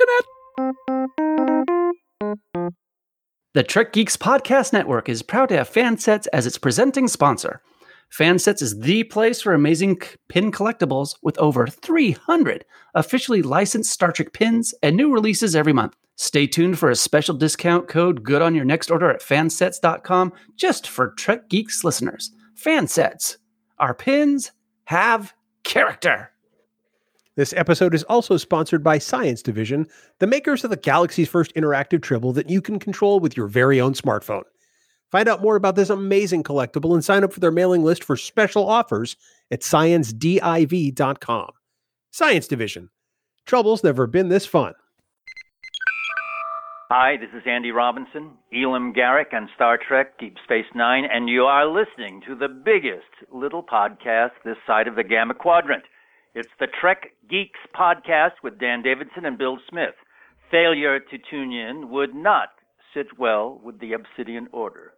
at. 0.00 0.24
The 3.54 3.62
Trek 3.62 3.92
Geeks 3.92 4.16
Podcast 4.16 4.72
Network 4.72 5.08
is 5.08 5.22
proud 5.22 5.48
to 5.48 5.56
have 5.56 5.70
Fansets 5.70 6.26
as 6.32 6.46
its 6.46 6.58
presenting 6.58 7.08
sponsor. 7.08 7.62
Fansets 8.12 8.62
is 8.62 8.78
the 8.80 9.04
place 9.04 9.40
for 9.40 9.52
amazing 9.54 10.00
pin 10.28 10.52
collectibles 10.52 11.16
with 11.22 11.38
over 11.38 11.66
300 11.66 12.64
officially 12.94 13.42
licensed 13.42 13.90
Star 13.90 14.12
Trek 14.12 14.32
pins 14.32 14.74
and 14.82 14.96
new 14.96 15.12
releases 15.12 15.56
every 15.56 15.72
month. 15.72 15.96
Stay 16.16 16.46
tuned 16.46 16.78
for 16.78 16.90
a 16.90 16.96
special 16.96 17.34
discount 17.34 17.88
code 17.88 18.22
good 18.22 18.42
on 18.42 18.54
your 18.54 18.64
next 18.64 18.90
order 18.90 19.10
at 19.10 19.20
fansets.com 19.20 20.32
just 20.56 20.88
for 20.88 21.10
Trek 21.12 21.48
Geeks 21.48 21.84
listeners. 21.84 22.32
Fansets. 22.54 23.36
Our 23.78 23.92
pins 23.92 24.52
have 24.84 25.34
character. 25.62 26.30
This 27.36 27.52
episode 27.52 27.94
is 27.94 28.02
also 28.04 28.38
sponsored 28.38 28.82
by 28.82 28.96
Science 28.96 29.42
Division, 29.42 29.86
the 30.20 30.26
makers 30.26 30.64
of 30.64 30.70
the 30.70 30.76
galaxy's 30.76 31.28
first 31.28 31.54
interactive 31.54 32.02
tribble 32.02 32.32
that 32.32 32.48
you 32.48 32.62
can 32.62 32.78
control 32.78 33.20
with 33.20 33.36
your 33.36 33.46
very 33.46 33.78
own 33.78 33.92
smartphone. 33.92 34.44
Find 35.12 35.28
out 35.28 35.42
more 35.42 35.54
about 35.54 35.76
this 35.76 35.90
amazing 35.90 36.44
collectible 36.44 36.94
and 36.94 37.04
sign 37.04 37.24
up 37.24 37.34
for 37.34 37.40
their 37.40 37.50
mailing 37.50 37.84
list 37.84 38.02
for 38.02 38.16
special 38.16 38.66
offers 38.66 39.16
at 39.50 39.60
sciencediv.com. 39.60 41.50
Science 42.10 42.48
Division. 42.48 42.88
Trouble's 43.44 43.84
never 43.84 44.06
been 44.06 44.30
this 44.30 44.46
fun. 44.46 44.72
Hi, 46.90 47.16
this 47.18 47.30
is 47.36 47.42
Andy 47.46 47.70
Robinson, 47.70 48.30
Elim 48.50 48.94
Garak 48.94 49.34
on 49.34 49.50
Star 49.54 49.76
Trek 49.76 50.18
Deep 50.18 50.36
Space 50.44 50.64
Nine, 50.74 51.04
and 51.04 51.28
you 51.28 51.42
are 51.42 51.66
listening 51.66 52.22
to 52.26 52.34
the 52.34 52.48
biggest 52.48 53.04
little 53.30 53.62
podcast 53.62 54.30
this 54.44 54.56
side 54.66 54.88
of 54.88 54.94
the 54.94 55.04
Gamma 55.04 55.34
Quadrant. 55.34 55.82
It's 56.38 56.50
the 56.60 56.66
Trek 56.66 57.14
Geeks 57.30 57.58
podcast 57.74 58.32
with 58.44 58.60
Dan 58.60 58.82
Davidson 58.82 59.24
and 59.24 59.38
Bill 59.38 59.56
Smith. 59.70 59.94
Failure 60.50 61.00
to 61.00 61.16
tune 61.30 61.50
in 61.50 61.88
would 61.88 62.14
not 62.14 62.48
sit 62.92 63.06
well 63.18 63.58
with 63.64 63.80
the 63.80 63.94
Obsidian 63.94 64.46
Order. 64.52 64.92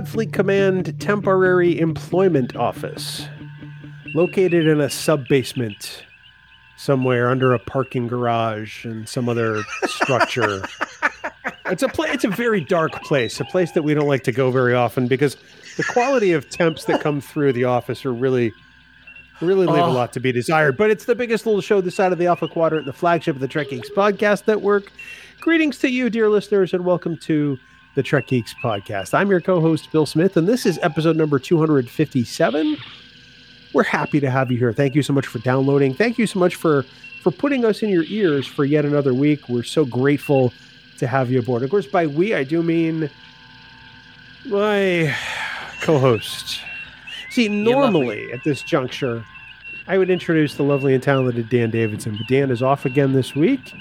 The 0.00 0.06
Podfleet 0.06 0.32
Command 0.32 0.98
Temporary 0.98 1.78
Employment 1.78 2.56
Office, 2.56 3.28
located 4.14 4.66
in 4.66 4.80
a 4.80 4.88
sub 4.88 5.26
basement 5.28 6.04
somewhere 6.78 7.28
under 7.28 7.52
a 7.52 7.58
parking 7.58 8.06
garage 8.06 8.86
and 8.86 9.06
some 9.06 9.28
other 9.28 9.62
structure. 9.84 10.64
it's 11.66 11.82
a 11.82 11.88
pla- 11.88 12.06
it's 12.06 12.24
a 12.24 12.28
very 12.30 12.64
dark 12.64 12.92
place, 13.02 13.40
a 13.40 13.44
place 13.44 13.72
that 13.72 13.82
we 13.82 13.92
don't 13.92 14.08
like 14.08 14.24
to 14.24 14.32
go 14.32 14.50
very 14.50 14.72
often 14.74 15.06
because 15.06 15.36
the 15.76 15.84
quality 15.84 16.32
of 16.32 16.48
temps 16.48 16.86
that 16.86 17.02
come 17.02 17.20
through 17.20 17.52
the 17.52 17.64
office 17.64 18.06
are 18.06 18.14
really 18.14 18.54
really 19.42 19.66
leave 19.66 19.76
a 19.80 19.84
Oh. 19.84 19.92
lot 19.92 20.14
to 20.14 20.20
be 20.20 20.32
desired. 20.32 20.78
But 20.78 20.90
it's 20.90 21.04
the 21.04 21.14
biggest 21.14 21.44
little 21.44 21.60
show 21.60 21.82
this 21.82 21.96
side 21.96 22.10
of 22.12 22.16
the 22.18 22.26
Alpha 22.26 22.48
Quadrant, 22.48 22.86
the 22.86 22.94
flagship 22.94 23.36
of 23.36 23.40
the 23.42 23.48
Trek 23.48 23.68
Geeks 23.68 23.90
Podcast 23.90 24.46
Network. 24.46 24.90
Greetings 25.42 25.76
to 25.80 25.90
you, 25.90 26.08
dear 26.08 26.30
listeners, 26.30 26.72
and 26.72 26.86
welcome 26.86 27.18
to 27.18 27.58
the 27.94 28.02
Trek 28.02 28.28
Geeks 28.28 28.54
Podcast. 28.62 29.14
I'm 29.14 29.30
your 29.30 29.40
co-host 29.40 29.90
Bill 29.90 30.06
Smith, 30.06 30.36
and 30.36 30.46
this 30.46 30.64
is 30.64 30.78
episode 30.82 31.16
number 31.16 31.38
257. 31.38 32.76
We're 33.72 33.82
happy 33.82 34.20
to 34.20 34.30
have 34.30 34.50
you 34.50 34.58
here. 34.58 34.72
Thank 34.72 34.94
you 34.94 35.02
so 35.02 35.12
much 35.12 35.26
for 35.26 35.40
downloading. 35.40 35.94
Thank 35.94 36.18
you 36.18 36.26
so 36.26 36.38
much 36.38 36.54
for 36.54 36.84
for 37.22 37.30
putting 37.30 37.64
us 37.64 37.82
in 37.82 37.90
your 37.90 38.04
ears 38.04 38.46
for 38.46 38.64
yet 38.64 38.84
another 38.84 39.12
week. 39.12 39.48
We're 39.48 39.62
so 39.62 39.84
grateful 39.84 40.52
to 40.98 41.06
have 41.06 41.30
you 41.30 41.40
aboard. 41.40 41.62
Of 41.62 41.70
course, 41.70 41.86
by 41.86 42.06
we 42.06 42.34
I 42.34 42.44
do 42.44 42.62
mean 42.62 43.10
my 44.46 45.14
co-host. 45.82 46.60
See, 47.30 47.48
normally 47.48 48.32
at 48.32 48.42
this 48.44 48.62
juncture, 48.62 49.24
I 49.86 49.98
would 49.98 50.10
introduce 50.10 50.54
the 50.54 50.62
lovely 50.62 50.94
and 50.94 51.02
talented 51.02 51.48
Dan 51.48 51.70
Davidson, 51.70 52.16
but 52.16 52.26
Dan 52.28 52.50
is 52.50 52.62
off 52.62 52.86
again 52.86 53.12
this 53.12 53.34
week. 53.34 53.74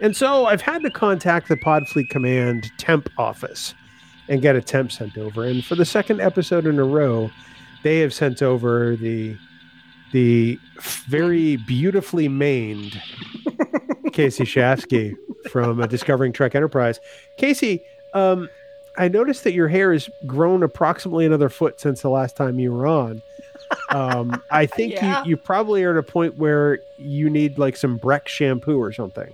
And 0.00 0.16
so 0.16 0.46
I've 0.46 0.60
had 0.62 0.82
to 0.82 0.90
contact 0.90 1.48
the 1.48 1.56
Podfleet 1.56 2.08
Command 2.10 2.70
temp 2.78 3.08
office 3.18 3.74
and 4.28 4.40
get 4.42 4.54
a 4.56 4.60
temp 4.60 4.92
sent 4.92 5.16
over. 5.18 5.44
And 5.44 5.64
for 5.64 5.74
the 5.74 5.84
second 5.84 6.20
episode 6.20 6.66
in 6.66 6.78
a 6.78 6.84
row, 6.84 7.30
they 7.82 7.98
have 8.00 8.12
sent 8.14 8.42
over 8.42 8.96
the 8.96 9.36
the 10.12 10.58
very 11.06 11.56
beautifully 11.56 12.28
maned 12.28 13.00
Casey 14.12 14.44
Shafsky 14.44 15.14
from 15.50 15.80
uh, 15.82 15.86
Discovering 15.86 16.32
Trek 16.32 16.54
Enterprise. 16.54 16.98
Casey, 17.36 17.82
um, 18.14 18.48
I 18.96 19.08
noticed 19.08 19.44
that 19.44 19.52
your 19.52 19.68
hair 19.68 19.92
has 19.92 20.08
grown 20.26 20.62
approximately 20.62 21.26
another 21.26 21.48
foot 21.50 21.78
since 21.78 22.00
the 22.00 22.08
last 22.08 22.36
time 22.36 22.58
you 22.58 22.72
were 22.72 22.86
on. 22.86 23.20
Um, 23.90 24.42
I 24.50 24.64
think 24.76 24.94
Yeah. 24.94 25.22
you, 25.24 25.30
you 25.30 25.36
probably 25.36 25.84
are 25.84 25.92
at 25.92 25.98
a 25.98 26.02
point 26.02 26.38
where 26.38 26.78
you 26.96 27.28
need 27.28 27.58
like 27.58 27.76
some 27.76 27.96
Breck 27.98 28.28
shampoo 28.28 28.80
or 28.80 28.92
something. 28.92 29.32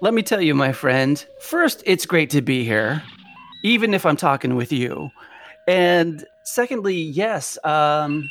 Let 0.00 0.14
me 0.14 0.22
tell 0.22 0.40
you, 0.40 0.54
my 0.54 0.70
friend, 0.70 1.24
first, 1.40 1.82
it's 1.84 2.06
great 2.06 2.30
to 2.30 2.40
be 2.40 2.62
here, 2.62 3.02
even 3.64 3.94
if 3.94 4.06
I'm 4.06 4.16
talking 4.16 4.54
with 4.54 4.70
you. 4.70 5.10
And 5.66 6.24
secondly, 6.44 6.94
yes, 6.94 7.58
um, 7.64 8.30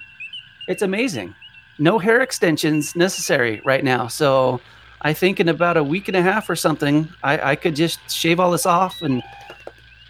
it's 0.70 0.82
amazing. 0.82 1.36
No 1.78 2.00
hair 2.00 2.22
extensions 2.22 2.96
necessary 2.96 3.62
right 3.66 3.84
now. 3.84 4.08
So 4.08 4.62
I 5.02 5.12
think 5.12 5.42
in 5.42 5.50
about 5.50 5.76
a 5.76 5.84
week 5.84 6.08
and 6.08 6.16
a 6.16 6.22
half 6.22 6.50
or 6.50 6.56
something, 6.56 7.10
I, 7.22 7.52
I 7.52 7.56
could 7.58 7.76
just 7.76 8.00
shave 8.10 8.40
all 8.40 8.52
this 8.52 8.66
off 8.66 9.02
and 9.02 9.22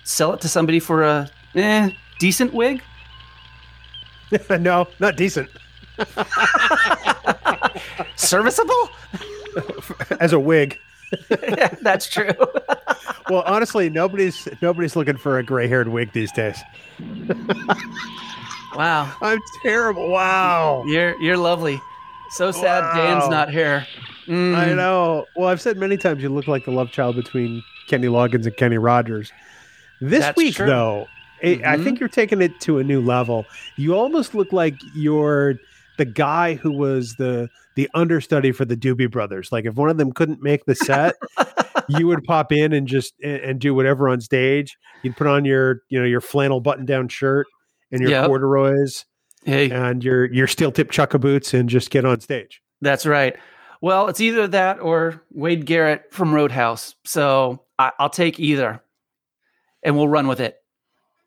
sell 0.03 0.33
it 0.33 0.41
to 0.41 0.47
somebody 0.47 0.79
for 0.79 1.01
a 1.01 1.27
eh, 1.55 1.89
decent 2.19 2.53
wig. 2.53 2.83
no, 4.59 4.87
not 4.99 5.17
decent. 5.17 5.49
Serviceable? 8.15 8.89
As 10.19 10.33
a 10.33 10.39
wig. 10.39 10.77
Yeah, 11.29 11.75
that's 11.81 12.09
true. 12.09 12.31
Well, 13.29 13.43
honestly, 13.45 13.89
nobody's 13.89 14.47
nobody's 14.61 14.95
looking 14.95 15.17
for 15.17 15.37
a 15.37 15.43
gray-haired 15.43 15.89
wig 15.89 16.13
these 16.13 16.31
days. 16.31 16.57
wow. 18.75 19.13
I'm 19.21 19.39
terrible. 19.61 20.09
Wow. 20.09 20.83
You're 20.87 21.19
you're 21.21 21.35
lovely. 21.37 21.81
So 22.31 22.51
sad 22.51 22.95
Dan's 22.95 23.29
not 23.29 23.49
here. 23.51 23.85
Mm. 24.27 24.55
I 24.55 24.73
know. 24.73 25.25
Well, 25.35 25.49
I've 25.49 25.61
said 25.61 25.77
many 25.77 25.97
times 25.97 26.21
you 26.21 26.29
look 26.29 26.47
like 26.47 26.65
the 26.65 26.71
love 26.71 26.91
child 26.91 27.15
between 27.17 27.63
Kenny 27.87 28.07
Loggins 28.07 28.45
and 28.45 28.55
Kenny 28.55 28.77
Rogers. 28.77 29.31
This 30.01 30.19
That's 30.21 30.37
week, 30.37 30.55
true. 30.55 30.65
though, 30.67 31.07
I- 31.43 31.61
I 31.65 31.77
think 31.83 31.99
you're 31.99 32.09
taking 32.09 32.41
it 32.41 32.59
to 32.61 32.79
a 32.79 32.83
new 32.83 33.01
level. 33.01 33.45
You 33.77 33.95
almost 33.95 34.35
look 34.35 34.51
like 34.53 34.75
you're 34.93 35.55
the 35.97 36.05
guy 36.05 36.55
who 36.55 36.71
was 36.71 37.15
the 37.15 37.49
the 37.77 37.89
understudy 37.93 38.51
for 38.51 38.65
the 38.65 38.75
Doobie 38.75 39.09
Brothers. 39.09 39.51
Like 39.51 39.63
if 39.65 39.75
one 39.75 39.89
of 39.89 39.97
them 39.97 40.11
couldn't 40.11 40.41
make 40.41 40.65
the 40.65 40.75
set, 40.75 41.15
you 41.87 42.07
would 42.07 42.23
pop 42.27 42.51
in 42.51 42.73
and 42.73 42.87
just 42.87 43.13
and, 43.23 43.37
and 43.37 43.59
do 43.61 43.73
whatever 43.73 44.09
on 44.09 44.19
stage. 44.19 44.75
You'd 45.03 45.15
put 45.15 45.27
on 45.27 45.45
your 45.45 45.83
you 45.87 45.97
know 45.99 46.05
your 46.05 46.19
flannel 46.21 46.59
button 46.59 46.85
down 46.85 47.07
shirt 47.07 47.47
and 47.91 48.01
your 48.01 48.11
Yep. 48.11 48.25
corduroys 48.27 49.05
Hey, 49.45 49.69
and 49.71 50.03
your 50.03 50.25
your 50.33 50.47
steel 50.47 50.71
tip 50.73 50.91
chukka 50.91 51.21
boots 51.21 51.53
and 51.53 51.69
just 51.69 51.89
get 51.89 52.03
on 52.03 52.19
stage. 52.19 52.61
that's 52.81 53.05
right. 53.05 53.35
Well, 53.79 54.07
it's 54.07 54.19
either 54.19 54.47
that 54.47 54.79
or 54.81 55.21
Wade 55.31 55.65
Garrett 55.67 56.05
from 56.11 56.33
Roadhouse. 56.33 56.95
So 57.05 57.63
I, 57.77 57.91
I'll 57.99 58.09
take 58.09 58.39
either, 58.39 58.81
and 59.83 59.95
we'll 59.95 60.07
run 60.07 60.27
with 60.27 60.39
it. 60.39 60.57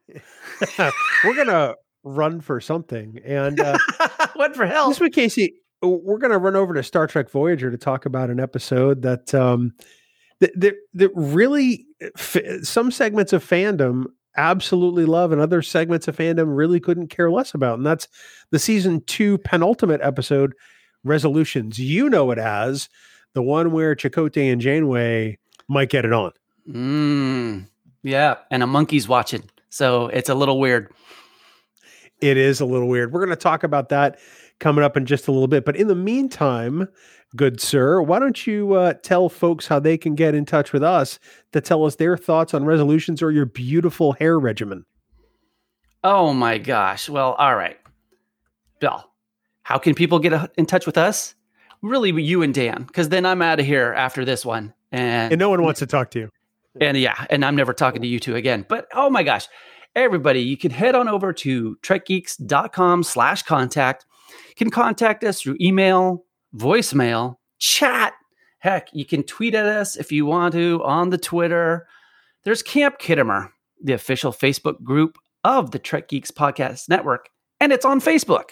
We're 1.24 1.36
gonna 1.36 1.76
run 2.02 2.40
for 2.40 2.60
something, 2.60 3.20
and 3.24 3.60
uh, 3.60 3.78
what 4.34 4.56
for 4.56 4.66
hell? 4.66 4.88
this 4.88 4.98
week, 5.00 5.12
Casey, 5.14 5.54
we're 5.82 6.18
gonna 6.18 6.38
run 6.38 6.56
over 6.56 6.74
to 6.74 6.82
Star 6.82 7.06
Trek 7.06 7.30
Voyager 7.30 7.70
to 7.70 7.78
talk 7.78 8.06
about 8.06 8.30
an 8.30 8.40
episode 8.40 9.02
that 9.02 9.34
um, 9.34 9.72
that 10.40 10.58
that, 10.58 10.74
that 10.94 11.10
really 11.14 11.86
f- 12.16 12.36
some 12.62 12.90
segments 12.90 13.32
of 13.32 13.44
fandom 13.46 14.06
absolutely 14.36 15.04
love 15.04 15.32
and 15.32 15.40
other 15.40 15.62
segments 15.62 16.08
of 16.08 16.16
fandom 16.16 16.56
really 16.56 16.80
couldn't 16.80 17.08
care 17.08 17.30
less 17.30 17.54
about. 17.54 17.78
And 17.78 17.86
that's 17.86 18.08
the 18.50 18.58
season 18.58 19.02
two 19.06 19.38
penultimate 19.38 20.00
episode, 20.02 20.54
Resolutions. 21.04 21.78
You 21.78 22.08
know 22.08 22.30
it 22.30 22.38
as 22.38 22.88
the 23.34 23.42
one 23.42 23.72
where 23.72 23.94
Chakotay 23.94 24.52
and 24.52 24.60
Janeway 24.60 25.38
might 25.68 25.90
get 25.90 26.04
it 26.04 26.12
on. 26.12 26.32
Mm, 26.68 27.66
yeah. 28.02 28.36
And 28.50 28.62
a 28.62 28.66
monkey's 28.66 29.08
watching. 29.08 29.44
So 29.68 30.08
it's 30.08 30.28
a 30.28 30.34
little 30.34 30.58
weird. 30.58 30.92
It 32.20 32.36
is 32.36 32.60
a 32.60 32.66
little 32.66 32.88
weird. 32.88 33.12
We're 33.12 33.24
going 33.24 33.30
to 33.30 33.36
talk 33.36 33.62
about 33.62 33.88
that 33.90 34.18
coming 34.60 34.84
up 34.84 34.96
in 34.96 35.06
just 35.06 35.26
a 35.26 35.32
little 35.32 35.48
bit. 35.48 35.64
But 35.64 35.76
in 35.76 35.88
the 35.88 35.94
meantime, 35.94 36.88
good 37.34 37.60
sir, 37.60 38.00
why 38.00 38.18
don't 38.18 38.46
you 38.46 38.74
uh, 38.74 38.94
tell 39.02 39.28
folks 39.28 39.66
how 39.66 39.80
they 39.80 39.98
can 39.98 40.14
get 40.14 40.34
in 40.34 40.44
touch 40.44 40.72
with 40.72 40.82
us 40.82 41.18
to 41.52 41.60
tell 41.60 41.84
us 41.84 41.96
their 41.96 42.16
thoughts 42.16 42.54
on 42.54 42.64
resolutions 42.64 43.22
or 43.22 43.30
your 43.30 43.46
beautiful 43.46 44.12
hair 44.12 44.38
regimen? 44.38 44.84
Oh 46.04 46.32
my 46.32 46.58
gosh. 46.58 47.08
Well, 47.08 47.32
all 47.32 47.56
right. 47.56 47.78
Bill, 48.78 49.04
how 49.62 49.78
can 49.78 49.94
people 49.94 50.18
get 50.18 50.50
in 50.56 50.66
touch 50.66 50.86
with 50.86 50.96
us? 50.96 51.34
Really, 51.82 52.10
you 52.22 52.42
and 52.42 52.52
Dan, 52.52 52.84
because 52.84 53.08
then 53.08 53.24
I'm 53.24 53.42
out 53.42 53.60
of 53.60 53.66
here 53.66 53.94
after 53.96 54.24
this 54.24 54.44
one. 54.44 54.74
And, 54.92 55.32
and 55.32 55.38
no 55.38 55.48
one 55.48 55.62
wants 55.62 55.80
to 55.80 55.86
talk 55.86 56.10
to 56.12 56.18
you. 56.18 56.30
And 56.80 56.96
yeah, 56.96 57.26
and 57.30 57.44
I'm 57.44 57.56
never 57.56 57.72
talking 57.72 58.02
to 58.02 58.08
you 58.08 58.20
two 58.20 58.36
again. 58.36 58.64
But 58.68 58.86
oh 58.94 59.10
my 59.10 59.22
gosh, 59.22 59.48
everybody, 59.94 60.40
you 60.40 60.56
can 60.56 60.70
head 60.70 60.94
on 60.94 61.08
over 61.08 61.32
to 61.32 61.76
trekgeeks.com 61.82 63.02
slash 63.02 63.42
contact. 63.42 64.06
Can 64.56 64.70
contact 64.70 65.24
us 65.24 65.40
through 65.40 65.56
email, 65.60 66.24
voicemail, 66.54 67.36
chat. 67.58 68.14
Heck, 68.58 68.88
you 68.92 69.04
can 69.04 69.22
tweet 69.22 69.54
at 69.54 69.66
us 69.66 69.96
if 69.96 70.12
you 70.12 70.26
want 70.26 70.52
to 70.52 70.82
on 70.84 71.10
the 71.10 71.18
Twitter. 71.18 71.86
There's 72.44 72.62
Camp 72.62 72.98
Khitomer, 72.98 73.50
the 73.82 73.92
official 73.92 74.32
Facebook 74.32 74.82
group 74.82 75.16
of 75.44 75.70
the 75.70 75.78
Trek 75.78 76.08
Geeks 76.08 76.30
Podcast 76.30 76.88
Network, 76.88 77.28
and 77.58 77.72
it's 77.72 77.84
on 77.84 78.00
Facebook. 78.00 78.50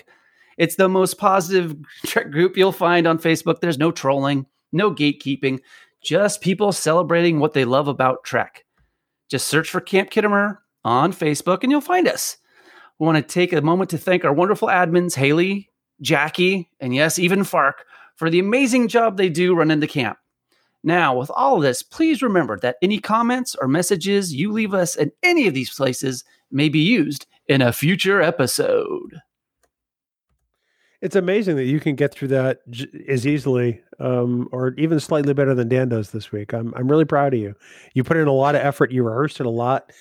It's 0.57 0.77
the 0.77 0.89
most 0.89 1.19
positive 1.19 1.77
Trek 2.07 2.31
group 2.31 2.57
you'll 2.57 2.73
find 2.73 3.07
on 3.07 3.19
Facebook. 3.19 3.61
There's 3.61 3.79
no 3.79 3.93
trolling, 3.93 4.47
no 4.73 4.91
gatekeeping, 4.91 5.61
just 6.03 6.41
people 6.41 6.73
celebrating 6.73 7.39
what 7.39 7.53
they 7.53 7.65
love 7.65 7.89
about 7.89 8.25
Trek. 8.25 8.65
Just 9.29 9.47
search 9.47 9.69
for 9.69 9.81
Camp 9.81 10.11
Khitomer 10.11 10.59
on 10.85 11.13
Facebook 11.13 11.63
and 11.63 11.71
you'll 11.71 11.81
find 11.81 12.09
us. 12.09 12.39
We 12.99 13.07
want 13.07 13.17
to 13.17 13.35
take 13.35 13.53
a 13.53 13.61
moment 13.61 13.91
to 13.91 13.99
thank 13.99 14.25
our 14.25 14.33
wonderful 14.33 14.69
admins, 14.69 15.15
Haley, 15.15 15.68
Jackie, 16.01 16.71
and 16.81 16.95
yes, 16.95 17.19
even 17.19 17.45
Fark, 17.45 17.85
for 18.17 18.31
the 18.31 18.39
amazing 18.39 18.89
job 18.89 19.17
they 19.17 19.29
do 19.29 19.55
running 19.55 19.81
the 19.81 19.87
camp. 19.87 20.19
Now, 20.85 21.17
with 21.17 21.31
all 21.35 21.57
of 21.57 21.63
this, 21.63 21.83
please 21.83 22.23
remember 22.23 22.59
that 22.61 22.77
any 22.83 22.99
comments 22.99 23.57
or 23.61 23.69
messages 23.69 24.35
you 24.35 24.53
leave 24.53 24.75
us 24.75 24.97
in 24.97 25.11
any 25.23 25.47
of 25.47 25.55
these 25.55 25.75
places 25.75 26.25
may 26.51 26.69
be 26.69 26.79
used 26.79 27.27
in 27.47 27.63
a 27.63 27.73
future 27.73 28.23
episode. 28.23 29.21
It's 31.01 31.17
amazing 31.17 31.57
that 31.57 31.65
you 31.65 31.79
can 31.79 31.95
get 31.95 32.13
through 32.13 32.29
that 32.29 32.69
j- 32.71 32.89
as 33.09 33.27
easily, 33.27 33.81
um, 34.01 34.49
or 34.51 34.75
even 34.79 34.99
slightly 34.99 35.33
better 35.33 35.55
than 35.55 35.69
Dan 35.69 35.89
does 35.89 36.11
this 36.11 36.33
week. 36.33 36.53
I'm 36.53 36.75
I'm 36.75 36.89
really 36.89 37.05
proud 37.05 37.35
of 37.35 37.41
you. 37.41 37.55
You 37.95 38.03
put 38.03 38.17
in 38.17 38.27
a 38.27 38.33
lot 38.33 38.57
of 38.57 38.63
effort. 38.63 38.91
You 38.91 39.05
rehearsed 39.05 39.39
it 39.39 39.47
a 39.47 39.51
lot, 39.51 39.93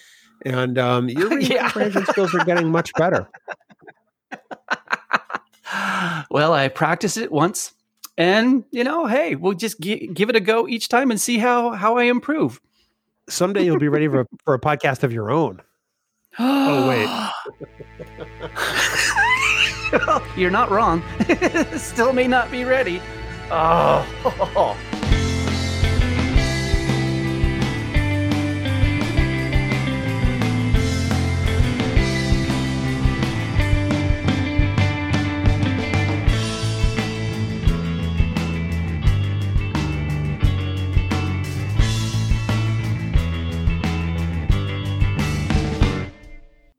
and 0.43 0.79
um, 0.79 1.07
your 1.07 1.39
yeah. 1.39 1.69
skills 1.69 2.33
are 2.33 2.45
getting 2.45 2.69
much 2.69 2.91
better. 2.95 3.29
well, 6.31 6.53
I 6.53 6.67
practiced 6.69 7.17
it 7.17 7.31
once, 7.31 7.73
and 8.17 8.63
you 8.71 8.83
know, 8.83 9.05
hey, 9.05 9.35
we'll 9.35 9.53
just 9.53 9.79
g- 9.79 10.07
give 10.07 10.29
it 10.29 10.35
a 10.35 10.39
go 10.39 10.67
each 10.67 10.89
time 10.89 11.11
and 11.11 11.19
see 11.19 11.37
how 11.37 11.71
how 11.71 11.97
I 11.97 12.03
improve. 12.03 12.61
Someday 13.29 13.65
you'll 13.65 13.79
be 13.79 13.89
ready 13.89 14.07
for, 14.07 14.25
for 14.45 14.53
a 14.53 14.59
podcast 14.59 15.03
of 15.03 15.11
your 15.11 15.31
own. 15.31 15.61
oh 16.39 16.87
wait. 16.87 17.09
You're 20.37 20.51
not 20.51 20.69
wrong. 20.69 21.01
Still 21.77 22.13
may 22.13 22.27
not 22.27 22.51
be 22.51 22.63
ready. 22.63 23.01
Oh. 23.49 24.77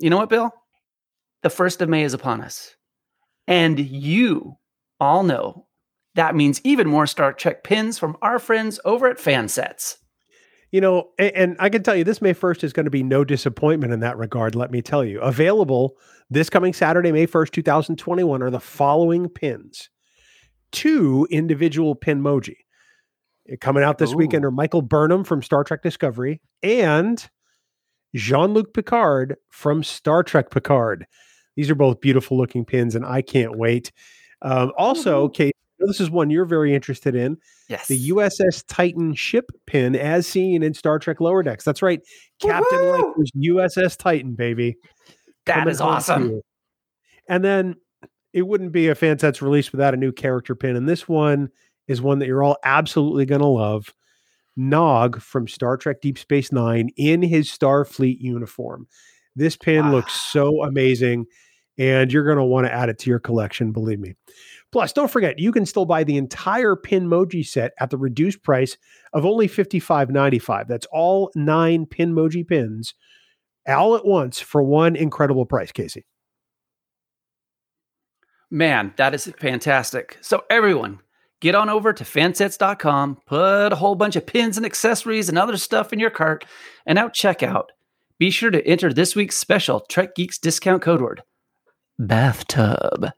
You 0.09 0.11
know 0.11 0.17
what, 0.17 0.31
Bill? 0.31 0.51
The 1.43 1.51
1st 1.51 1.83
of 1.83 1.91
May 1.91 2.03
is 2.03 2.15
upon 2.15 2.41
us. 2.41 2.77
And 3.47 3.79
you 3.79 4.57
all 4.99 5.23
know 5.23 5.67
that 6.15 6.35
means 6.35 6.63
even 6.65 6.89
more 6.89 7.07
Star 7.07 7.35
Trek 7.35 7.63
pins 7.63 7.99
from 7.99 8.17
our 8.23 8.39
friends 8.39 8.81
over 8.87 9.07
at 9.07 9.19
Fansets. 9.19 9.97
You 10.73 10.81
know, 10.81 11.11
and, 11.19 11.33
and, 11.35 11.57
I 11.59 11.69
can 11.69 11.83
tell 11.83 11.95
you 11.95 12.05
this 12.05 12.23
May 12.23 12.33
1st 12.33 12.65
is 12.65 12.73
going 12.73 12.87
to 12.87 12.91
be 12.91 13.03
no 13.03 13.23
disappointment 13.23 13.93
in 13.93 14.01
that 14.01 14.17
regard, 14.17 14.55
let 14.55 14.71
me 14.71 14.81
tell 14.81 15.05
you. 15.05 15.21
Available 15.21 15.99
this 16.31 16.49
coming 16.49 16.73
Saturday, 16.73 17.13
May 17.13 17.27
1st, 17.27 17.51
2021, 17.51 18.43
are 18.43 18.49
the 18.49 18.61
following 18.61 19.29
pins 19.29 19.91
two 20.73 21.29
individual 21.31 21.95
pinmoji. 21.95 22.57
Coming 23.61 23.85
out 23.85 23.99
this 23.99 24.15
Ooh. 24.15 24.17
weekend 24.17 24.47
are 24.47 24.51
Michael 24.51 24.81
Burnham 24.81 25.23
from 25.23 25.43
Star 25.43 25.65
Trek 25.65 25.83
Discovery 25.83 26.41
and 26.63 27.29
Jean 28.19 28.53
Luc 28.53 28.75
Picard 28.75 29.37
from 29.49 29.83
Star 29.83 30.23
Trek 30.23 30.51
Picard. 30.51 31.07
These 31.57 31.71
are 31.71 31.75
both 31.75 32.01
beautiful 32.01 32.37
looking 32.37 32.65
pins, 32.65 32.95
and 32.95 33.05
I 33.05 33.23
can't 33.23 33.57
wait. 33.57 33.93
Um, 34.43 34.73
also, 34.77 35.27
mm-hmm. 35.27 35.33
Kate, 35.33 35.57
this 35.79 36.01
is 36.01 36.11
one 36.11 36.31
you're 36.31 36.45
very 36.45 36.75
interested 36.75 37.15
in. 37.15 37.37
Yes. 37.69 37.89
The 37.89 38.11
USS 38.11 38.65
Titan 38.69 39.15
ship 39.15 39.51
pin, 39.67 39.95
as 39.97 40.27
seen 40.27 40.63
in 40.63 40.75
Star 40.75 40.99
Trek 40.99 41.21
Lower 41.21 41.43
Decks. 41.43 41.65
That's 41.65 41.83
right. 41.83 42.01
Captain 42.41 42.79
Riker's 42.79 43.31
USS 43.37 43.97
Titan, 43.97 44.35
baby. 44.35 44.77
That 45.47 45.61
Coming 45.61 45.71
is 45.71 45.81
awesome. 45.81 46.41
And 47.29 47.45
then 47.45 47.77
it 48.33 48.43
wouldn't 48.43 48.73
be 48.73 48.89
a 48.89 48.95
Fansets 48.95 49.41
release 49.41 49.73
without 49.73 49.95
a 49.95 49.97
new 49.97 50.13
character 50.13 50.55
pin. 50.55 50.77
And 50.77 50.89
this 50.89 51.09
one 51.09 51.49
is 51.87 52.03
one 52.03 52.19
that 52.19 52.27
you're 52.27 52.43
all 52.43 52.59
absolutely 52.65 53.27
going 53.27 53.41
to 53.41 53.47
love. 53.47 53.93
Nog 54.59 55.21
from 55.23 55.49
Star 55.49 55.77
Trek 55.77 56.01
Deep 56.03 56.19
Space 56.19 56.53
Nine 56.53 56.91
in 56.97 57.23
his 57.23 57.49
Starfleet 57.49 58.21
uniform. 58.21 58.87
This 59.35 59.57
pin 59.57 59.87
wow. 59.87 59.93
looks 59.93 60.13
so 60.13 60.65
amazing 60.65 61.27
and 61.79 62.13
you're 62.13 62.25
going 62.25 62.39
to 62.39 62.45
want 62.45 62.67
to 62.67 62.75
add 62.75 62.89
it 62.89 62.99
to 62.99 63.11
your 63.11 63.21
collection, 63.21 63.71
believe 63.71 64.01
me. 64.01 64.15
Plus, 64.73 64.93
don't 64.93 65.11
forget, 65.11 65.39
you 65.39 65.53
can 65.53 65.65
still 65.65 65.87
buy 65.87 66.03
the 66.03 66.17
entire 66.17 66.75
Pinmoji 66.75 67.47
set 67.47 67.73
at 67.79 67.91
the 67.91 67.97
reduced 67.97 68.43
price 68.43 68.77
of 69.13 69.25
only 69.25 69.49
$55.95. 69.49 70.67
That's 70.67 70.87
all 70.93 71.31
nine 71.37 71.87
Pinmoji 71.87 72.47
pins 72.47 72.95
all 73.67 73.95
at 73.95 74.05
once 74.05 74.41
for 74.41 74.63
one 74.63 74.97
incredible 74.97 75.47
price, 75.47 75.73
Casey. 75.73 76.05
Man, 78.51 78.95
that 78.97 79.15
is 79.15 79.27
fantastic. 79.39 80.19
So, 80.21 80.45
everyone, 80.49 81.01
get 81.41 81.55
on 81.55 81.69
over 81.69 81.93
to 81.93 82.05
fansets.com, 82.05 83.19
put 83.27 83.73
a 83.73 83.77
whole 83.77 83.95
bunch 83.95 84.17
of 84.17 84.27
pins 84.27 84.57
and 84.57 84.67
accessories 84.67 85.29
and 85.29 85.39
other 85.39 85.57
stuff 85.57 85.93
in 85.93 85.99
your 85.99 86.11
cart, 86.11 86.45
and 86.87 86.99
out 86.99 87.15
checkout. 87.15 87.67
Be 88.19 88.31
sure 88.31 88.51
to 88.51 88.67
enter 88.67 88.93
this 88.93 89.15
week's 89.15 89.37
special 89.37 89.81
Trek 89.81 90.15
Geeks 90.15 90.39
discount 90.39 90.83
code 90.83 91.01
word 91.01 91.23
bathtub. 91.99 93.11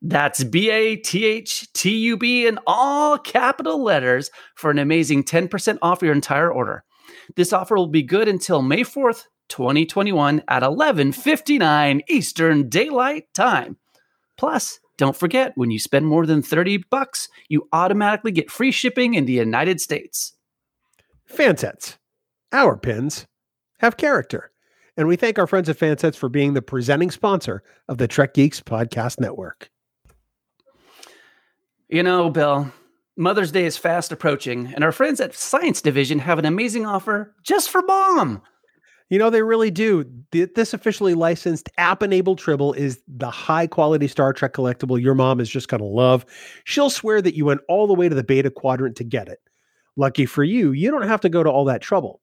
That's 0.00 0.44
B 0.44 0.70
A 0.70 0.96
T 0.96 1.24
H 1.24 1.72
T 1.72 1.96
U 1.98 2.16
B 2.16 2.46
in 2.46 2.58
all 2.66 3.18
capital 3.18 3.82
letters 3.82 4.30
for 4.54 4.70
an 4.70 4.78
amazing 4.78 5.24
10% 5.24 5.78
off 5.82 6.02
your 6.02 6.12
entire 6.12 6.52
order. 6.52 6.84
This 7.36 7.52
offer 7.52 7.74
will 7.76 7.88
be 7.88 8.02
good 8.02 8.28
until 8.28 8.62
May 8.62 8.82
4th, 8.82 9.24
2021 9.48 10.42
at 10.48 10.62
11:59 10.62 12.02
Eastern 12.08 12.68
Daylight 12.68 13.24
Time. 13.34 13.76
Plus, 14.36 14.78
don't 14.98 15.16
forget 15.16 15.52
when 15.54 15.70
you 15.70 15.78
spend 15.78 16.06
more 16.06 16.26
than 16.26 16.42
30 16.42 16.84
bucks, 16.90 17.28
you 17.48 17.66
automatically 17.72 18.32
get 18.32 18.50
free 18.50 18.72
shipping 18.72 19.14
in 19.14 19.24
the 19.24 19.32
United 19.32 19.80
States. 19.80 20.34
Fansets. 21.32 21.96
Our 22.52 22.76
pins 22.76 23.26
have 23.78 23.96
character. 23.96 24.50
And 24.96 25.06
we 25.06 25.16
thank 25.16 25.38
our 25.38 25.46
friends 25.46 25.68
at 25.68 25.78
Fansets 25.78 26.16
for 26.16 26.28
being 26.28 26.54
the 26.54 26.62
presenting 26.62 27.12
sponsor 27.12 27.62
of 27.88 27.98
the 27.98 28.08
Trek 28.08 28.34
Geeks 28.34 28.60
Podcast 28.60 29.20
Network. 29.20 29.70
You 31.88 32.02
know, 32.02 32.28
Bill, 32.28 32.72
Mother's 33.16 33.52
Day 33.52 33.64
is 33.64 33.78
fast 33.78 34.10
approaching, 34.10 34.72
and 34.74 34.82
our 34.82 34.92
friends 34.92 35.20
at 35.20 35.34
Science 35.34 35.80
Division 35.80 36.18
have 36.18 36.38
an 36.38 36.44
amazing 36.44 36.84
offer 36.84 37.34
just 37.42 37.70
for 37.70 37.82
mom. 37.82 38.42
You 39.10 39.18
know, 39.18 39.30
they 39.30 39.42
really 39.42 39.70
do. 39.70 40.04
This 40.30 40.74
officially 40.74 41.14
licensed 41.14 41.70
app 41.78 42.02
enabled 42.02 42.38
Tribble 42.38 42.74
is 42.74 43.00
the 43.08 43.30
high 43.30 43.66
quality 43.66 44.06
Star 44.06 44.32
Trek 44.32 44.52
collectible 44.52 45.00
your 45.00 45.14
mom 45.14 45.40
is 45.40 45.48
just 45.48 45.68
going 45.68 45.80
to 45.80 45.86
love. 45.86 46.26
She'll 46.64 46.90
swear 46.90 47.22
that 47.22 47.34
you 47.34 47.46
went 47.46 47.62
all 47.68 47.86
the 47.86 47.94
way 47.94 48.08
to 48.08 48.14
the 48.14 48.24
beta 48.24 48.50
quadrant 48.50 48.96
to 48.96 49.04
get 49.04 49.28
it. 49.28 49.40
Lucky 49.96 50.26
for 50.26 50.44
you, 50.44 50.72
you 50.72 50.90
don't 50.90 51.08
have 51.08 51.22
to 51.22 51.28
go 51.28 51.42
to 51.42 51.50
all 51.50 51.64
that 51.64 51.80
trouble. 51.80 52.20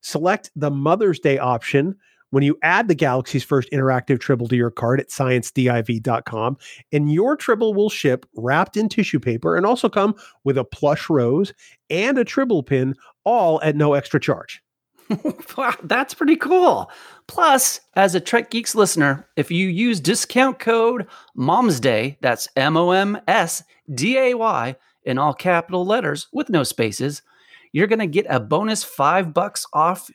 Select 0.00 0.50
the 0.54 0.70
Mother's 0.70 1.18
Day 1.18 1.38
option 1.38 1.96
when 2.30 2.42
you 2.42 2.56
add 2.62 2.88
the 2.88 2.94
Galaxy's 2.94 3.42
first 3.42 3.70
interactive 3.72 4.20
Tribble 4.20 4.48
to 4.48 4.56
your 4.56 4.70
cart 4.70 5.00
at 5.00 5.08
sciencediv.com, 5.08 6.56
and 6.92 7.12
your 7.12 7.36
Tribble 7.36 7.74
will 7.74 7.90
ship 7.90 8.26
wrapped 8.36 8.76
in 8.76 8.88
tissue 8.88 9.18
paper 9.18 9.56
and 9.56 9.66
also 9.66 9.88
come 9.88 10.14
with 10.44 10.56
a 10.56 10.64
plush 10.64 11.10
rose 11.10 11.52
and 11.90 12.16
a 12.16 12.24
Tribble 12.24 12.62
pin, 12.62 12.94
all 13.24 13.60
at 13.62 13.76
no 13.76 13.94
extra 13.94 14.20
charge. 14.20 14.62
wow, 15.56 15.74
that's 15.84 16.14
pretty 16.14 16.36
cool. 16.36 16.90
Plus, 17.26 17.80
as 17.94 18.14
a 18.14 18.20
Trek 18.20 18.50
Geeks 18.50 18.74
listener, 18.74 19.28
if 19.36 19.50
you 19.50 19.68
use 19.68 20.00
discount 20.00 20.58
code 20.58 21.06
MOMSDAY, 21.36 22.18
that's 22.20 22.48
M 22.56 22.76
O 22.76 22.90
M 22.90 23.18
S 23.26 23.62
D 23.94 24.18
A 24.18 24.34
Y, 24.34 24.76
in 25.08 25.18
all 25.18 25.34
capital 25.34 25.86
letters 25.86 26.28
with 26.32 26.50
no 26.50 26.62
spaces, 26.62 27.22
you're 27.72 27.86
going 27.86 27.98
to 27.98 28.06
get 28.06 28.26
a 28.28 28.38
bonus 28.38 28.84
five 28.84 29.32
bucks 29.32 29.64
off 29.72 30.10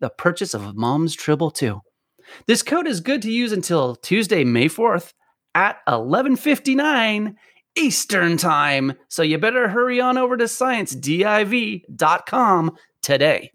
the 0.00 0.10
purchase 0.10 0.52
of 0.52 0.74
Mom's 0.74 1.14
Tribble 1.14 1.52
2. 1.52 1.80
This 2.46 2.62
code 2.62 2.88
is 2.88 3.00
good 3.00 3.22
to 3.22 3.30
use 3.30 3.52
until 3.52 3.94
Tuesday, 3.96 4.44
May 4.44 4.68
4th 4.68 5.14
at 5.54 5.78
11:59 5.86 7.36
Eastern 7.76 8.36
Time. 8.36 8.94
So 9.08 9.22
you 9.22 9.38
better 9.38 9.68
hurry 9.68 10.00
on 10.00 10.18
over 10.18 10.36
to 10.36 10.44
sciencediv.com 10.44 12.76
today. 13.00 13.52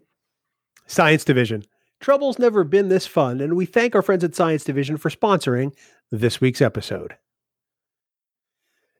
Science 0.88 1.22
Division. 1.22 1.62
Trouble's 2.00 2.38
never 2.38 2.64
been 2.64 2.88
this 2.88 3.06
fun, 3.06 3.40
and 3.40 3.54
we 3.54 3.66
thank 3.66 3.94
our 3.94 4.02
friends 4.02 4.24
at 4.24 4.34
Science 4.34 4.64
Division 4.64 4.96
for 4.96 5.10
sponsoring 5.10 5.72
this 6.10 6.40
week's 6.40 6.62
episode. 6.62 7.16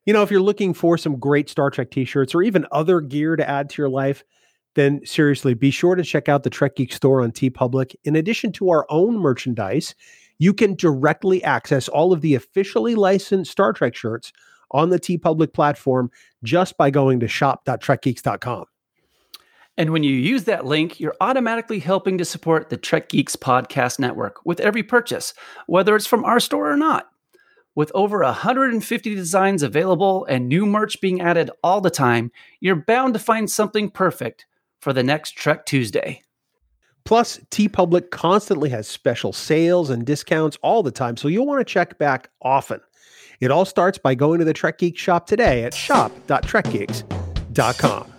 You 0.05 0.13
know, 0.13 0.23
if 0.23 0.31
you're 0.31 0.41
looking 0.41 0.75
for 0.75 0.97
some 0.97 1.19
great 1.19 1.49
Star 1.49 1.71
Trek 1.71 1.91
t 1.91 2.05
shirts 2.05 2.35
or 2.35 2.43
even 2.43 2.67
other 2.71 3.01
gear 3.01 3.37
to 3.37 3.49
add 3.49 3.71
to 3.71 3.83
your 3.83 3.89
life, 3.89 4.25
then 4.75 5.05
seriously, 5.05 5.55
be 5.55 5.71
sure 5.71 5.95
to 5.95 6.05
check 6.05 6.29
out 6.29 6.43
the 6.43 6.51
Trek 6.51 6.77
Geek 6.77 6.93
store 6.93 7.23
on 7.23 7.33
TeePublic. 7.33 7.95
In 8.05 8.17
addition 8.17 8.53
to 8.53 8.71
our 8.71 8.87
own 8.91 9.19
merchandise, 9.19 9.95
you 10.39 10.55
can 10.55 10.75
directly 10.75 11.43
access 11.43 11.89
all 11.89 12.13
of 12.13 12.21
the 12.21 12.35
officially 12.35 12.95
licensed 12.95 13.51
Star 13.51 13.73
Trek 13.73 13.95
shirts 13.95 14.33
on 14.71 14.91
the 14.91 15.01
TeePublic 15.01 15.53
platform 15.53 16.11
just 16.43 16.77
by 16.77 16.91
going 16.91 17.21
to 17.21 17.29
shop.trekgeeks.com. 17.29 18.67
And 19.79 19.91
when 19.93 20.03
you 20.03 20.13
use 20.13 20.45
that 20.45 20.67
link, 20.67 20.99
you're 20.99 21.15
automatically 21.21 21.79
helping 21.79 22.19
to 22.19 22.25
support 22.25 22.69
the 22.69 22.77
Trek 22.77 23.11
Geeks 23.11 23.37
Podcast 23.37 24.01
Network 24.01 24.45
with 24.45 24.59
every 24.59 24.83
purchase, 24.83 25.35
whether 25.69 25.95
it's 25.95 26.05
from 26.05 26.25
our 26.25 26.41
store 26.41 26.69
or 26.69 26.77
not. 26.77 27.09
With 27.77 27.93
over 27.95 28.25
150 28.25 29.15
designs 29.15 29.63
available 29.63 30.25
and 30.25 30.49
new 30.49 30.67
merch 30.67 31.01
being 31.01 31.21
added 31.21 31.53
all 31.63 31.81
the 31.81 31.91
time, 31.91 32.33
you're 32.59 32.75
bound 32.75 33.15
to 33.15 33.21
find 33.21 33.49
something 33.49 33.89
perfect 33.89 34.47
for 34.81 34.93
the 34.93 35.05
next 35.05 35.37
Trek 35.37 35.65
Tuesday. 35.65 36.23
Plus, 37.05 37.39
TeePublic 37.53 38.11
constantly 38.11 38.71
has 38.71 38.89
special 38.89 39.33
sales 39.33 39.91
and 39.91 40.05
discounts 40.05 40.59
all 40.61 40.83
the 40.83 40.91
time, 40.91 41.17
so 41.17 41.29
you'll 41.29 41.47
want 41.47 41.61
to 41.61 41.73
check 41.73 41.99
back 41.99 42.31
often. 42.43 42.81
It 43.41 43.53
all 43.53 43.65
starts 43.65 43.97
by 43.97 44.17
going 44.17 44.41
to 44.41 44.45
the 44.45 44.53
Trek 44.53 44.79
Geek 44.79 44.99
shop 44.99 45.29
today 45.29 45.63
at 45.63 45.73
shop.trekgeeks.com. 45.73 48.13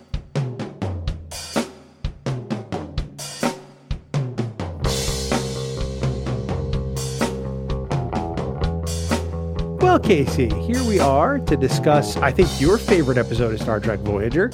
Well, 9.90 9.98
Casey, 9.98 10.48
here 10.66 10.80
we 10.84 11.00
are 11.00 11.40
to 11.40 11.56
discuss, 11.56 12.16
I 12.18 12.30
think, 12.30 12.48
your 12.60 12.78
favorite 12.78 13.18
episode 13.18 13.52
of 13.52 13.60
Star 13.60 13.80
Trek 13.80 13.98
Voyager. 13.98 14.52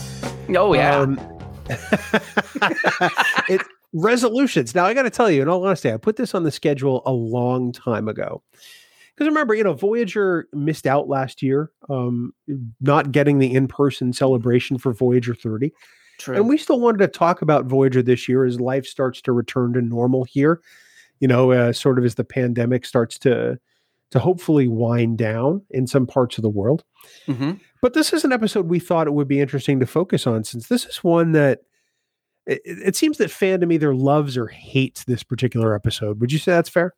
Oh, 0.56 0.72
yeah. 0.72 0.96
Um, 0.96 1.20
it, 3.46 3.60
resolutions. 3.92 4.74
Now, 4.74 4.86
I 4.86 4.94
got 4.94 5.02
to 5.02 5.10
tell 5.10 5.30
you, 5.30 5.42
in 5.42 5.48
all 5.50 5.62
honesty, 5.62 5.92
I 5.92 5.98
put 5.98 6.16
this 6.16 6.34
on 6.34 6.44
the 6.44 6.50
schedule 6.50 7.02
a 7.04 7.12
long 7.12 7.70
time 7.70 8.08
ago. 8.08 8.42
Because 9.14 9.28
remember, 9.28 9.54
you 9.54 9.62
know, 9.62 9.74
Voyager 9.74 10.48
missed 10.54 10.86
out 10.86 11.06
last 11.06 11.42
year, 11.42 11.70
um, 11.90 12.32
not 12.80 13.12
getting 13.12 13.38
the 13.38 13.52
in 13.52 13.68
person 13.68 14.14
celebration 14.14 14.78
for 14.78 14.94
Voyager 14.94 15.34
30. 15.34 15.70
True. 16.18 16.34
And 16.34 16.48
we 16.48 16.56
still 16.56 16.80
wanted 16.80 17.00
to 17.00 17.08
talk 17.08 17.42
about 17.42 17.66
Voyager 17.66 18.00
this 18.00 18.26
year 18.26 18.46
as 18.46 18.58
life 18.58 18.86
starts 18.86 19.20
to 19.20 19.32
return 19.32 19.74
to 19.74 19.82
normal 19.82 20.24
here, 20.24 20.62
you 21.20 21.28
know, 21.28 21.52
uh, 21.52 21.74
sort 21.74 21.98
of 21.98 22.06
as 22.06 22.14
the 22.14 22.24
pandemic 22.24 22.86
starts 22.86 23.18
to 23.18 23.60
to 24.10 24.18
hopefully 24.18 24.68
wind 24.68 25.18
down 25.18 25.62
in 25.70 25.86
some 25.86 26.06
parts 26.06 26.38
of 26.38 26.42
the 26.42 26.48
world. 26.48 26.84
Mm-hmm. 27.26 27.52
But 27.82 27.94
this 27.94 28.12
is 28.12 28.24
an 28.24 28.32
episode 28.32 28.68
we 28.68 28.78
thought 28.78 29.06
it 29.06 29.14
would 29.14 29.28
be 29.28 29.40
interesting 29.40 29.80
to 29.80 29.86
focus 29.86 30.26
on 30.26 30.44
since 30.44 30.68
this 30.68 30.84
is 30.86 31.04
one 31.04 31.32
that 31.32 31.60
it, 32.46 32.60
it 32.64 32.96
seems 32.96 33.18
that 33.18 33.30
fandom 33.30 33.72
either 33.72 33.94
loves 33.94 34.36
or 34.36 34.46
hates 34.46 35.04
this 35.04 35.22
particular 35.22 35.74
episode. 35.74 36.20
Would 36.20 36.32
you 36.32 36.38
say 36.38 36.52
that's 36.52 36.68
fair? 36.68 36.94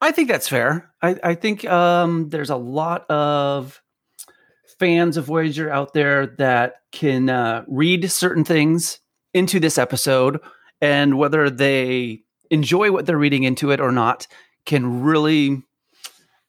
I 0.00 0.12
think 0.12 0.28
that's 0.28 0.48
fair. 0.48 0.92
I, 1.02 1.16
I 1.22 1.34
think 1.34 1.64
um, 1.64 2.28
there's 2.28 2.50
a 2.50 2.56
lot 2.56 3.08
of 3.10 3.82
fans 4.78 5.16
of 5.16 5.24
Voyager 5.24 5.70
out 5.70 5.92
there 5.92 6.26
that 6.38 6.76
can 6.92 7.28
uh, 7.28 7.64
read 7.66 8.10
certain 8.10 8.44
things 8.44 9.00
into 9.34 9.58
this 9.58 9.76
episode, 9.76 10.40
and 10.80 11.18
whether 11.18 11.50
they 11.50 12.22
enjoy 12.50 12.92
what 12.92 13.06
they're 13.06 13.18
reading 13.18 13.42
into 13.42 13.70
it 13.72 13.80
or 13.80 13.90
not, 13.90 14.26
can 14.66 15.02
really 15.02 15.62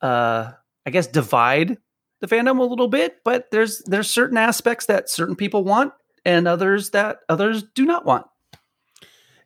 uh, 0.02 0.52
I 0.86 0.90
guess 0.90 1.06
divide 1.06 1.78
the 2.20 2.26
fandom 2.26 2.58
a 2.58 2.64
little 2.64 2.88
bit, 2.88 3.18
but 3.24 3.50
there's 3.50 3.82
there's 3.86 4.10
certain 4.10 4.36
aspects 4.36 4.86
that 4.86 5.08
certain 5.08 5.36
people 5.36 5.64
want 5.64 5.92
and 6.24 6.46
others 6.46 6.90
that 6.90 7.20
others 7.28 7.64
do 7.74 7.84
not 7.84 8.04
want. 8.04 8.26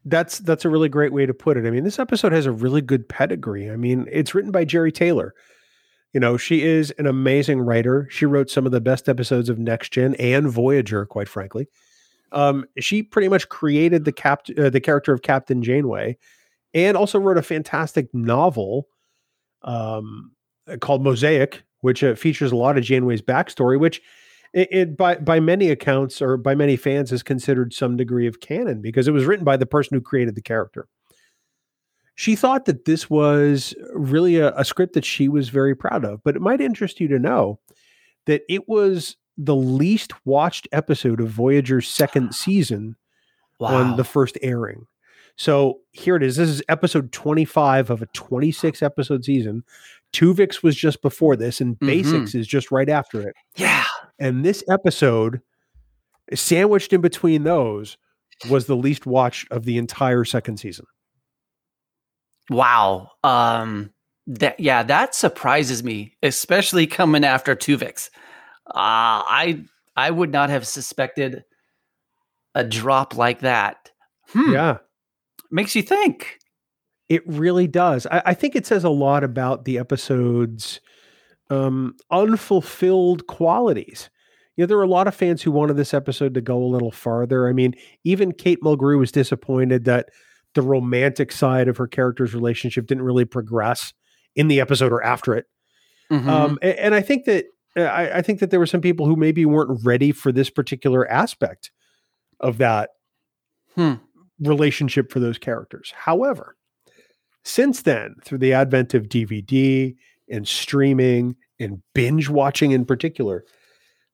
That's 0.04 0.38
that's 0.38 0.64
a 0.64 0.68
really 0.68 0.88
great 0.88 1.12
way 1.12 1.24
to 1.24 1.34
put 1.34 1.56
it. 1.56 1.66
I 1.66 1.70
mean, 1.70 1.84
this 1.84 1.98
episode 1.98 2.32
has 2.32 2.46
a 2.46 2.52
really 2.52 2.82
good 2.82 3.08
pedigree. 3.08 3.70
I 3.70 3.76
mean, 3.76 4.06
it's 4.10 4.34
written 4.34 4.50
by 4.50 4.64
Jeri 4.64 4.92
Taylor. 4.92 5.34
You 6.12 6.20
know, 6.20 6.36
she 6.36 6.62
is 6.62 6.92
an 6.98 7.06
amazing 7.06 7.60
writer. 7.60 8.06
She 8.10 8.26
wrote 8.26 8.50
some 8.50 8.66
of 8.66 8.72
the 8.72 8.80
best 8.80 9.08
episodes 9.08 9.48
of 9.48 9.58
Next 9.58 9.92
Gen 9.92 10.14
and 10.16 10.48
Voyager, 10.48 11.06
quite 11.06 11.28
frankly. 11.28 11.68
Um, 12.30 12.66
she 12.78 13.02
pretty 13.02 13.28
much 13.28 13.48
created 13.48 14.04
the 14.04 14.12
cap 14.12 14.42
uh, 14.58 14.70
the 14.70 14.80
character 14.80 15.12
of 15.12 15.22
Captain 15.22 15.62
Janeway, 15.62 16.18
and 16.74 16.96
also 16.96 17.18
wrote 17.18 17.38
a 17.38 17.42
fantastic 17.42 18.12
novel 18.12 18.88
um, 19.62 20.32
called 20.80 21.02
Mosaic, 21.02 21.62
which 21.80 22.02
uh, 22.02 22.14
features 22.14 22.52
a 22.52 22.56
lot 22.56 22.78
of 22.78 22.84
Janeway's 22.84 23.22
backstory, 23.22 23.78
which 23.78 24.00
it, 24.52 24.68
it, 24.70 24.96
by 24.96 25.16
by 25.16 25.40
many 25.40 25.70
accounts 25.70 26.22
or 26.22 26.36
by 26.36 26.54
many 26.54 26.76
fans 26.76 27.12
is 27.12 27.22
considered 27.22 27.72
some 27.72 27.96
degree 27.96 28.26
of 28.26 28.40
canon 28.40 28.80
because 28.80 29.08
it 29.08 29.12
was 29.12 29.24
written 29.24 29.44
by 29.44 29.56
the 29.56 29.66
person 29.66 29.96
who 29.96 30.00
created 30.00 30.34
the 30.34 30.42
character. 30.42 30.86
She 32.14 32.36
thought 32.36 32.66
that 32.66 32.84
this 32.84 33.10
was 33.10 33.74
really 33.92 34.36
a, 34.36 34.54
a 34.54 34.64
script 34.64 34.94
that 34.94 35.04
she 35.04 35.28
was 35.28 35.48
very 35.48 35.74
proud 35.74 36.04
of, 36.04 36.22
but 36.22 36.36
it 36.36 36.42
might 36.42 36.60
interest 36.60 37.00
you 37.00 37.08
to 37.08 37.18
know 37.18 37.58
that 38.26 38.42
it 38.48 38.68
was 38.68 39.16
the 39.36 39.56
least 39.56 40.12
watched 40.24 40.68
episode 40.70 41.20
of 41.20 41.28
Voyager's 41.28 41.88
second 41.88 42.34
season 42.34 42.96
wow. 43.58 43.74
on 43.74 43.96
the 43.96 44.04
first 44.04 44.38
airing. 44.42 44.86
So 45.36 45.80
here 45.90 46.14
it 46.14 46.22
is. 46.22 46.36
This 46.36 46.48
is 46.48 46.62
episode 46.68 47.10
25 47.10 47.90
of 47.90 48.02
a 48.02 48.06
26 48.06 48.82
episode 48.82 49.24
season. 49.24 49.64
Tuvix 50.14 50.62
was 50.62 50.76
just 50.76 51.02
before 51.02 51.36
this, 51.36 51.60
and 51.60 51.74
mm-hmm. 51.74 51.86
Basics 51.86 52.34
is 52.34 52.46
just 52.46 52.70
right 52.70 52.88
after 52.88 53.20
it. 53.28 53.34
Yeah. 53.56 53.84
And 54.18 54.44
this 54.44 54.62
episode, 54.70 55.40
sandwiched 56.32 56.92
in 56.92 57.00
between 57.00 57.42
those, 57.42 57.98
was 58.48 58.66
the 58.66 58.76
least 58.76 59.06
watched 59.06 59.50
of 59.50 59.64
the 59.64 59.76
entire 59.76 60.24
second 60.24 60.58
season. 60.58 60.86
Wow. 62.48 63.10
Um 63.22 63.90
that 64.26 64.58
yeah, 64.58 64.82
that 64.84 65.14
surprises 65.14 65.82
me, 65.82 66.16
especially 66.22 66.86
coming 66.86 67.24
after 67.24 67.54
Tuvix. 67.54 68.10
Uh 68.68 69.24
I 69.26 69.64
I 69.96 70.10
would 70.10 70.30
not 70.30 70.50
have 70.50 70.66
suspected 70.66 71.44
a 72.54 72.64
drop 72.64 73.16
like 73.16 73.40
that. 73.40 73.90
Hmm. 74.28 74.52
Yeah. 74.52 74.78
Makes 75.50 75.74
you 75.74 75.82
think. 75.82 76.38
It 77.08 77.22
really 77.26 77.66
does. 77.66 78.06
I, 78.06 78.22
I, 78.26 78.34
think 78.34 78.56
it 78.56 78.66
says 78.66 78.84
a 78.84 78.90
lot 78.90 79.24
about 79.24 79.64
the 79.64 79.78
episode's 79.78 80.80
um, 81.50 81.96
unfulfilled 82.10 83.26
qualities. 83.26 84.08
You 84.56 84.62
know, 84.62 84.66
there 84.66 84.76
were 84.76 84.84
a 84.84 84.88
lot 84.88 85.08
of 85.08 85.14
fans 85.14 85.42
who 85.42 85.50
wanted 85.50 85.76
this 85.76 85.92
episode 85.92 86.34
to 86.34 86.40
go 86.40 86.62
a 86.62 86.64
little 86.64 86.92
farther. 86.92 87.48
I 87.48 87.52
mean, 87.52 87.74
even 88.04 88.32
Kate 88.32 88.60
Mulgrew 88.62 88.98
was 88.98 89.12
disappointed 89.12 89.84
that 89.84 90.08
the 90.54 90.62
romantic 90.62 91.32
side 91.32 91.68
of 91.68 91.76
her 91.76 91.86
character's 91.86 92.34
relationship 92.34 92.86
didn't 92.86 93.04
really 93.04 93.24
progress 93.24 93.92
in 94.36 94.48
the 94.48 94.60
episode 94.60 94.92
or 94.92 95.02
after 95.02 95.34
it. 95.34 95.46
Mm-hmm. 96.10 96.28
Um, 96.28 96.58
and, 96.62 96.78
and, 96.78 96.94
I 96.94 97.00
think 97.00 97.24
that 97.24 97.46
uh, 97.76 97.82
I, 97.82 98.18
I 98.18 98.22
think 98.22 98.40
that 98.40 98.50
there 98.50 98.60
were 98.60 98.66
some 98.66 98.80
people 98.80 99.06
who 99.06 99.16
maybe 99.16 99.44
weren't 99.46 99.84
ready 99.84 100.12
for 100.12 100.32
this 100.32 100.50
particular 100.50 101.10
aspect 101.10 101.70
of 102.40 102.58
that 102.58 102.90
hmm. 103.74 103.94
relationship 104.38 105.10
for 105.10 105.18
those 105.18 105.38
characters. 105.38 105.92
However, 105.96 106.56
since 107.44 107.82
then, 107.82 108.16
through 108.24 108.38
the 108.38 108.52
advent 108.52 108.94
of 108.94 109.08
DVD 109.08 109.94
and 110.30 110.48
streaming 110.48 111.36
and 111.60 111.82
binge 111.94 112.28
watching 112.28 112.70
in 112.70 112.84
particular, 112.84 113.44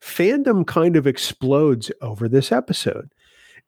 fandom 0.03 0.67
kind 0.67 0.97
of 0.97 1.07
explodes 1.07 1.91
over 2.03 2.29
this 2.29 2.51
episode. 2.51 3.13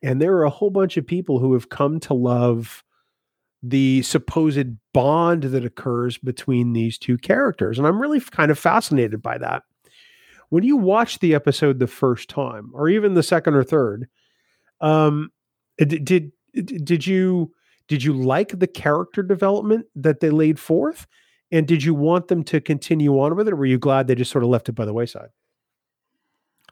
And 0.02 0.20
there 0.20 0.34
are 0.34 0.44
a 0.44 0.50
whole 0.50 0.70
bunch 0.70 0.96
of 0.96 1.06
people 1.06 1.38
who 1.38 1.52
have 1.52 1.68
come 1.68 2.00
to 2.00 2.14
love 2.14 2.82
the 3.62 4.02
supposed 4.02 4.76
bond 4.92 5.44
that 5.44 5.64
occurs 5.64 6.18
between 6.18 6.72
these 6.72 6.98
two 6.98 7.16
characters. 7.16 7.78
And 7.78 7.86
I'm 7.86 8.00
really 8.00 8.20
kind 8.20 8.50
of 8.50 8.58
fascinated 8.58 9.22
by 9.22 9.38
that. 9.38 9.62
When 10.48 10.64
you 10.64 10.76
watch 10.76 11.20
the 11.20 11.34
episode 11.34 11.78
the 11.78 11.86
first 11.86 12.28
time, 12.28 12.72
or 12.74 12.88
even 12.88 13.14
the 13.14 13.22
second 13.22 13.54
or 13.54 13.62
third, 13.62 14.08
um, 14.80 15.30
did, 15.78 16.04
did 16.04 16.32
did 16.52 17.06
you 17.06 17.52
did 17.88 18.04
you 18.04 18.12
like 18.12 18.58
the 18.58 18.66
character 18.66 19.22
development 19.22 19.86
that 19.94 20.20
they 20.20 20.30
laid 20.30 20.58
forth? 20.58 21.06
And 21.50 21.66
did 21.66 21.84
you 21.84 21.94
want 21.94 22.28
them 22.28 22.44
to 22.44 22.60
continue 22.60 23.20
on 23.20 23.36
with 23.36 23.46
it, 23.48 23.52
or 23.52 23.56
were 23.56 23.66
you 23.66 23.78
glad 23.78 24.06
they 24.06 24.14
just 24.14 24.30
sort 24.30 24.44
of 24.44 24.50
left 24.50 24.68
it 24.68 24.72
by 24.72 24.84
the 24.84 24.94
wayside? 24.94 25.28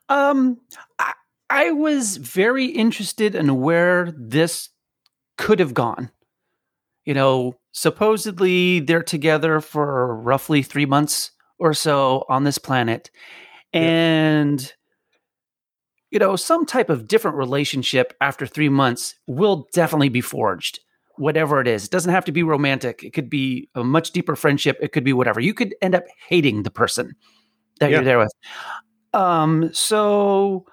Um, 0.08 0.58
I, 0.98 1.12
I 1.50 1.70
was 1.72 2.16
very 2.16 2.66
interested 2.66 3.34
in 3.34 3.60
where 3.60 4.12
this 4.16 4.70
could 5.36 5.58
have 5.58 5.74
gone. 5.74 6.10
You 7.04 7.14
know, 7.14 7.56
supposedly 7.72 8.80
they're 8.80 9.02
together 9.02 9.60
for 9.60 10.16
roughly 10.16 10.62
three 10.62 10.86
months 10.86 11.32
or 11.58 11.74
so 11.74 12.24
on 12.28 12.44
this 12.44 12.58
planet. 12.58 13.10
And, 13.72 14.72
you 16.10 16.18
know, 16.18 16.36
some 16.36 16.66
type 16.66 16.90
of 16.90 17.06
different 17.06 17.36
relationship 17.36 18.14
after 18.20 18.46
three 18.46 18.68
months 18.68 19.14
will 19.26 19.68
definitely 19.72 20.08
be 20.08 20.20
forged, 20.20 20.80
whatever 21.16 21.60
it 21.60 21.68
is. 21.68 21.84
It 21.84 21.90
doesn't 21.90 22.12
have 22.12 22.24
to 22.26 22.32
be 22.32 22.42
romantic, 22.42 23.02
it 23.02 23.12
could 23.12 23.30
be 23.30 23.68
a 23.74 23.84
much 23.84 24.12
deeper 24.12 24.36
friendship, 24.36 24.78
it 24.80 24.92
could 24.92 25.04
be 25.04 25.12
whatever. 25.12 25.40
You 25.40 25.54
could 25.54 25.74
end 25.82 25.94
up 25.94 26.04
hating 26.28 26.62
the 26.62 26.70
person 26.70 27.14
that 27.78 27.90
yeah. 27.90 27.96
you're 27.96 28.04
there 28.04 28.18
with. 28.18 28.32
Um, 29.12 29.70
so 29.72 30.66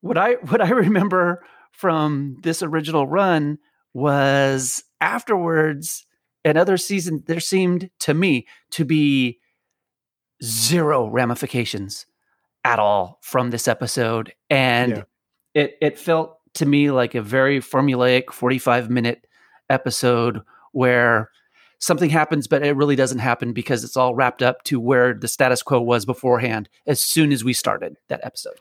what 0.00 0.18
I 0.18 0.32
what 0.48 0.60
I 0.60 0.70
remember 0.70 1.44
from 1.72 2.36
this 2.42 2.62
original 2.62 3.06
run 3.06 3.58
was 3.92 4.84
afterwards 5.00 6.06
another 6.44 6.76
season 6.76 7.22
there 7.26 7.40
seemed 7.40 7.90
to 8.00 8.14
me 8.14 8.46
to 8.70 8.84
be 8.84 9.38
zero 10.42 11.08
ramifications 11.08 12.06
at 12.64 12.78
all 12.78 13.18
from 13.22 13.50
this 13.50 13.68
episode 13.68 14.32
and 14.50 14.96
yeah. 14.96 15.02
it 15.54 15.76
it 15.80 15.98
felt 15.98 16.38
to 16.54 16.66
me 16.66 16.90
like 16.90 17.14
a 17.14 17.22
very 17.22 17.60
formulaic 17.60 18.32
45 18.32 18.90
minute 18.90 19.26
episode 19.70 20.42
where 20.72 21.30
something 21.78 22.10
happens 22.10 22.46
but 22.46 22.64
it 22.64 22.76
really 22.76 22.96
doesn't 22.96 23.18
happen 23.18 23.52
because 23.52 23.84
it's 23.84 23.96
all 23.96 24.14
wrapped 24.14 24.42
up 24.42 24.62
to 24.64 24.80
where 24.80 25.12
the 25.14 25.28
status 25.28 25.62
quo 25.62 25.80
was 25.80 26.04
beforehand 26.04 26.68
as 26.86 27.00
soon 27.00 27.32
as 27.32 27.44
we 27.44 27.52
started 27.52 27.96
that 28.08 28.20
episode 28.24 28.56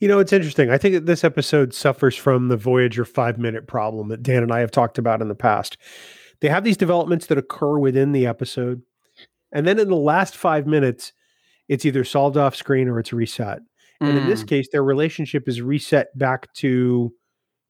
you 0.00 0.08
know, 0.08 0.18
it's 0.18 0.34
interesting. 0.34 0.70
I 0.70 0.76
think 0.76 0.94
that 0.94 1.06
this 1.06 1.24
episode 1.24 1.72
suffers 1.72 2.14
from 2.14 2.48
the 2.48 2.58
Voyager 2.58 3.06
five 3.06 3.38
minute 3.38 3.66
problem 3.66 4.08
that 4.08 4.22
Dan 4.22 4.42
and 4.42 4.52
I 4.52 4.60
have 4.60 4.70
talked 4.70 4.98
about 4.98 5.22
in 5.22 5.28
the 5.28 5.34
past. 5.34 5.78
They 6.40 6.48
have 6.48 6.64
these 6.64 6.76
developments 6.76 7.26
that 7.26 7.38
occur 7.38 7.78
within 7.78 8.12
the 8.12 8.26
episode. 8.26 8.82
And 9.52 9.66
then 9.66 9.78
in 9.78 9.88
the 9.88 9.96
last 9.96 10.36
five 10.36 10.66
minutes, 10.66 11.12
it's 11.68 11.86
either 11.86 12.04
solved 12.04 12.36
off 12.36 12.56
screen 12.56 12.88
or 12.88 12.98
it's 12.98 13.12
reset. 13.12 13.60
And 14.00 14.18
mm. 14.18 14.22
in 14.22 14.28
this 14.28 14.42
mm. 14.42 14.48
case, 14.48 14.68
their 14.70 14.84
relationship 14.84 15.48
is 15.48 15.62
reset 15.62 16.08
back 16.18 16.52
to 16.54 17.14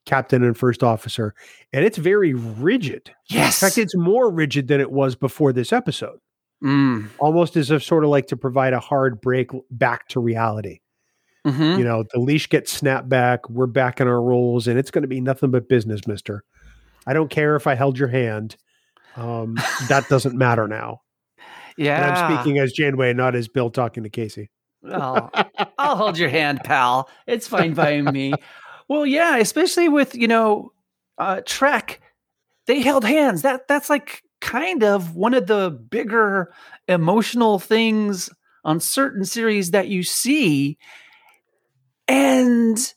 captain 0.06 0.42
and 0.42 0.56
first 0.56 0.82
officer. 0.82 1.34
And 1.73 1.84
it's 1.84 1.99
very 1.99 2.34
rigid. 2.34 3.11
Yes. 3.28 3.62
In 3.62 3.68
fact, 3.68 3.78
it's 3.78 3.96
more 3.96 4.30
rigid 4.30 4.68
than 4.68 4.80
it 4.80 4.92
was 4.92 5.14
before 5.14 5.52
this 5.52 5.73
episode. 5.73 6.18
Mm. 6.62 7.08
Almost 7.18 7.56
as 7.56 7.70
if 7.70 7.82
sort 7.82 8.04
of 8.04 8.11
like 8.11 8.26
to 8.28 8.37
provide 8.37 8.73
a 8.73 8.80
hard 8.80 9.20
break 9.20 9.50
back 9.70 10.08
to 10.08 10.20
reality. 10.20 10.80
Mm-hmm. 11.46 11.78
You 11.78 11.84
know, 11.84 12.04
the 12.12 12.20
leash 12.20 12.49
gets 12.49 12.73
snapped 12.73 13.08
back. 13.08 13.49
We're 13.50 13.66
back 13.66 14.00
in 14.00 14.08
our 14.08 14.23
roles, 14.23 14.66
and 14.66 14.78
it's 14.78 14.90
going 14.90 15.02
to 15.02 15.08
be 15.08 15.20
nothing 15.20 15.50
but 15.50 15.68
business, 15.68 16.06
Mister. 16.06 16.42
I 17.06 17.12
don't 17.12 17.28
care 17.28 17.54
if 17.54 17.66
I 17.66 17.75
held 17.75 17.99
your 17.99 18.08
hand. 18.08 18.56
Um, 19.16 19.56
that 19.88 20.08
doesn't 20.08 20.34
matter 20.34 20.66
now. 20.66 21.02
Yeah, 21.76 22.02
and 22.02 22.16
I'm 22.16 22.35
speaking 22.35 22.59
as 22.59 22.72
Janeway, 22.72 23.12
not 23.12 23.35
as 23.35 23.48
Bill 23.48 23.68
talking 23.68 24.05
to 24.05 24.09
Casey. 24.09 24.50
Oh, 24.87 25.29
I'll 25.79 25.96
hold 25.96 26.18
your 26.18 26.29
hand, 26.29 26.61
pal. 26.64 27.11
It's 27.26 27.46
fine 27.46 27.74
by 27.74 28.00
me. 28.00 28.33
Well, 28.88 29.07
yeah, 29.07 29.37
especially 29.38 29.88
with 29.88 30.14
you 30.14 30.29
know 30.29 30.73
uh, 31.18 31.40
Trek, 31.47 32.01
they 32.66 32.81
held 32.81 33.05
hands. 33.05 33.42
That 33.42 33.68
that's 33.68 33.90
like 33.90 34.23
kind 34.40 34.85
of 34.85 35.14
one 35.14 35.35
of 35.35 35.47
the 35.47 35.70
bigger 35.70 36.53
emotional 36.87 37.59
things 37.59 38.29
on 38.64 38.81
certain 38.81 39.25
series 39.25 39.70
that 39.73 39.88
you 39.88 40.03
see 40.03 40.79
and 42.09 42.94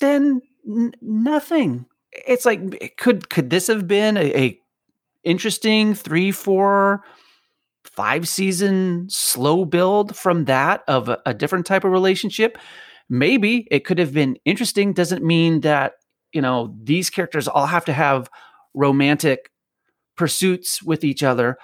then 0.00 0.40
n- 0.66 0.92
nothing. 1.00 1.86
It's 2.12 2.44
like 2.44 2.96
could 2.96 3.28
could 3.28 3.50
this 3.50 3.66
have 3.66 3.86
been 3.86 4.16
a, 4.16 4.36
a 4.36 4.60
interesting 5.24 5.94
three, 5.94 6.30
four, 6.32 7.02
five 7.84 8.28
season 8.28 9.06
slow 9.10 9.64
build 9.64 10.16
from 10.16 10.44
that 10.46 10.82
of 10.88 11.08
a, 11.08 11.20
a 11.26 11.34
different 11.34 11.66
type 11.66 11.84
of 11.84 11.92
relationship? 11.92 12.58
Maybe 13.08 13.66
it 13.70 13.84
could 13.84 13.98
have 13.98 14.12
been 14.12 14.36
interesting. 14.44 14.92
Doesn't 14.92 15.24
mean 15.24 15.60
that 15.60 15.94
you 16.32 16.42
know 16.42 16.76
these 16.82 17.10
characters 17.10 17.48
all 17.48 17.66
have 17.66 17.84
to 17.86 17.92
have 17.92 18.28
romantic 18.74 19.50
pursuits 20.16 20.82
with 20.82 21.04
each 21.04 21.22
other, 21.22 21.58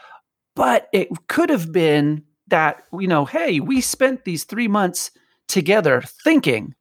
but 0.56 0.88
it 0.92 1.08
could 1.28 1.50
have 1.50 1.72
been 1.72 2.24
that 2.48 2.84
you 2.98 3.08
know, 3.08 3.24
hey, 3.24 3.60
we 3.60 3.80
spent 3.80 4.24
these 4.24 4.44
three 4.44 4.68
months 4.68 5.10
together 5.48 6.02
thinking 6.02 6.74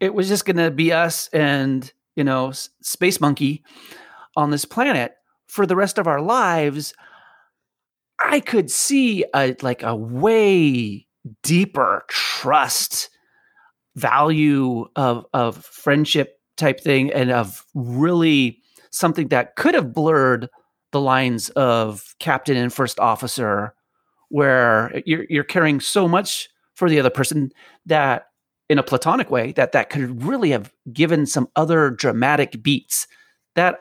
it 0.00 0.14
was 0.14 0.28
just 0.28 0.44
going 0.44 0.56
to 0.56 0.70
be 0.70 0.92
us 0.92 1.28
and 1.28 1.92
you 2.14 2.24
know 2.24 2.52
space 2.82 3.20
monkey 3.20 3.62
on 4.36 4.50
this 4.50 4.64
planet 4.64 5.12
for 5.46 5.66
the 5.66 5.76
rest 5.76 5.98
of 5.98 6.06
our 6.06 6.20
lives 6.20 6.94
i 8.22 8.40
could 8.40 8.70
see 8.70 9.24
a 9.34 9.54
like 9.62 9.82
a 9.82 9.94
way 9.94 11.06
deeper 11.42 12.04
trust 12.08 13.10
value 13.96 14.86
of 14.94 15.26
of 15.32 15.64
friendship 15.64 16.38
type 16.56 16.80
thing 16.80 17.12
and 17.12 17.30
of 17.30 17.64
really 17.74 18.60
something 18.90 19.28
that 19.28 19.56
could 19.56 19.74
have 19.74 19.92
blurred 19.92 20.48
the 20.92 21.00
lines 21.00 21.48
of 21.50 22.14
captain 22.18 22.56
and 22.56 22.72
first 22.72 23.00
officer 23.00 23.74
where 24.28 25.02
you're 25.04 25.26
you're 25.28 25.44
carrying 25.44 25.80
so 25.80 26.06
much 26.06 26.48
for 26.74 26.88
the 26.88 27.00
other 27.00 27.10
person 27.10 27.50
that 27.86 28.26
in 28.68 28.78
a 28.78 28.82
platonic 28.82 29.30
way 29.30 29.52
that 29.52 29.72
that 29.72 29.90
could 29.90 30.22
really 30.22 30.50
have 30.50 30.72
given 30.92 31.26
some 31.26 31.48
other 31.56 31.90
dramatic 31.90 32.62
beats 32.62 33.06
that 33.54 33.78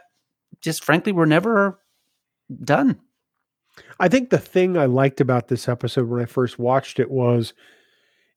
just 0.62 0.84
frankly 0.84 1.12
were 1.12 1.26
never 1.26 1.80
done. 2.64 3.00
I 4.00 4.08
think 4.08 4.30
the 4.30 4.38
thing 4.38 4.78
I 4.78 4.86
liked 4.86 5.20
about 5.20 5.48
this 5.48 5.68
episode 5.68 6.08
when 6.08 6.22
I 6.22 6.26
first 6.26 6.60
watched 6.60 7.00
it 7.00 7.12
was 7.12 7.54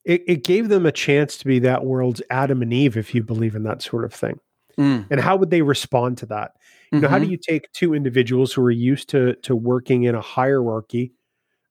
it, 0.08 0.24
it 0.26 0.42
gave 0.42 0.70
them 0.70 0.86
a 0.86 0.90
chance 0.90 1.36
to 1.36 1.44
be 1.44 1.58
that 1.58 1.84
world's 1.84 2.22
Adam 2.30 2.62
and 2.62 2.72
Eve, 2.72 2.96
if 2.96 3.14
you 3.14 3.22
believe 3.22 3.54
in 3.54 3.62
that 3.64 3.82
sort 3.82 4.04
of 4.04 4.12
thing. 4.12 4.40
Mm. 4.78 5.06
And 5.10 5.20
how 5.20 5.36
would 5.36 5.50
they 5.50 5.60
respond 5.60 6.16
to 6.18 6.26
that? 6.26 6.52
You 6.90 6.96
mm-hmm. 6.96 7.02
know, 7.02 7.08
how 7.10 7.18
do 7.18 7.24
mm-hmm. 7.24 7.32
you 7.32 7.36
take 7.36 7.70
two 7.72 7.92
individuals 7.92 8.54
who 8.54 8.62
are 8.62 8.70
used 8.70 9.10
to 9.10 9.34
to 9.42 9.54
working 9.54 10.04
in 10.04 10.14
a 10.14 10.20
hierarchy 10.22 11.12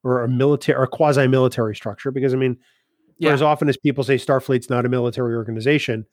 or 0.04 0.22
a 0.22 0.28
military 0.28 0.78
or 0.78 0.86
quasi 0.86 1.26
military 1.26 1.74
structure? 1.74 2.12
Because 2.12 2.32
I 2.32 2.36
mean, 2.36 2.58
yeah. 3.18 3.32
as 3.32 3.42
often 3.42 3.68
as 3.68 3.76
people 3.76 4.04
say 4.04 4.14
Starfleet's 4.14 4.70
not 4.70 4.86
a 4.86 4.88
military 4.88 5.34
organization, 5.34 6.06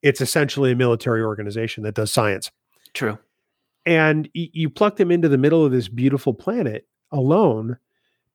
it's 0.00 0.20
essentially 0.20 0.70
a 0.70 0.76
military 0.76 1.22
organization 1.22 1.82
that 1.82 1.96
does 1.96 2.12
science. 2.12 2.52
True. 2.92 3.18
And 3.84 4.28
y- 4.32 4.50
you 4.52 4.70
pluck 4.70 4.94
them 4.94 5.10
into 5.10 5.28
the 5.28 5.38
middle 5.38 5.64
of 5.64 5.72
this 5.72 5.88
beautiful 5.88 6.34
planet 6.34 6.86
alone, 7.10 7.78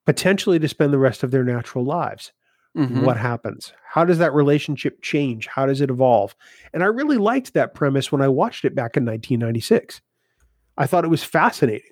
potentially 0.05 0.59
to 0.59 0.67
spend 0.67 0.91
the 0.91 0.99
rest 0.99 1.23
of 1.23 1.31
their 1.31 1.45
natural 1.45 1.85
lives. 1.85 2.33
Mm-hmm. 2.79 3.03
What 3.03 3.17
happens? 3.17 3.73
How 3.83 4.05
does 4.05 4.19
that 4.19 4.33
relationship 4.33 5.01
change? 5.01 5.47
How 5.47 5.65
does 5.65 5.81
it 5.81 5.89
evolve? 5.89 6.33
And 6.73 6.81
I 6.81 6.85
really 6.85 7.17
liked 7.17 7.53
that 7.53 7.73
premise 7.73 8.09
when 8.09 8.21
I 8.21 8.29
watched 8.29 8.63
it 8.63 8.73
back 8.73 8.95
in 8.95 9.03
1996. 9.03 10.01
I 10.77 10.87
thought 10.87 11.03
it 11.03 11.09
was 11.09 11.23
fascinating. 11.23 11.91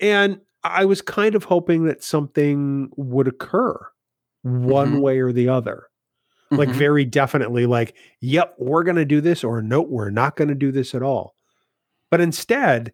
And 0.00 0.40
I 0.64 0.86
was 0.86 1.02
kind 1.02 1.36
of 1.36 1.44
hoping 1.44 1.84
that 1.84 2.02
something 2.02 2.90
would 2.96 3.28
occur 3.28 3.78
one 4.42 4.94
mm-hmm. 4.94 5.00
way 5.00 5.20
or 5.20 5.30
the 5.30 5.48
other. 5.48 5.84
Mm-hmm. 6.46 6.56
Like 6.56 6.68
very 6.70 7.04
definitely 7.04 7.66
like, 7.66 7.94
yep, 8.20 8.56
we're 8.58 8.82
going 8.82 8.96
to 8.96 9.04
do 9.04 9.20
this 9.20 9.44
or 9.44 9.62
nope, 9.62 9.88
we're 9.88 10.10
not 10.10 10.34
going 10.34 10.48
to 10.48 10.54
do 10.56 10.72
this 10.72 10.96
at 10.96 11.02
all. 11.02 11.36
But 12.10 12.20
instead, 12.20 12.92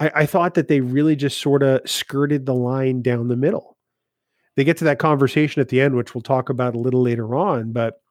I, 0.00 0.10
I 0.14 0.26
thought 0.26 0.52
that 0.54 0.68
they 0.68 0.80
really 0.80 1.16
just 1.16 1.40
sort 1.40 1.62
of 1.62 1.80
skirted 1.88 2.44
the 2.44 2.54
line 2.54 3.00
down 3.00 3.28
the 3.28 3.36
middle. 3.36 3.77
They 4.58 4.64
get 4.64 4.76
to 4.78 4.84
that 4.84 4.98
conversation 4.98 5.60
at 5.60 5.68
the 5.68 5.80
end, 5.80 5.94
which 5.94 6.16
we'll 6.16 6.22
talk 6.22 6.48
about 6.48 6.74
a 6.74 6.80
little 6.80 7.00
later 7.00 7.36
on, 7.36 7.70
but 7.70 8.02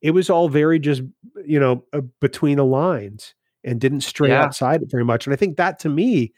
it 0.00 0.12
was 0.12 0.30
all 0.30 0.48
very 0.48 0.78
just, 0.78 1.02
you 1.44 1.58
know, 1.58 1.84
uh, 1.92 2.02
between 2.20 2.58
the 2.58 2.64
lines 2.64 3.34
and 3.64 3.80
didn't 3.80 4.02
stray 4.02 4.28
yeah. 4.28 4.44
outside 4.44 4.82
it 4.82 4.90
very 4.92 5.04
much. 5.04 5.26
And 5.26 5.34
I 5.34 5.36
think 5.36 5.56
that 5.56 5.80
to 5.80 5.88
me 5.88 6.32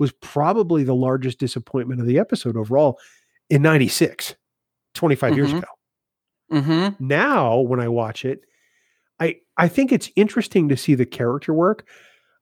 was 0.00 0.10
probably 0.10 0.82
the 0.82 0.94
largest 0.96 1.38
disappointment 1.38 2.00
of 2.00 2.08
the 2.08 2.18
episode 2.18 2.56
overall 2.56 2.98
in 3.48 3.62
96. 3.62 4.34
25 4.94 5.30
mm-hmm. 5.30 5.36
years 5.38 5.52
ago. 5.52 5.68
Mm-hmm. 6.52 7.06
Now, 7.06 7.60
when 7.60 7.78
I 7.78 7.86
watch 7.86 8.24
it, 8.24 8.40
I 9.20 9.36
I 9.56 9.68
think 9.68 9.92
it's 9.92 10.10
interesting 10.16 10.68
to 10.68 10.76
see 10.76 10.96
the 10.96 11.06
character 11.06 11.54
work. 11.54 11.86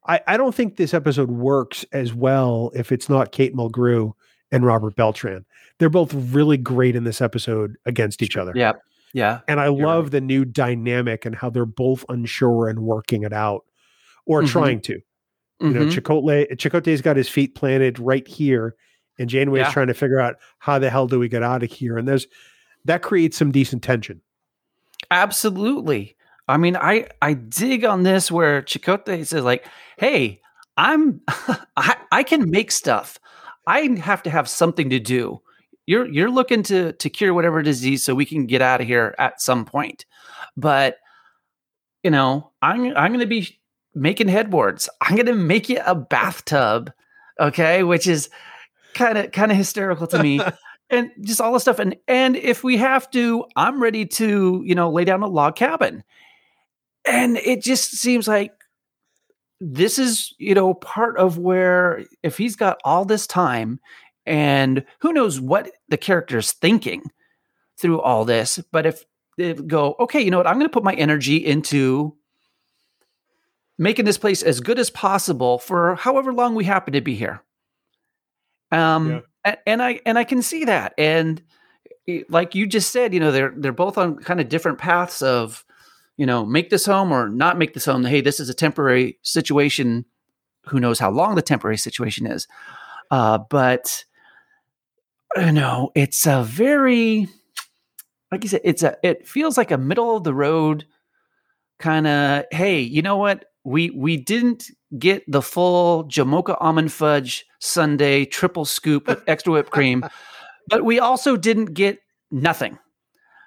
I, 0.06 0.20
I 0.26 0.36
don't 0.38 0.54
think 0.54 0.76
this 0.76 0.94
episode 0.94 1.30
works 1.30 1.84
as 1.92 2.14
well 2.14 2.70
if 2.74 2.90
it's 2.90 3.10
not 3.10 3.32
Kate 3.32 3.54
Mulgrew 3.54 4.14
and 4.50 4.64
Robert 4.64 4.96
Beltran. 4.96 5.44
They're 5.78 5.90
both 5.90 6.12
really 6.14 6.56
great 6.56 6.96
in 6.96 7.04
this 7.04 7.20
episode 7.20 7.76
against 7.86 8.22
each 8.22 8.36
other. 8.36 8.52
Yeah. 8.54 8.72
Yeah. 9.12 9.40
And 9.48 9.60
I 9.60 9.68
love 9.68 10.04
right. 10.04 10.12
the 10.12 10.20
new 10.20 10.44
dynamic 10.44 11.24
and 11.24 11.34
how 11.34 11.50
they're 11.50 11.66
both 11.66 12.04
unsure 12.08 12.68
and 12.68 12.80
working 12.80 13.22
it 13.22 13.32
out 13.32 13.64
or 14.26 14.40
mm-hmm. 14.40 14.48
trying 14.48 14.80
to. 14.82 15.00
You 15.60 15.68
mm-hmm. 15.70 15.78
know, 15.78 15.86
Chakotay, 15.86 16.52
Chakotay's 16.52 17.02
got 17.02 17.16
his 17.16 17.28
feet 17.28 17.54
planted 17.56 17.98
right 17.98 18.26
here, 18.28 18.76
and 19.18 19.28
Janeway's 19.28 19.62
yeah. 19.62 19.72
trying 19.72 19.88
to 19.88 19.94
figure 19.94 20.20
out 20.20 20.36
how 20.58 20.78
the 20.78 20.88
hell 20.88 21.08
do 21.08 21.18
we 21.18 21.28
get 21.28 21.42
out 21.42 21.64
of 21.64 21.72
here. 21.72 21.98
And 21.98 22.06
there's 22.06 22.28
that 22.84 23.02
creates 23.02 23.36
some 23.36 23.50
decent 23.50 23.82
tension. 23.82 24.20
Absolutely. 25.10 26.16
I 26.46 26.58
mean, 26.58 26.76
I 26.76 27.08
I 27.20 27.34
dig 27.34 27.84
on 27.84 28.04
this 28.04 28.30
where 28.30 28.62
Chakotay 28.62 29.26
says 29.26 29.42
like, 29.42 29.66
"Hey, 29.96 30.40
I'm 30.76 31.20
I, 31.76 31.96
I 32.12 32.22
can 32.22 32.50
make 32.50 32.70
stuff. 32.70 33.18
I 33.68 33.98
have 34.00 34.22
to 34.22 34.30
have 34.30 34.48
something 34.48 34.88
to 34.90 34.98
do. 34.98 35.42
You're 35.86 36.08
you're 36.08 36.30
looking 36.30 36.62
to 36.64 36.94
to 36.94 37.10
cure 37.10 37.34
whatever 37.34 37.62
disease 37.62 38.02
so 38.02 38.14
we 38.14 38.24
can 38.24 38.46
get 38.46 38.62
out 38.62 38.80
of 38.80 38.86
here 38.86 39.14
at 39.18 39.42
some 39.42 39.66
point. 39.66 40.06
But 40.56 40.96
you 42.02 42.10
know, 42.10 42.50
I'm 42.62 42.96
I'm 42.96 43.12
going 43.12 43.20
to 43.20 43.26
be 43.26 43.60
making 43.94 44.28
headboards. 44.28 44.88
I'm 45.02 45.16
going 45.16 45.26
to 45.26 45.34
make 45.34 45.68
you 45.68 45.80
a 45.84 45.94
bathtub, 45.94 46.90
okay, 47.38 47.82
which 47.82 48.06
is 48.06 48.30
kind 48.94 49.18
of 49.18 49.32
kind 49.32 49.52
of 49.52 49.58
hysterical 49.58 50.06
to 50.08 50.22
me. 50.22 50.40
and 50.90 51.10
just 51.20 51.40
all 51.40 51.52
the 51.52 51.60
stuff 51.60 51.78
and 51.78 51.94
and 52.06 52.36
if 52.36 52.64
we 52.64 52.78
have 52.78 53.10
to, 53.10 53.44
I'm 53.54 53.82
ready 53.82 54.06
to, 54.06 54.62
you 54.64 54.74
know, 54.74 54.90
lay 54.90 55.04
down 55.04 55.22
a 55.22 55.26
log 55.26 55.56
cabin. 55.56 56.04
And 57.04 57.36
it 57.36 57.62
just 57.62 57.92
seems 57.92 58.26
like 58.26 58.52
this 59.60 59.98
is, 59.98 60.34
you 60.38 60.54
know, 60.54 60.74
part 60.74 61.16
of 61.16 61.38
where 61.38 62.04
if 62.22 62.38
he's 62.38 62.56
got 62.56 62.80
all 62.84 63.04
this 63.04 63.26
time 63.26 63.80
and 64.24 64.84
who 65.00 65.12
knows 65.12 65.40
what 65.40 65.70
the 65.88 65.96
character's 65.96 66.52
thinking 66.52 67.10
through 67.78 68.00
all 68.00 68.24
this, 68.24 68.60
but 68.70 68.86
if 68.86 69.04
they 69.36 69.54
go, 69.54 69.96
okay, 70.00 70.20
you 70.20 70.30
know 70.30 70.36
what, 70.36 70.46
I'm 70.46 70.54
going 70.54 70.66
to 70.66 70.72
put 70.72 70.84
my 70.84 70.94
energy 70.94 71.36
into 71.36 72.14
making 73.78 74.04
this 74.04 74.18
place 74.18 74.42
as 74.42 74.60
good 74.60 74.78
as 74.78 74.90
possible 74.90 75.58
for 75.58 75.94
however 75.96 76.32
long 76.32 76.54
we 76.54 76.64
happen 76.64 76.92
to 76.92 77.00
be 77.00 77.14
here. 77.14 77.42
Um, 78.70 79.10
yeah. 79.10 79.20
and, 79.44 79.56
and 79.66 79.82
I 79.82 80.00
and 80.04 80.18
I 80.18 80.24
can 80.24 80.42
see 80.42 80.64
that, 80.66 80.92
and 80.98 81.42
like 82.28 82.54
you 82.54 82.66
just 82.66 82.92
said, 82.92 83.14
you 83.14 83.20
know, 83.20 83.32
they're 83.32 83.54
they're 83.56 83.72
both 83.72 83.96
on 83.96 84.16
kind 84.16 84.40
of 84.40 84.48
different 84.48 84.78
paths 84.78 85.22
of 85.22 85.64
you 86.18 86.26
know, 86.26 86.44
make 86.44 86.68
this 86.68 86.84
home 86.84 87.12
or 87.12 87.28
not 87.30 87.56
make 87.56 87.72
this 87.72 87.86
home. 87.86 88.04
Hey, 88.04 88.20
this 88.20 88.40
is 88.40 88.50
a 88.50 88.54
temporary 88.54 89.18
situation. 89.22 90.04
Who 90.66 90.80
knows 90.80 90.98
how 90.98 91.10
long 91.10 91.36
the 91.36 91.42
temporary 91.42 91.78
situation 91.78 92.26
is? 92.26 92.46
Uh, 93.10 93.38
but 93.38 94.04
you 95.36 95.52
know, 95.52 95.92
it's 95.94 96.26
a 96.26 96.42
very, 96.42 97.28
like 98.32 98.42
you 98.42 98.50
said, 98.50 98.62
it's 98.64 98.82
a. 98.82 98.96
It 99.02 99.26
feels 99.26 99.56
like 99.56 99.70
a 99.70 99.78
middle 99.78 100.16
of 100.16 100.24
the 100.24 100.34
road 100.34 100.86
kind 101.78 102.06
of. 102.06 102.44
Hey, 102.50 102.80
you 102.80 103.00
know 103.00 103.16
what? 103.16 103.44
We 103.64 103.90
we 103.90 104.16
didn't 104.16 104.70
get 104.98 105.22
the 105.28 105.40
full 105.40 106.04
Jamocha 106.04 106.56
almond 106.60 106.92
fudge 106.92 107.46
sundae 107.60 108.24
triple 108.24 108.64
scoop 108.64 109.06
with 109.06 109.22
extra 109.28 109.52
whipped 109.52 109.70
cream, 109.70 110.04
but 110.66 110.84
we 110.84 110.98
also 110.98 111.36
didn't 111.36 111.74
get 111.74 112.00
nothing. 112.32 112.76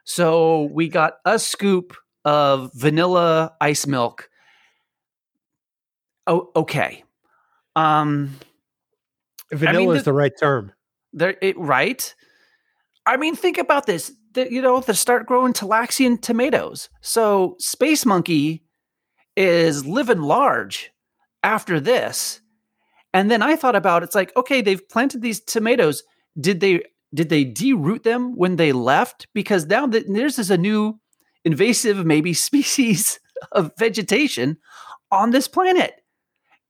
So 0.06 0.70
we 0.72 0.88
got 0.88 1.16
a 1.26 1.38
scoop 1.38 1.96
of 2.26 2.72
vanilla 2.74 3.54
ice 3.60 3.88
milk. 3.88 4.30
Oh, 6.28 6.52
okay. 6.56 7.04
Um, 7.76 8.36
vanilla 9.52 9.78
I 9.78 9.86
mean, 9.86 9.96
is 9.96 10.04
the, 10.04 10.12
the 10.12 10.14
right 10.14 10.34
term. 10.40 10.72
There, 11.14 11.36
it 11.42 11.58
right. 11.58 12.14
I 13.06 13.18
mean, 13.18 13.36
think 13.36 13.58
about 13.58 13.86
this. 13.86 14.12
The, 14.34 14.52
you 14.52 14.62
know, 14.62 14.80
they 14.80 14.94
start 14.94 15.26
growing 15.26 15.54
Talaxian 15.54 16.22
tomatoes. 16.22 16.90
So 17.02 17.56
Space 17.60 18.06
Monkey 18.06 18.64
is 19.36 19.86
living 19.86 20.22
large 20.22 20.92
after 21.44 21.80
this. 21.80 22.42
And 23.14 23.30
then 23.30 23.42
I 23.42 23.56
thought 23.56 23.76
about 23.76 24.04
it's 24.04 24.16
like, 24.16 24.36
okay, 24.38 24.62
they've 24.62 24.88
planted 24.88 25.22
these 25.22 25.42
tomatoes. 25.42 26.04
Did 26.40 26.62
they 26.62 26.84
did 27.14 27.28
they 27.28 27.44
deroot 27.44 28.04
them 28.04 28.36
when 28.38 28.56
they 28.56 28.72
left? 28.72 29.28
Because 29.34 29.66
now 29.66 29.86
that 29.88 30.06
there's 30.08 30.40
is 30.40 30.50
a 30.50 30.58
new 30.58 30.98
invasive, 31.46 32.06
maybe 32.06 32.34
species 32.34 33.20
of 33.52 33.72
vegetation 33.78 34.58
on 35.12 35.32
this 35.32 35.48
planet. 35.48 35.94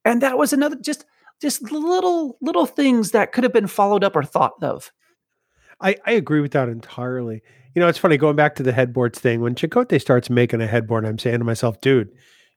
And 0.03 0.21
that 0.21 0.37
was 0.37 0.53
another 0.53 0.77
just 0.77 1.05
just 1.41 1.71
little 1.71 2.37
little 2.41 2.65
things 2.65 3.11
that 3.11 3.31
could 3.31 3.43
have 3.43 3.53
been 3.53 3.67
followed 3.67 4.03
up 4.03 4.15
or 4.15 4.23
thought 4.23 4.53
of. 4.61 4.91
I, 5.81 5.95
I 6.05 6.11
agree 6.11 6.41
with 6.41 6.51
that 6.51 6.69
entirely. 6.69 7.41
You 7.73 7.79
know, 7.81 7.87
it's 7.87 7.97
funny 7.97 8.17
going 8.17 8.35
back 8.35 8.55
to 8.55 8.63
the 8.63 8.71
headboards 8.71 9.19
thing. 9.19 9.41
When 9.41 9.55
Chakotay 9.55 9.99
starts 9.99 10.29
making 10.29 10.61
a 10.61 10.67
headboard, 10.67 11.05
I'm 11.05 11.17
saying 11.17 11.39
to 11.39 11.45
myself, 11.45 11.81
dude, 11.81 12.09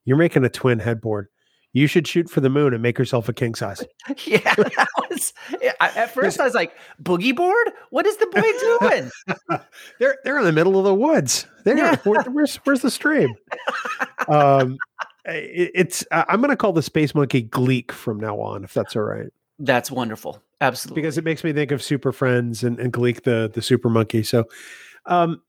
you're 0.05 0.19
making 0.19 0.45
a 0.45 0.51
twin 0.51 0.81
headboard. 0.81 1.29
You 1.75 1.89
should 1.89 2.07
shoot 2.07 2.31
for 2.31 2.41
the 2.41 2.49
moon 2.49 2.73
and 2.73 2.81
make 2.81 2.99
yourself 2.99 3.29
a 3.29 3.33
king 3.33 3.57
size. 3.57 3.85
yeah, 4.25 4.39
that 4.55 4.89
was. 5.11 5.35
At 5.81 6.15
first, 6.15 6.39
I 6.39 6.45
was 6.45 6.55
like, 6.55 6.73
"Boogie 7.03 7.35
board? 7.35 7.73
What 7.91 8.07
is 8.07 8.17
the 8.17 8.27
boy 8.27 8.79
doing?" 8.81 9.61
they're 9.99 10.19
they're 10.25 10.39
in 10.39 10.45
the 10.45 10.53
middle 10.53 10.79
of 10.79 10.85
the 10.85 10.95
woods. 10.95 11.47
There, 11.65 11.77
yeah. 11.77 11.97
Where, 12.05 12.23
where's 12.23 12.57
where's 12.59 12.81
the 12.81 12.93
stream? 12.93 13.35
um, 14.29 14.79
it, 15.25 15.73
it's. 15.75 16.07
I'm 16.13 16.41
going 16.41 16.51
to 16.51 16.57
call 16.57 16.73
the 16.73 16.83
space 16.83 17.13
monkey 17.13 17.43
Gleek 17.43 17.91
from 17.91 18.21
now 18.21 18.39
on, 18.39 18.63
if 18.63 18.73
that's 18.73 18.95
all 18.95 19.03
right. 19.03 19.33
That's 19.59 19.91
wonderful. 19.91 20.41
Absolutely, 20.61 21.03
because 21.03 21.19
it 21.19 21.25
makes 21.25 21.43
me 21.43 21.53
think 21.53 21.73
of 21.73 21.83
Super 21.83 22.13
Friends 22.13 22.63
and, 22.63 22.79
and 22.79 22.93
Gleek 22.93 23.25
the 23.25 23.51
the 23.53 23.63
super 23.63 23.91
monkey. 23.91 24.23
So, 24.23 24.45
um, 25.07 25.43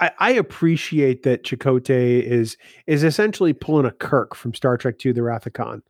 I, 0.00 0.10
I 0.18 0.30
appreciate 0.32 1.22
that 1.24 1.44
Chakotay 1.44 2.22
is 2.22 2.56
is 2.86 3.04
essentially 3.04 3.52
pulling 3.52 3.86
a 3.86 3.90
Kirk 3.90 4.34
from 4.34 4.54
Star 4.54 4.76
Trek 4.76 5.04
II: 5.04 5.12
The 5.12 5.50
Khan. 5.52 5.82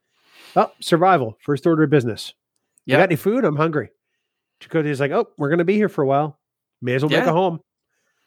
Oh, 0.56 0.70
survival, 0.80 1.38
first 1.40 1.66
order 1.66 1.84
of 1.84 1.90
business. 1.90 2.34
You 2.86 2.96
got 2.96 3.02
any 3.02 3.16
food? 3.16 3.44
I'm 3.44 3.56
hungry. 3.56 3.90
Chakotay 4.60 4.86
is 4.86 5.00
like, 5.00 5.12
oh, 5.12 5.28
we're 5.38 5.48
going 5.48 5.58
to 5.58 5.64
be 5.64 5.76
here 5.76 5.88
for 5.88 6.02
a 6.02 6.06
while. 6.06 6.38
May 6.82 6.94
as 6.94 7.02
well 7.02 7.12
yeah. 7.12 7.20
make 7.20 7.28
a 7.28 7.32
home. 7.32 7.60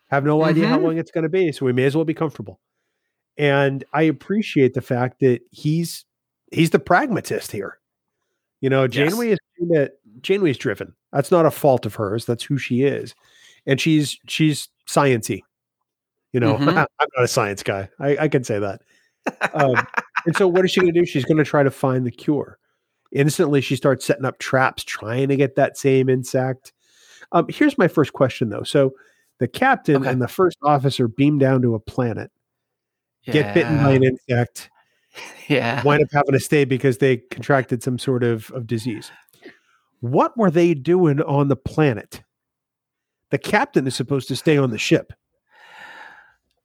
Have 0.09 0.23
no 0.23 0.43
idea 0.43 0.63
mm-hmm. 0.63 0.73
how 0.73 0.79
long 0.79 0.97
it's 0.97 1.11
going 1.11 1.23
to 1.23 1.29
be, 1.29 1.51
so 1.51 1.65
we 1.65 1.73
may 1.73 1.85
as 1.85 1.95
well 1.95 2.05
be 2.05 2.13
comfortable. 2.13 2.59
And 3.37 3.83
I 3.93 4.03
appreciate 4.03 4.73
the 4.73 4.81
fact 4.81 5.19
that 5.21 5.41
he's 5.51 6.05
he's 6.51 6.69
the 6.69 6.79
pragmatist 6.79 7.51
here. 7.51 7.79
You 8.61 8.69
know, 8.69 8.87
Janeway 8.87 9.29
yes. 9.29 9.39
is 9.57 9.89
Janeway's 10.21 10.57
driven. 10.57 10.93
That's 11.11 11.31
not 11.31 11.45
a 11.45 11.51
fault 11.51 11.85
of 11.85 11.95
hers. 11.95 12.25
That's 12.25 12.43
who 12.43 12.57
she 12.57 12.83
is, 12.83 13.15
and 13.65 13.81
she's 13.81 14.17
she's 14.27 14.69
sciency. 14.87 15.41
You 16.33 16.39
know, 16.39 16.55
mm-hmm. 16.57 16.69
I'm 16.69 16.75
not 16.75 17.23
a 17.23 17.27
science 17.27 17.63
guy. 17.63 17.89
I, 17.99 18.17
I 18.17 18.27
can 18.27 18.43
say 18.43 18.59
that. 18.59 18.81
Um, 19.53 19.75
and 20.25 20.35
so, 20.35 20.47
what 20.47 20.65
is 20.65 20.71
she 20.71 20.81
going 20.81 20.93
to 20.93 20.99
do? 20.99 21.05
She's 21.05 21.25
going 21.25 21.37
to 21.37 21.43
try 21.43 21.63
to 21.63 21.71
find 21.71 22.05
the 22.05 22.11
cure. 22.11 22.57
Instantly, 23.11 23.61
she 23.61 23.75
starts 23.75 24.05
setting 24.05 24.25
up 24.25 24.39
traps, 24.39 24.83
trying 24.83 25.29
to 25.29 25.35
get 25.35 25.55
that 25.55 25.77
same 25.77 26.09
insect. 26.09 26.73
Um, 27.31 27.45
here's 27.47 27.77
my 27.77 27.87
first 27.87 28.13
question, 28.13 28.49
though. 28.49 28.63
So, 28.63 28.93
the 29.39 29.47
captain 29.47 29.97
okay. 29.97 30.09
and 30.09 30.21
the 30.21 30.27
first 30.27 30.57
officer 30.63 31.07
beam 31.07 31.37
down 31.37 31.61
to 31.61 31.75
a 31.75 31.79
planet, 31.79 32.31
yeah. 33.23 33.33
get 33.33 33.53
bitten 33.53 33.77
by 33.77 33.91
an 33.91 34.03
insect, 34.03 34.69
yeah, 35.47 35.83
wind 35.83 36.03
up 36.03 36.09
having 36.11 36.33
to 36.33 36.39
stay 36.39 36.65
because 36.65 36.97
they 36.97 37.17
contracted 37.17 37.83
some 37.83 37.99
sort 37.99 38.23
of, 38.23 38.51
of 38.51 38.67
disease. 38.67 39.11
What 40.01 40.37
were 40.37 40.51
they 40.51 40.73
doing 40.73 41.21
on 41.21 41.47
the 41.47 41.55
planet? 41.55 42.23
The 43.29 43.37
captain 43.37 43.87
is 43.87 43.95
supposed 43.95 44.27
to 44.27 44.35
stay 44.35 44.57
on 44.57 44.69
the 44.69 44.77
ship. 44.77 45.13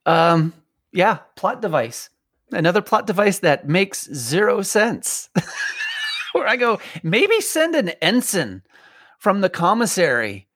Um, 0.09 0.55
yeah, 0.93 1.19
plot 1.37 1.61
device. 1.61 2.11
Another 2.51 2.81
plot 2.81 3.07
device 3.07 3.41
that 3.41 3.69
makes 3.69 4.13
zero 4.13 4.63
sense. 4.63 5.29
Where 6.33 6.49
I 6.49 6.57
go, 6.57 6.81
maybe 7.03 7.41
send 7.41 7.75
an 7.75 7.91
ensign 8.01 8.63
from 9.19 9.41
the 9.41 9.51
commissary 9.51 10.49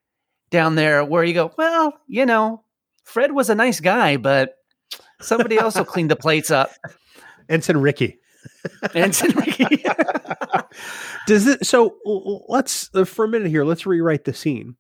down 0.51 0.75
there 0.75 1.05
where 1.05 1.25
you 1.25 1.35
go, 1.35 1.53
well, 1.59 1.99
you 2.07 2.25
know, 2.25 2.62
Fred 3.05 3.33
was 3.33 3.51
a 3.51 3.55
nice 3.55 3.81
guy, 3.81 4.17
but 4.17 4.57
somebody 5.21 5.59
else 5.59 5.75
will 5.75 5.85
clean 5.85 6.09
the 6.09 6.17
plates 6.17 6.51
up. 6.51 6.71
Ensign 7.49 7.79
Ricky. 7.79 8.19
Ensign 8.95 9.35
Ricky. 9.35 9.85
Does 11.27 11.47
it 11.47 11.67
so 11.67 11.97
let's 12.49 12.91
uh, 12.95 13.05
for 13.05 13.25
a 13.25 13.29
minute 13.29 13.49
here, 13.49 13.65
let's 13.65 13.87
rewrite 13.87 14.25
the 14.25 14.33
scene. 14.33 14.77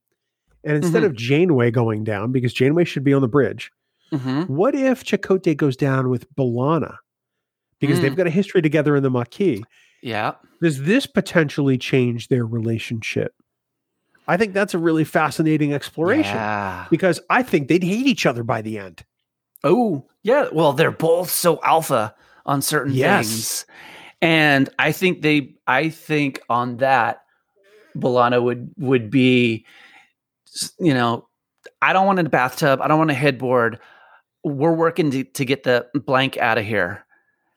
And 0.64 0.76
instead 0.76 1.02
mm-hmm. 1.02 1.06
of 1.06 1.16
Janeway 1.16 1.70
going 1.72 2.04
down, 2.04 2.30
because 2.30 2.52
Janeway 2.52 2.84
should 2.84 3.02
be 3.02 3.12
on 3.12 3.22
the 3.22 3.28
bridge, 3.28 3.72
Mm-hmm. 4.12 4.42
What 4.42 4.74
if 4.74 5.04
Chakotay 5.04 5.56
goes 5.56 5.76
down 5.76 6.10
with 6.10 6.32
B'Elanna? 6.34 6.96
Because 7.80 7.98
mm. 7.98 8.02
they've 8.02 8.16
got 8.16 8.26
a 8.26 8.30
history 8.30 8.62
together 8.62 8.94
in 8.94 9.02
the 9.02 9.10
Maquis. 9.10 9.62
Yeah. 10.02 10.34
Does 10.60 10.82
this 10.82 11.06
potentially 11.06 11.78
change 11.78 12.28
their 12.28 12.44
relationship? 12.44 13.34
I 14.28 14.36
think 14.36 14.54
that's 14.54 14.74
a 14.74 14.78
really 14.78 15.04
fascinating 15.04 15.74
exploration. 15.74 16.36
Yeah. 16.36 16.86
Because 16.90 17.20
I 17.30 17.42
think 17.42 17.68
they'd 17.68 17.82
hate 17.82 18.06
each 18.06 18.26
other 18.26 18.44
by 18.44 18.62
the 18.62 18.78
end. 18.78 19.04
Oh, 19.64 20.06
yeah. 20.22 20.48
Well, 20.52 20.72
they're 20.72 20.90
both 20.90 21.30
so 21.30 21.60
alpha 21.62 22.14
on 22.46 22.62
certain 22.62 22.92
yes. 22.92 23.28
things. 23.28 23.66
And 24.20 24.68
I 24.78 24.92
think 24.92 25.22
they, 25.22 25.54
I 25.66 25.88
think 25.88 26.40
on 26.48 26.76
that, 26.76 27.22
B'Elanna 27.96 28.42
would 28.42 28.72
would 28.78 29.10
be, 29.10 29.66
you 30.78 30.94
know, 30.94 31.28
I 31.82 31.92
don't 31.92 32.06
want 32.06 32.20
a 32.20 32.24
bathtub. 32.24 32.80
I 32.80 32.88
don't 32.88 32.98
want 32.98 33.10
a 33.10 33.14
headboard. 33.14 33.78
We're 34.44 34.74
working 34.74 35.10
to, 35.10 35.24
to 35.24 35.44
get 35.44 35.62
the 35.62 35.86
blank 35.94 36.36
out 36.36 36.58
of 36.58 36.64
here. 36.64 37.04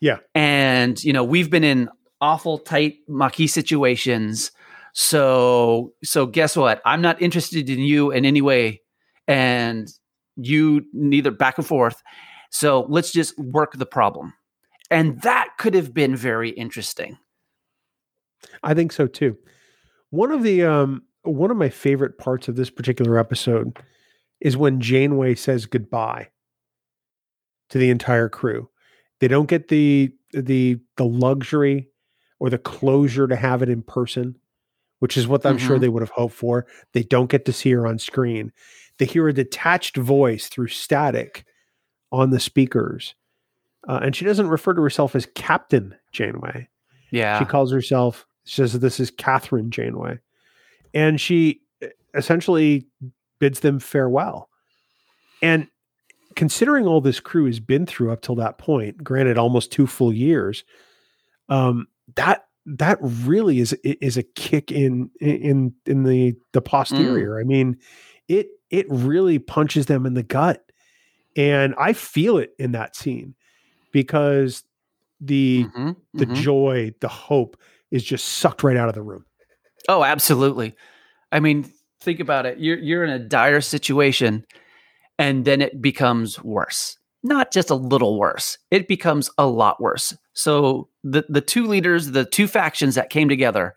Yeah. 0.02 0.18
And, 0.34 1.02
you 1.04 1.14
know, 1.14 1.24
we've 1.24 1.50
been 1.50 1.64
in 1.64 1.90
awful 2.22 2.60
tight 2.60 2.98
Maquis 3.08 3.54
situations. 3.54 4.52
So, 4.94 5.94
so 6.04 6.26
guess 6.26 6.56
what? 6.56 6.82
I'm 6.86 7.02
not 7.02 7.22
interested 7.22 7.70
in 7.70 7.80
you 7.80 8.12
in 8.12 8.26
any 8.26 8.42
way. 8.42 8.82
And 9.28 9.90
you 10.38 10.86
neither 10.94 11.32
back 11.32 11.58
and 11.58 11.66
forth. 11.66 12.02
So 12.52 12.86
let's 12.90 13.12
just 13.12 13.38
work 13.38 13.74
the 13.74 13.86
problem. 13.86 14.34
And 14.92 15.22
that 15.22 15.50
could 15.58 15.74
have 15.74 15.94
been 15.94 16.16
very 16.16 16.52
interesting. 16.52 17.18
I 18.64 18.74
think 18.74 18.92
so 18.92 19.08
too. 19.08 19.38
One 20.12 20.32
of 20.32 20.44
the 20.44 20.64
um 20.64 21.04
one 21.24 21.50
of 21.50 21.58
my 21.58 21.70
favorite 21.70 22.18
parts 22.18 22.48
of 22.48 22.56
this 22.56 22.70
particular 22.70 23.18
episode 23.18 23.80
is 24.40 24.56
when 24.56 24.80
Janeway 24.80 25.36
says 25.36 25.66
goodbye 25.66 26.30
to 27.70 27.78
the 27.78 27.90
entire 27.90 28.30
crew. 28.30 28.70
They 29.20 29.28
don't 29.28 29.50
get 29.50 29.68
the 29.70 30.14
the 30.34 30.80
the 30.98 31.06
luxury 31.06 31.90
or 32.40 32.50
the 32.50 32.58
closure 32.58 33.28
to 33.28 33.36
have 33.36 33.62
it 33.62 33.70
in 33.70 33.82
person, 33.82 34.36
which 35.00 35.18
is 35.18 35.28
what 35.28 35.46
I'm 35.46 35.58
mm-hmm. 35.58 35.68
sure 35.68 35.80
they 35.80 35.90
would 35.90 36.02
have 36.02 36.10
hoped 36.12 36.36
for. 36.36 36.66
They 36.94 37.04
don't 37.04 37.30
get 37.30 37.46
to 37.46 37.54
see 37.54 37.72
her 37.72 37.88
on 37.88 38.00
screen. 38.00 38.52
They 38.98 39.06
hear 39.06 39.28
a 39.28 39.34
detached 39.34 39.98
voice 39.98 40.48
through 40.48 40.68
static 40.68 41.46
on 42.12 42.30
the 42.30 42.40
speakers. 42.40 43.16
Uh, 43.88 44.00
and 44.02 44.16
she 44.16 44.26
doesn't 44.26 44.48
refer 44.48 44.74
to 44.74 44.82
herself 44.82 45.16
as 45.16 45.28
Captain 45.36 45.96
Janeway. 46.12 46.68
Yeah. 47.12 47.40
She 47.40 47.46
calls 47.46 47.72
herself, 47.72 48.26
she 48.46 48.56
says 48.56 48.74
this 48.80 49.00
is 49.00 49.12
Kathryn 49.12 49.70
Janeway. 49.70 50.20
And 50.94 51.20
she 51.20 51.62
eh, 51.82 51.90
essentially 52.14 52.88
bids 53.40 53.60
them 53.60 53.80
farewell. 53.80 54.50
And 55.42 55.68
considering 56.36 56.86
all 56.86 57.02
this 57.02 57.20
crew 57.20 57.46
has 57.46 57.60
been 57.60 57.86
through 57.86 58.12
up 58.12 58.22
till 58.22 58.36
that 58.36 58.58
point, 58.58 59.04
granted 59.04 59.38
almost 59.38 59.72
two 59.72 59.88
full 59.88 60.14
years, 60.14 60.64
um, 61.50 61.88
that 62.16 62.46
that 62.66 62.98
really 63.02 63.60
is 63.60 63.74
is 63.84 64.18
a 64.18 64.24
kick 64.24 64.72
in 64.72 65.10
in 65.20 65.74
in 65.86 66.04
the 66.04 66.36
the 66.54 66.62
posterior. 66.62 67.36
Mm. 67.36 67.42
I 67.42 67.44
mean, 67.44 67.78
it 68.28 68.48
it 68.70 68.86
really 68.90 69.40
punches 69.40 69.86
them 69.86 70.06
in 70.06 70.14
the 70.14 70.24
gut. 70.24 70.62
And 71.38 71.76
I 71.78 71.94
feel 71.94 72.38
it 72.38 72.54
in 72.58 72.72
that 72.72 72.96
scene 72.96 73.36
because 73.92 74.64
the 75.20 75.66
mm-hmm, 75.66 75.92
the 76.14 76.26
mm-hmm. 76.26 76.36
joy, 76.36 76.94
the 77.02 77.08
hope 77.08 77.58
is 77.92 78.04
just 78.04 78.26
sucked 78.26 78.64
right 78.64 78.78
out 78.78 78.90
of 78.90 78.96
the 78.96 79.02
room. 79.02 79.26
Oh, 79.88 80.04
absolutely. 80.04 80.76
I 81.32 81.40
mean, 81.40 81.72
think 82.00 82.20
about 82.20 82.46
it. 82.46 82.58
You're 82.58 82.78
you're 82.78 83.04
in 83.04 83.10
a 83.10 83.20
dire 83.20 83.62
situation 83.62 84.46
and 85.18 85.46
then 85.46 85.62
it 85.62 85.82
becomes 85.82 86.44
worse. 86.44 86.98
Not 87.24 87.52
just 87.52 87.70
a 87.70 87.76
little 87.76 88.20
worse. 88.20 88.58
It 88.70 88.88
becomes 88.88 89.30
a 89.38 89.48
lot 89.48 89.82
worse. 89.82 90.16
So 90.34 90.90
the 91.04 91.26
the 91.28 91.42
two 91.42 91.66
leaders, 91.68 92.12
the 92.12 92.26
two 92.26 92.48
factions 92.48 92.96
that 92.96 93.10
came 93.10 93.30
together 93.30 93.76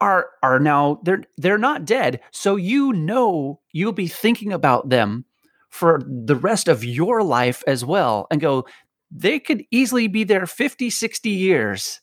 are 0.00 0.30
are 0.42 0.60
now 0.60 1.00
they're 1.04 1.24
they're 1.36 1.58
not 1.58 1.84
dead 1.84 2.20
so 2.30 2.56
you 2.56 2.92
know 2.92 3.60
you'll 3.72 3.92
be 3.92 4.08
thinking 4.08 4.52
about 4.52 4.88
them 4.88 5.24
for 5.70 6.00
the 6.06 6.36
rest 6.36 6.68
of 6.68 6.84
your 6.84 7.22
life 7.22 7.62
as 7.66 7.84
well 7.84 8.26
and 8.30 8.40
go 8.40 8.64
they 9.10 9.38
could 9.38 9.64
easily 9.70 10.06
be 10.06 10.24
there 10.24 10.46
50 10.46 10.90
60 10.90 11.30
years 11.30 12.00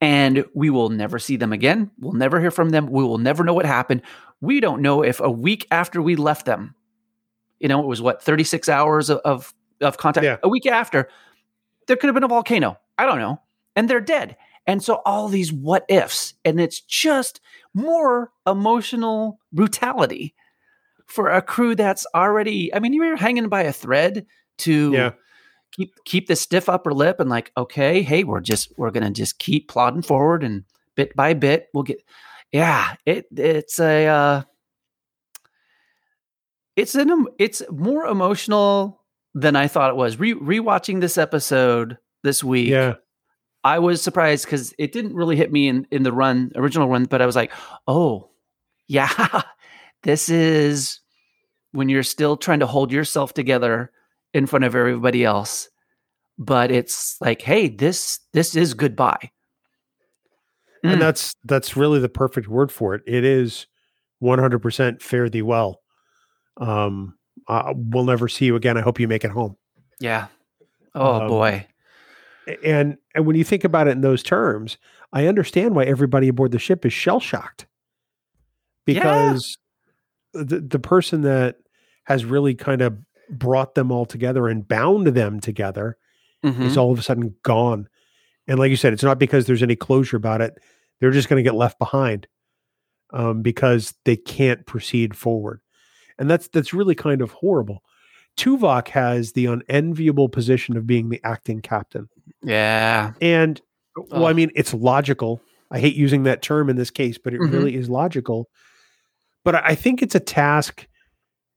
and 0.00 0.44
we 0.54 0.70
will 0.70 0.88
never 0.88 1.18
see 1.18 1.36
them 1.36 1.52
again. 1.52 1.90
We'll 1.98 2.12
never 2.12 2.40
hear 2.40 2.50
from 2.50 2.70
them. 2.70 2.86
We 2.86 3.04
will 3.04 3.18
never 3.18 3.44
know 3.44 3.54
what 3.54 3.66
happened. 3.66 4.02
We 4.40 4.60
don't 4.60 4.82
know 4.82 5.02
if 5.02 5.20
a 5.20 5.30
week 5.30 5.66
after 5.70 6.02
we 6.02 6.16
left 6.16 6.46
them 6.46 6.74
you 7.58 7.68
know 7.68 7.80
it 7.82 7.86
was 7.86 8.02
what 8.02 8.22
36 8.22 8.68
hours 8.68 9.08
of 9.08 9.18
of, 9.24 9.54
of 9.80 9.96
contact? 9.96 10.24
Yeah. 10.24 10.36
a 10.42 10.48
week 10.48 10.66
after 10.66 11.08
there 11.86 11.96
could 11.96 12.08
have 12.08 12.14
been 12.14 12.24
a 12.24 12.28
volcano. 12.28 12.78
I 12.98 13.06
don't 13.06 13.18
know. 13.18 13.40
And 13.74 13.88
they're 13.88 14.00
dead. 14.00 14.36
And 14.66 14.82
so 14.82 15.00
all 15.06 15.28
these 15.28 15.52
what 15.52 15.84
ifs, 15.88 16.34
and 16.44 16.60
it's 16.60 16.80
just 16.80 17.40
more 17.74 18.32
emotional 18.46 19.38
brutality 19.52 20.34
for 21.06 21.30
a 21.30 21.40
crew 21.40 21.76
that's 21.76 22.04
already, 22.14 22.74
I 22.74 22.80
mean, 22.80 22.92
you're 22.92 23.16
hanging 23.16 23.48
by 23.48 23.62
a 23.62 23.72
thread 23.72 24.26
to 24.58 24.92
yeah. 24.92 25.10
Keep 25.76 25.94
keep 26.04 26.26
the 26.26 26.36
stiff 26.36 26.68
upper 26.68 26.92
lip 26.92 27.20
and 27.20 27.28
like, 27.28 27.52
okay, 27.56 28.02
hey, 28.02 28.24
we're 28.24 28.40
just 28.40 28.72
we're 28.76 28.90
gonna 28.90 29.10
just 29.10 29.38
keep 29.38 29.68
plodding 29.68 30.02
forward 30.02 30.42
and 30.42 30.64
bit 30.94 31.14
by 31.14 31.34
bit 31.34 31.68
we'll 31.74 31.82
get 31.82 32.02
yeah, 32.52 32.94
it 33.04 33.26
it's 33.36 33.78
a 33.78 34.06
uh 34.06 34.42
it's 36.74 36.94
an 36.94 37.26
it's 37.38 37.62
more 37.70 38.06
emotional 38.06 39.02
than 39.34 39.56
I 39.56 39.68
thought 39.68 39.90
it 39.90 39.96
was. 39.96 40.18
Re 40.18 40.34
rewatching 40.34 41.00
this 41.00 41.18
episode 41.18 41.98
this 42.22 42.42
week. 42.42 42.68
Yeah. 42.68 42.94
I 43.64 43.80
was 43.80 44.00
surprised 44.00 44.44
because 44.44 44.72
it 44.78 44.92
didn't 44.92 45.14
really 45.14 45.36
hit 45.36 45.52
me 45.52 45.68
in 45.68 45.86
in 45.90 46.02
the 46.02 46.12
run 46.12 46.52
original 46.54 46.88
run, 46.88 47.04
but 47.04 47.20
I 47.20 47.26
was 47.26 47.36
like, 47.36 47.52
oh 47.86 48.30
yeah, 48.86 49.42
this 50.02 50.28
is 50.28 51.00
when 51.72 51.88
you're 51.88 52.02
still 52.02 52.36
trying 52.36 52.60
to 52.60 52.66
hold 52.66 52.92
yourself 52.92 53.34
together 53.34 53.90
in 54.36 54.46
front 54.46 54.64
of 54.64 54.74
everybody 54.74 55.24
else. 55.24 55.68
But 56.38 56.70
it's 56.70 57.16
like, 57.20 57.42
hey, 57.42 57.68
this 57.68 58.20
this 58.32 58.54
is 58.54 58.74
goodbye. 58.74 59.30
Mm. 60.84 60.94
And 60.94 61.02
that's 61.02 61.34
that's 61.44 61.76
really 61.76 61.98
the 61.98 62.08
perfect 62.08 62.48
word 62.48 62.70
for 62.70 62.94
it. 62.94 63.02
It 63.06 63.24
is 63.24 63.66
100% 64.22 65.02
fare 65.02 65.28
thee 65.28 65.42
well. 65.42 65.80
Um, 66.58 67.16
uh, 67.48 67.72
we'll 67.74 68.04
never 68.04 68.28
see 68.28 68.46
you 68.46 68.56
again. 68.56 68.76
I 68.76 68.82
hope 68.82 69.00
you 69.00 69.08
make 69.08 69.24
it 69.24 69.30
home. 69.30 69.56
Yeah. 70.00 70.26
Oh 70.94 71.22
um, 71.22 71.28
boy 71.28 71.66
and 72.64 72.96
and 73.14 73.26
when 73.26 73.36
you 73.36 73.44
think 73.44 73.64
about 73.64 73.88
it 73.88 73.92
in 73.92 74.00
those 74.00 74.22
terms, 74.22 74.78
I 75.12 75.26
understand 75.26 75.74
why 75.74 75.84
everybody 75.84 76.28
aboard 76.28 76.52
the 76.52 76.58
ship 76.58 76.86
is 76.86 76.92
shell 76.92 77.20
shocked 77.20 77.66
because 78.84 79.58
yeah. 80.34 80.42
the 80.44 80.60
the 80.60 80.78
person 80.78 81.22
that 81.22 81.56
has 82.04 82.24
really 82.24 82.54
kind 82.54 82.82
of 82.82 82.96
brought 83.30 83.74
them 83.74 83.90
all 83.90 84.06
together 84.06 84.48
and 84.48 84.66
bound 84.66 85.08
them 85.08 85.40
together 85.40 85.96
mm-hmm. 86.44 86.62
is 86.62 86.76
all 86.76 86.92
of 86.92 86.98
a 86.98 87.02
sudden 87.02 87.34
gone. 87.42 87.88
And 88.46 88.58
like 88.58 88.70
you 88.70 88.76
said, 88.76 88.92
it's 88.92 89.02
not 89.02 89.18
because 89.18 89.46
there's 89.46 89.62
any 89.62 89.76
closure 89.76 90.16
about 90.16 90.40
it; 90.40 90.58
they're 91.00 91.10
just 91.10 91.28
going 91.28 91.42
to 91.42 91.48
get 91.48 91.56
left 91.56 91.78
behind 91.78 92.26
um, 93.12 93.42
because 93.42 93.94
they 94.04 94.16
can't 94.16 94.66
proceed 94.66 95.16
forward, 95.16 95.60
and 96.18 96.30
that's 96.30 96.48
that's 96.48 96.72
really 96.72 96.94
kind 96.94 97.22
of 97.22 97.32
horrible. 97.32 97.82
Tuvok 98.36 98.88
has 98.88 99.32
the 99.32 99.46
unenviable 99.46 100.28
position 100.28 100.76
of 100.76 100.86
being 100.86 101.08
the 101.08 101.20
acting 101.24 101.60
captain. 101.60 102.08
Yeah. 102.42 103.12
And 103.20 103.60
well, 103.96 104.26
I 104.26 104.32
mean, 104.32 104.50
it's 104.54 104.74
logical. 104.74 105.40
I 105.70 105.80
hate 105.80 105.96
using 105.96 106.24
that 106.24 106.42
term 106.42 106.68
in 106.68 106.76
this 106.76 106.90
case, 106.90 107.18
but 107.18 107.34
it 107.34 107.40
mm-hmm. 107.40 107.52
really 107.52 107.74
is 107.74 107.88
logical. 107.88 108.48
But 109.44 109.54
I 109.56 109.74
think 109.74 110.02
it's 110.02 110.14
a 110.14 110.20
task, 110.20 110.86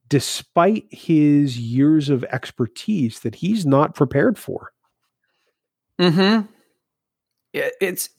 despite 0.10 0.86
his 0.90 1.58
years 1.58 2.10
of 2.10 2.24
expertise, 2.26 3.20
that 3.22 3.36
he's 3.36 3.66
not 3.66 3.96
prepared 3.96 4.38
for. 4.38 4.72
Hmm. 6.00 6.42
It's 7.54 8.10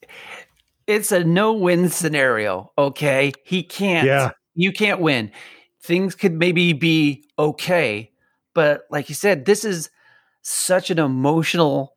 it's 0.86 1.12
a 1.12 1.24
no-win 1.24 1.88
scenario. 1.88 2.72
Okay, 2.76 3.32
he 3.44 3.62
can't. 3.62 4.06
Yeah. 4.06 4.30
You 4.54 4.72
can't 4.72 5.00
win. 5.00 5.30
Things 5.82 6.14
could 6.14 6.32
maybe 6.32 6.72
be 6.72 7.24
okay, 7.38 8.10
but 8.54 8.82
like 8.90 9.08
you 9.08 9.14
said, 9.14 9.44
this 9.44 9.64
is 9.64 9.90
such 10.42 10.90
an 10.90 10.98
emotional 10.98 11.94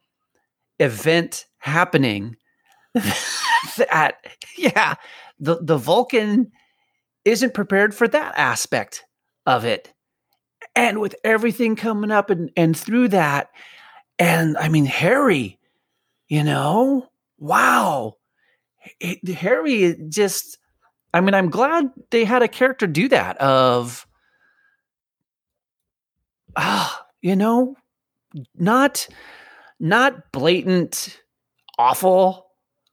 event 0.80 1.46
happening 1.60 2.36
that 3.78 4.16
yeah 4.58 4.96
the 5.40 5.58
the 5.62 5.78
vulcan 5.78 6.52
isn't 7.26 7.54
prepared 7.54 7.96
for 7.96 8.08
that 8.08 8.34
aspect 8.38 9.06
of 9.46 9.66
it. 9.66 9.94
And 10.76 11.00
with 11.00 11.16
everything 11.24 11.76
coming 11.76 12.12
up 12.12 12.30
and 12.30 12.52
and 12.56 12.76
through 12.76 13.10
that 13.10 13.50
and 14.20 14.58
i 14.58 14.68
mean 14.70 14.86
harry 14.86 15.60
you 16.30 16.44
know? 16.44 17.10
Wow. 17.38 18.16
It, 19.00 19.28
harry 19.30 19.96
just 20.10 20.58
i 21.14 21.22
mean 21.22 21.34
i'm 21.34 21.50
glad 21.50 21.90
they 22.10 22.26
had 22.26 22.44
a 22.44 22.48
character 22.48 22.86
do 22.86 23.08
that 23.10 23.38
of 23.38 24.06
ah 26.58 27.06
you 27.22 27.36
know 27.36 27.76
not 28.56 29.08
not 29.80 30.32
blatant 30.34 31.22
awful 31.78 32.48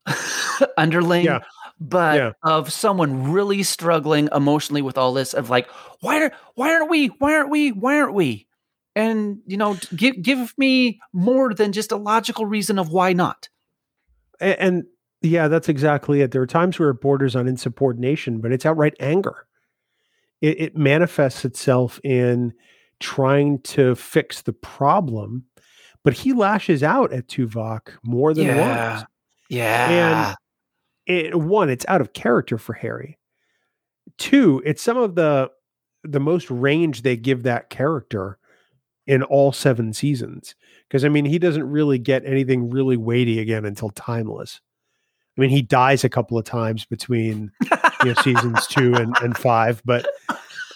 underling 0.78 1.24
yeah. 1.24 1.40
But 1.80 2.16
yeah. 2.16 2.32
of 2.42 2.70
someone 2.72 3.32
really 3.32 3.62
struggling 3.62 4.28
emotionally 4.32 4.82
with 4.82 4.98
all 4.98 5.12
this 5.14 5.32
of 5.34 5.48
like 5.50 5.68
why 6.00 6.22
are 6.22 6.32
why 6.54 6.72
aren't 6.72 6.90
we 6.90 7.06
why 7.06 7.34
aren't 7.34 7.50
we 7.50 7.72
why 7.72 7.98
aren't 7.98 8.14
we 8.14 8.46
and 8.94 9.38
you 9.46 9.56
know 9.56 9.76
give 9.96 10.20
give 10.20 10.52
me 10.58 11.00
more 11.12 11.54
than 11.54 11.72
just 11.72 11.90
a 11.90 11.96
logical 11.96 12.44
reason 12.44 12.78
of 12.78 12.90
why 12.90 13.12
not 13.12 13.48
and, 14.40 14.58
and 14.58 14.84
yeah, 15.22 15.48
that's 15.48 15.68
exactly 15.68 16.22
it. 16.22 16.30
There 16.30 16.42
are 16.42 16.46
times 16.46 16.78
where 16.78 16.90
it 16.90 17.00
borders 17.00 17.36
on 17.36 17.46
insubordination, 17.46 18.40
but 18.40 18.52
it's 18.52 18.64
outright 18.64 18.94
anger. 19.00 19.46
It, 20.40 20.60
it 20.60 20.76
manifests 20.76 21.44
itself 21.44 22.00
in 22.02 22.54
trying 23.00 23.60
to 23.62 23.94
fix 23.94 24.42
the 24.42 24.54
problem, 24.54 25.44
but 26.02 26.14
he 26.14 26.32
lashes 26.32 26.82
out 26.82 27.12
at 27.12 27.28
Tuvok 27.28 27.90
more 28.02 28.32
than 28.32 28.46
Yeah. 28.46 28.92
once. 28.94 29.04
Yeah. 29.50 30.34
It, 31.06 31.34
one, 31.34 31.70
it's 31.70 31.86
out 31.88 32.00
of 32.00 32.12
character 32.12 32.58
for 32.58 32.74
Harry. 32.74 33.18
Two, 34.18 34.62
it's 34.64 34.82
some 34.82 34.96
of 34.96 35.14
the 35.14 35.50
the 36.02 36.20
most 36.20 36.50
range 36.50 37.02
they 37.02 37.16
give 37.16 37.42
that 37.42 37.68
character 37.68 38.38
in 39.06 39.22
all 39.22 39.52
seven 39.52 39.92
seasons. 39.92 40.54
Because 40.88 41.04
I 41.04 41.08
mean, 41.08 41.24
he 41.24 41.38
doesn't 41.38 41.68
really 41.68 41.98
get 41.98 42.24
anything 42.24 42.70
really 42.70 42.96
weighty 42.96 43.38
again 43.38 43.64
until 43.64 43.90
Timeless. 43.90 44.60
I 45.36 45.40
mean, 45.40 45.50
he 45.50 45.62
dies 45.62 46.04
a 46.04 46.08
couple 46.08 46.36
of 46.36 46.44
times 46.44 46.84
between 46.84 47.50
you 48.04 48.12
know, 48.12 48.14
seasons 48.22 48.66
two 48.66 48.94
and, 48.94 49.16
and 49.22 49.36
five, 49.36 49.80
but 49.84 50.06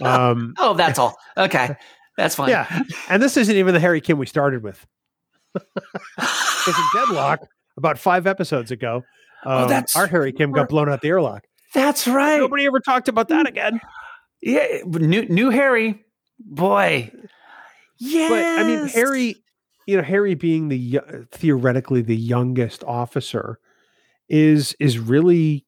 um, 0.01 0.55
oh, 0.59 0.75
that's 0.75 0.99
all. 0.99 1.17
Okay. 1.37 1.77
That's 2.17 2.37
fine. 2.37 2.51
yeah. 2.51 2.83
And 3.09 3.23
this 3.23 3.37
isn't 3.37 3.57
even 3.57 3.75
the 3.75 3.81
Harry 3.81 4.01
Kim 4.01 4.19
we 4.19 4.27
started 4.27 4.63
with. 4.63 4.87
Because 6.17 6.79
a 6.79 6.99
Deadlock, 6.99 7.41
about 7.77 7.99
five 7.99 8.27
episodes 8.27 8.71
ago, 8.71 9.03
Oh, 9.45 9.65
um, 9.65 9.69
that's 9.69 9.95
our 9.97 10.07
Harry 10.07 10.33
Kim 10.33 10.53
got 10.53 10.69
blown 10.69 10.89
out 10.89 11.01
the 11.03 11.09
airlock. 11.09 11.45
That's 11.75 12.07
right. 12.07 12.39
Nobody 12.39 12.67
ever 12.67 12.81
talked 12.81 13.09
about 13.09 13.29
that 13.29 13.47
again. 13.49 13.81
Yeah. 14.41 14.83
New, 14.87 15.27
new 15.27 15.51
Harry. 15.51 16.05
Boy. 16.39 17.11
Yeah. 17.99 18.29
But 18.29 18.45
I 18.45 18.63
mean, 18.65 18.87
Harry, 18.89 19.37
you 19.87 19.97
know, 19.97 20.03
Harry 20.03 20.35
being 20.35 20.69
the 20.69 20.79
yo- 20.79 21.25
theoretically 21.33 22.03
the 22.03 22.17
youngest 22.17 22.83
officer 22.85 23.59
is 24.29 24.75
is 24.81 24.99
really 24.99 25.67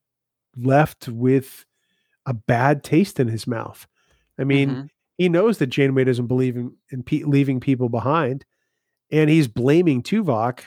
left 0.57 1.09
with 1.09 1.65
a 2.25 2.35
bad 2.35 2.83
taste 2.83 3.21
in 3.21 3.29
his 3.29 3.47
mouth. 3.47 3.87
I 4.39 4.45
mean, 4.45 4.69
Mhm. 4.71 4.89
he 5.19 5.29
knows 5.29 5.59
that 5.59 5.69
Janeway 5.69 6.05
doesn't 6.05 6.27
believe 6.27 6.57
in, 6.57 6.73
in 6.91 7.03
pe- 7.03 7.23
leaving 7.25 7.61
people 7.61 7.89
behind, 7.89 8.45
and 9.11 9.31
he's 9.31 9.49
blaming 9.49 10.03
Tuvok, 10.03 10.61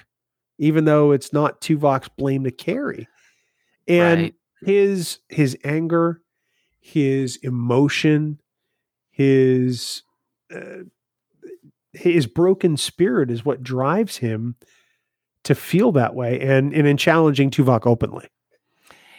even 0.59 0.85
though 0.85 1.11
it's 1.11 1.33
not 1.33 1.61
Tuvok's 1.61 2.09
blame 2.09 2.43
to 2.43 2.51
carry. 2.51 3.07
And 3.87 4.21
Right. 4.21 4.35
his 4.61 5.19
his 5.29 5.57
anger, 5.63 6.21
his 6.79 7.37
emotion, 7.37 8.39
his 9.09 10.03
uh, 10.53 10.83
his 11.93 12.27
broken 12.27 12.77
spirit 12.77 13.31
is 13.31 13.43
what 13.43 13.63
drives 13.63 14.17
him 14.17 14.55
to 15.45 15.55
feel 15.55 15.91
that 15.93 16.13
way, 16.13 16.39
and 16.39 16.73
and 16.73 16.85
in 16.85 16.97
challenging 16.97 17.49
Tuvok 17.49 17.87
openly. 17.87 18.27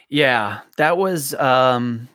Yeah, 0.09 0.61
that 0.77 0.97
was 0.99 1.35
um 1.35 2.09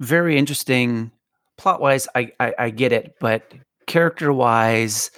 very 0.00 0.36
interesting. 0.36 1.12
Plot 1.56 1.80
wise, 1.80 2.08
I, 2.14 2.32
I 2.40 2.54
I 2.58 2.70
get 2.70 2.92
it, 2.92 3.14
but 3.20 3.52
character 3.86 4.32
wise, 4.32 5.10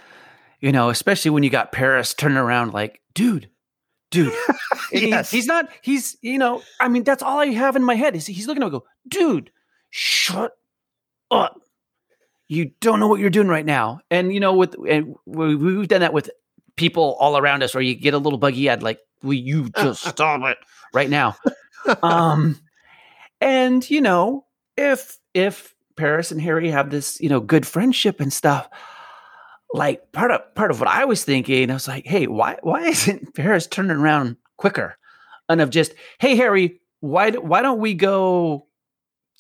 you 0.61 0.73
know, 0.73 0.91
especially 0.91 1.31
when 1.31 1.43
you 1.43 1.51
got 1.51 1.73
Paris 1.73 2.15
turning 2.15 2.39
around 2.39 2.73
like, 2.73 3.01
dude, 3.15 3.49
dude. 4.11 4.33
And 4.93 5.03
he- 5.03 5.23
he's 5.37 5.47
not. 5.47 5.69
He's 5.83 6.17
you 6.23 6.39
know. 6.39 6.63
I 6.81 6.89
mean, 6.89 7.05
that's 7.05 7.23
all 7.23 7.39
I 7.39 7.47
have 7.49 7.77
in 7.77 7.83
my 7.85 7.95
head. 7.95 8.17
Is 8.17 8.27
he's 8.27 8.47
looking 8.47 8.63
at 8.63 8.67
me, 8.67 8.79
go, 8.79 8.85
dude, 9.09 9.51
shut 9.91 10.53
up. 11.31 11.61
You 12.49 12.73
don't 12.81 13.01
know 13.01 13.09
what 13.09 13.21
you're 13.21 13.31
doing 13.31 13.49
right 13.49 13.65
now. 13.65 14.01
And 14.11 14.33
you 14.33 14.41
know, 14.41 14.55
with 14.55 14.75
and 14.89 15.15
we, 15.27 15.55
we've 15.57 15.89
done 15.89 16.01
that 16.01 16.13
with 16.13 16.31
people 16.77 17.17
all 17.19 17.37
around 17.39 17.63
us, 17.63 17.75
where 17.75 17.83
you 17.83 17.95
get 17.95 18.15
a 18.15 18.19
little 18.19 18.39
buggy 18.39 18.69
eyed, 18.69 18.83
like, 18.83 19.01
will 19.23 19.35
you 19.35 19.71
just 19.71 20.05
stop 20.09 20.43
it 20.45 20.59
right 20.93 21.09
now? 21.11 21.37
um, 22.03 22.61
and 23.41 23.89
you 23.89 24.01
know, 24.01 24.47
if 24.77 25.19
if 25.33 25.75
Paris 25.97 26.31
and 26.31 26.41
Harry 26.41 26.71
have 26.71 26.91
this, 26.91 27.21
you 27.21 27.29
know, 27.29 27.41
good 27.41 27.67
friendship 27.67 28.21
and 28.21 28.33
stuff, 28.33 28.69
like 29.75 30.13
part 30.13 30.31
of 30.31 30.55
part 30.55 30.71
of 30.71 30.79
what 30.79 30.89
I 30.89 31.05
was 31.05 31.25
thinking, 31.25 31.69
I 31.69 31.75
was 31.75 31.89
like, 31.89 32.07
hey, 32.07 32.29
why 32.29 32.57
why 32.63 32.83
isn't 32.83 33.35
Paris 33.35 33.67
turning 33.67 33.97
around 33.97 34.37
quicker? 34.57 34.97
And 35.49 35.61
of 35.61 35.69
just, 35.69 35.95
hey, 36.21 36.37
Harry, 36.37 36.81
why 37.01 37.33
why 37.33 37.61
don't 37.61 37.81
we 37.81 37.93
go 37.93 38.69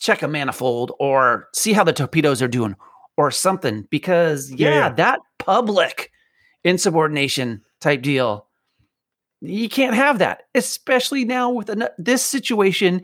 check 0.00 0.22
a 0.22 0.28
manifold 0.28 0.90
or 0.98 1.48
see 1.54 1.72
how 1.72 1.84
the 1.84 1.92
torpedoes 1.92 2.42
are 2.42 2.48
doing 2.48 2.74
or 3.16 3.30
something? 3.30 3.86
Because 3.90 4.50
Yeah, 4.50 4.68
yeah, 4.68 4.74
yeah. 4.74 4.92
that 4.94 5.20
public 5.38 6.10
insubordination 6.64 7.62
type 7.80 8.02
deal, 8.02 8.48
you 9.40 9.68
can't 9.68 9.94
have 9.94 10.18
that, 10.18 10.42
especially 10.56 11.24
now 11.24 11.50
with 11.50 11.70
an, 11.70 11.84
this 11.96 12.22
situation. 12.22 13.02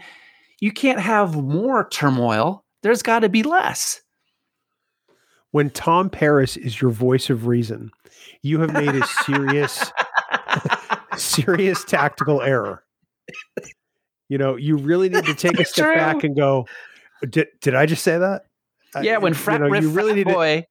You 0.58 0.72
can't 0.72 1.00
have 1.00 1.36
more 1.36 1.88
turmoil. 1.88 2.64
There's 2.82 3.02
got 3.02 3.20
to 3.20 3.28
be 3.28 3.44
less. 3.44 4.02
When 5.52 5.70
Tom 5.70 6.10
Paris 6.10 6.56
is 6.56 6.80
your 6.80 6.90
voice 6.90 7.28
of 7.30 7.46
reason, 7.46 7.90
you 8.42 8.60
have 8.60 8.72
made 8.72 8.94
a 8.94 9.06
serious, 9.06 9.90
serious 11.16 11.84
tactical 11.84 12.40
error. 12.40 12.84
You 14.28 14.38
know, 14.38 14.56
you 14.56 14.76
really 14.76 15.08
need 15.08 15.24
to 15.24 15.34
take 15.34 15.58
a 15.58 15.64
step 15.64 15.86
true. 15.86 15.94
back 15.94 16.22
and 16.22 16.36
go, 16.36 16.66
did, 17.28 17.48
did 17.60 17.74
I 17.74 17.86
just 17.86 18.04
say 18.04 18.16
that? 18.18 18.42
Uh, 18.94 19.00
Yeah, 19.00 19.18
when 19.18 19.32
you 19.32 19.38
frat, 19.38 19.60
know, 19.60 19.68
when 19.68 19.82
you 19.82 19.90
really 19.90 20.10
frat 20.10 20.16
need 20.16 20.26
to, 20.28 20.32
boy 20.32 20.66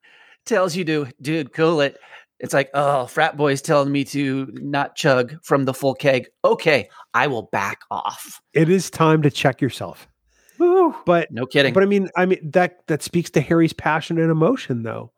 tells 0.45 0.75
you 0.75 0.85
to, 0.85 1.07
dude, 1.21 1.53
cool 1.53 1.81
it. 1.81 1.97
It's 2.39 2.53
like, 2.53 2.69
oh, 2.73 3.05
frat 3.05 3.35
boy's 3.35 3.61
telling 3.61 3.91
me 3.91 4.05
to 4.05 4.47
not 4.53 4.95
chug 4.95 5.35
from 5.43 5.65
the 5.65 5.73
full 5.73 5.93
keg. 5.93 6.27
Okay, 6.45 6.87
I 7.13 7.27
will 7.27 7.49
back 7.51 7.81
off. 7.91 8.39
it 8.53 8.69
is 8.69 8.89
time 8.89 9.21
to 9.23 9.29
check 9.29 9.59
yourself. 9.61 10.07
Woo. 10.89 10.95
But 11.05 11.31
No 11.31 11.45
kidding. 11.45 11.73
But 11.73 11.83
I 11.83 11.85
mean, 11.85 12.09
I 12.15 12.25
mean 12.25 12.51
that 12.51 12.85
that 12.87 13.03
speaks 13.03 13.29
to 13.31 13.41
Harry's 13.41 13.73
passion 13.73 14.17
and 14.19 14.31
emotion, 14.31 14.83
though, 14.83 15.11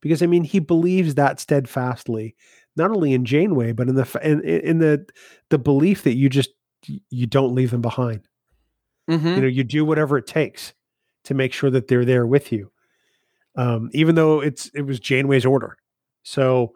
because 0.00 0.22
I 0.22 0.26
mean 0.26 0.44
he 0.44 0.58
believes 0.58 1.14
that 1.14 1.40
steadfastly, 1.40 2.34
not 2.76 2.90
only 2.90 3.12
in 3.12 3.24
Janeway, 3.24 3.72
but 3.72 3.88
in 3.88 3.94
the 3.94 4.20
in, 4.22 4.40
in 4.42 4.78
the 4.78 5.06
the 5.50 5.58
belief 5.58 6.02
that 6.04 6.14
you 6.14 6.28
just 6.28 6.50
you 7.10 7.26
don't 7.26 7.54
leave 7.54 7.70
them 7.70 7.82
behind. 7.82 8.28
Mhm. 9.08 9.36
You 9.36 9.40
know, 9.42 9.48
you 9.48 9.64
do 9.64 9.84
whatever 9.84 10.18
it 10.18 10.26
takes 10.26 10.72
to 11.24 11.34
make 11.34 11.52
sure 11.52 11.70
that 11.70 11.88
they're 11.88 12.04
there 12.04 12.26
with 12.26 12.52
you, 12.52 12.70
um, 13.56 13.90
even 13.92 14.14
though 14.14 14.40
it's 14.40 14.70
it 14.74 14.82
was 14.82 15.00
Janeway's 15.00 15.46
order. 15.46 15.76
So 16.22 16.74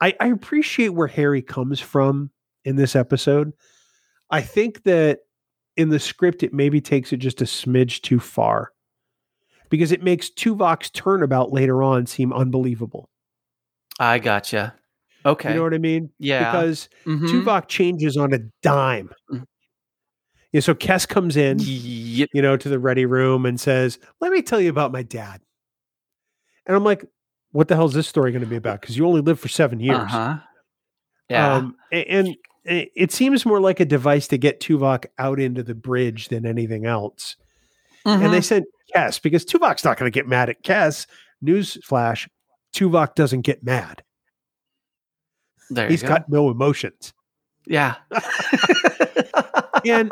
I, 0.00 0.14
I 0.20 0.28
appreciate 0.28 0.90
where 0.90 1.06
Harry 1.06 1.42
comes 1.42 1.80
from 1.80 2.30
in 2.64 2.76
this 2.76 2.96
episode. 2.96 3.52
I 4.30 4.40
think 4.40 4.84
that 4.84 5.20
in 5.76 5.88
the 5.90 5.98
script, 5.98 6.42
it 6.42 6.52
maybe 6.52 6.80
takes 6.80 7.12
it 7.12 7.18
just 7.18 7.40
a 7.40 7.44
smidge 7.44 8.00
too 8.02 8.20
far 8.20 8.72
because 9.68 9.92
it 9.92 10.02
makes 10.02 10.28
Tuvok's 10.30 10.90
turnabout 10.90 11.52
later 11.52 11.82
on 11.82 12.06
seem 12.06 12.32
unbelievable. 12.32 13.08
I 13.98 14.18
gotcha. 14.18 14.74
Okay. 15.24 15.50
You 15.50 15.56
know 15.56 15.62
what 15.62 15.74
I 15.74 15.78
mean? 15.78 16.10
yeah. 16.18 16.50
Because 16.50 16.88
Mhm. 17.06 17.28
Tuvok 17.28 17.68
changes 17.68 18.16
on 18.16 18.32
a 18.32 18.38
dime. 18.62 19.10
Mhm. 19.30 19.44
Yeah, 20.52 20.60
so 20.60 20.74
Kes 20.74 21.06
comes 21.06 21.36
in, 21.36 21.58
Yep. 21.60 22.30
you 22.32 22.42
know, 22.42 22.56
to 22.56 22.68
the 22.68 22.78
ready 22.80 23.06
room 23.06 23.46
and 23.46 23.60
says, 23.60 23.98
Let 24.20 24.32
me 24.32 24.42
tell 24.42 24.60
you 24.60 24.70
about 24.70 24.90
my 24.92 25.02
dad. 25.02 25.40
And 26.66 26.74
I'm 26.76 26.84
like, 26.84 27.04
What 27.52 27.68
the 27.68 27.74
hell 27.76 27.86
is 27.86 27.94
this 27.94 28.06
story 28.08 28.32
going 28.32 28.42
to 28.44 28.48
be 28.48 28.56
about? 28.56 28.80
Because 28.80 28.96
you 28.96 29.06
only 29.06 29.20
lived 29.20 29.40
for 29.40 29.48
seven 29.48 29.78
years. 29.80 29.98
Uh-huh. 29.98 30.38
Yeah. 31.28 31.54
Um, 31.56 31.76
a- 31.92 32.04
and, 32.10 32.34
it 32.64 32.90
it 32.94 33.12
seems 33.12 33.44
more 33.46 33.60
like 33.60 33.80
a 33.80 33.84
device 33.84 34.28
to 34.28 34.38
get 34.38 34.60
Tuvok 34.60 35.06
out 35.18 35.40
into 35.40 35.62
the 35.62 35.74
bridge 35.74 36.28
than 36.28 36.44
anything 36.46 36.84
else. 36.86 37.36
And 38.04 38.22
Mhm. 38.22 38.30
they 38.30 38.40
sent 38.40 38.66
Kes 38.94 39.20
because 39.22 39.44
Tuvok's 39.44 39.84
not 39.84 39.98
going 39.98 40.10
to 40.10 40.14
get 40.14 40.26
mad 40.28 40.48
at 40.48 40.62
Kes. 40.64 41.06
Newsflash: 41.44 42.28
Tuvok 42.74 43.14
doesn't 43.14 43.42
get 43.42 43.62
mad. 43.64 44.02
there 45.70 45.88
He's 45.88 46.02
go. 46.02 46.08
got 46.08 46.28
no 46.28 46.50
emotions. 46.50 47.12
yeah. 47.66 47.96
And 49.86 50.10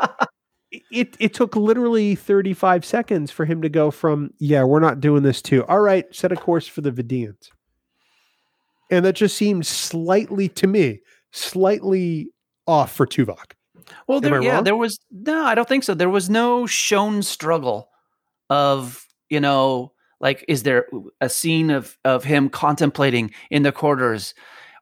it 0.71 1.15
it 1.19 1.33
took 1.35 1.55
literally 1.55 2.15
35 2.15 2.83
seconds 2.83 3.29
for 3.31 3.45
him 3.45 3.61
to 3.61 3.69
go 3.69 3.91
from, 3.91 4.31
yeah, 4.39 4.63
we're 4.63 4.79
not 4.79 4.99
doing 4.99 5.21
this 5.23 5.41
too. 5.43 5.63
All 5.65 5.81
right, 5.81 6.05
set 6.15 6.31
a 6.31 6.35
course 6.35 6.65
for 6.67 6.81
the 6.81 6.91
Vidians. 6.91 7.49
And 8.89 9.05
that 9.05 9.13
just 9.13 9.37
seemed 9.37 9.67
slightly 9.67 10.49
to 10.49 10.65
me, 10.67 11.01
slightly 11.31 12.31
off 12.69 12.91
for 12.91 13.05
Tuvok. 13.05 13.53
Well, 14.07 14.21
there, 14.21 14.41
yeah, 14.41 14.55
wrong? 14.55 14.63
there 14.63 14.75
was 14.75 14.99
no. 15.11 15.43
I 15.43 15.55
don't 15.55 15.67
think 15.67 15.83
so. 15.83 15.93
There 15.93 16.09
was 16.09 16.29
no 16.29 16.65
shown 16.65 17.23
struggle 17.23 17.89
of 18.49 19.05
you 19.29 19.39
know, 19.39 19.93
like, 20.19 20.43
is 20.47 20.63
there 20.63 20.87
a 21.21 21.29
scene 21.29 21.69
of 21.69 21.97
of 22.05 22.23
him 22.23 22.49
contemplating 22.49 23.31
in 23.49 23.63
the 23.63 23.71
quarters, 23.71 24.33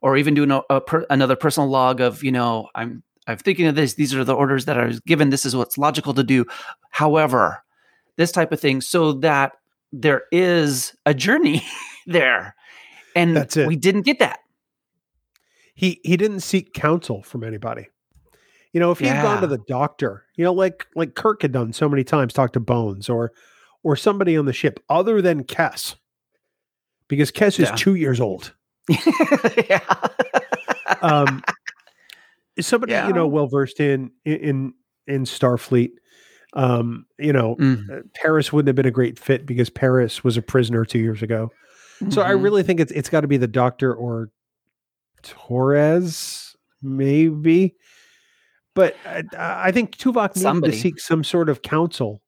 or 0.01 0.17
even 0.17 0.33
doing 0.33 0.51
a, 0.51 0.61
a 0.69 0.81
per, 0.81 1.05
another 1.09 1.35
personal 1.35 1.69
log 1.69 2.01
of 2.01 2.23
you 2.23 2.31
know, 2.31 2.69
I'm 2.75 3.03
I'm 3.27 3.37
thinking 3.37 3.67
of 3.67 3.75
this. 3.75 3.93
These 3.93 4.13
are 4.13 4.23
the 4.23 4.35
orders 4.35 4.65
that 4.65 4.77
I 4.77 4.85
was 4.85 4.99
given. 5.01 5.29
This 5.29 5.45
is 5.45 5.55
what's 5.55 5.77
logical 5.77 6.13
to 6.13 6.23
do. 6.23 6.45
However, 6.89 7.63
this 8.15 8.31
type 8.31 8.51
of 8.51 8.59
thing, 8.59 8.81
so 8.81 9.13
that 9.13 9.53
there 9.91 10.23
is 10.31 10.93
a 11.05 11.13
journey 11.13 11.63
there, 12.07 12.55
and 13.15 13.35
That's 13.35 13.57
it. 13.57 13.67
we 13.67 13.75
didn't 13.75 14.03
get 14.03 14.19
that. 14.19 14.39
He 15.77 16.01
he 16.03 16.17
didn't 16.17 16.39
seek 16.39 16.73
counsel 16.73 17.21
from 17.21 17.43
anybody. 17.43 17.87
You 18.73 18.79
know, 18.79 18.89
if 18.91 18.97
he 18.99 19.05
had 19.05 19.21
gone 19.21 19.41
to 19.41 19.47
the 19.47 19.59
doctor, 19.67 20.25
you 20.35 20.43
know, 20.43 20.51
like 20.53 20.87
like 20.95 21.13
Kirk 21.13 21.43
had 21.43 21.51
done 21.51 21.71
so 21.71 21.87
many 21.87 22.03
times, 22.03 22.33
talk 22.33 22.51
to 22.53 22.59
Bones 22.59 23.09
or 23.09 23.31
or 23.83 23.95
somebody 23.95 24.35
on 24.35 24.45
the 24.45 24.53
ship 24.53 24.79
other 24.89 25.21
than 25.21 25.43
Kes, 25.43 25.95
because 27.07 27.31
Kes 27.31 27.59
is 27.59 27.69
two 27.79 27.93
years 27.95 28.19
old. 28.19 28.53
yeah. 29.69 29.79
Um, 31.01 31.43
somebody 32.59 32.93
Yeah. 32.93 33.07
you 33.07 33.13
know 33.13 33.27
well 33.27 33.47
versed 33.47 33.79
in 33.79 34.11
in 34.25 34.73
in 35.05 35.23
Starfleet. 35.25 35.91
Um, 36.53 37.05
you 37.19 37.33
know, 37.33 37.55
Mm. 37.57 38.11
Paris 38.15 38.51
wouldn't 38.51 38.67
have 38.67 38.75
been 38.75 38.85
a 38.87 38.91
great 38.91 39.19
fit 39.19 39.45
because 39.45 39.69
Paris 39.69 40.23
was 40.23 40.37
a 40.37 40.41
prisoner 40.41 40.85
two 40.85 40.99
years 40.99 41.21
ago. 41.21 41.51
So 42.09 42.21
I 42.21 42.31
Mhm. 42.31 42.43
really 42.43 42.63
think 42.63 42.79
it's 42.79 42.91
it's 42.91 43.09
got 43.09 43.21
to 43.21 43.27
be 43.27 43.37
the 43.37 43.47
Doctor 43.47 43.93
or 43.93 44.29
Torres, 45.23 46.55
maybe. 46.81 47.75
But 48.75 48.95
I, 49.05 49.23
I 49.37 49.71
think 49.71 49.97
Tuvok 49.97 50.29
needed 50.35 50.41
Somebody. 50.41 50.73
to 50.73 50.79
seek 50.79 50.99
some 50.99 51.23
sort 51.23 51.49
of 51.49 51.61
counsel. 51.61 52.21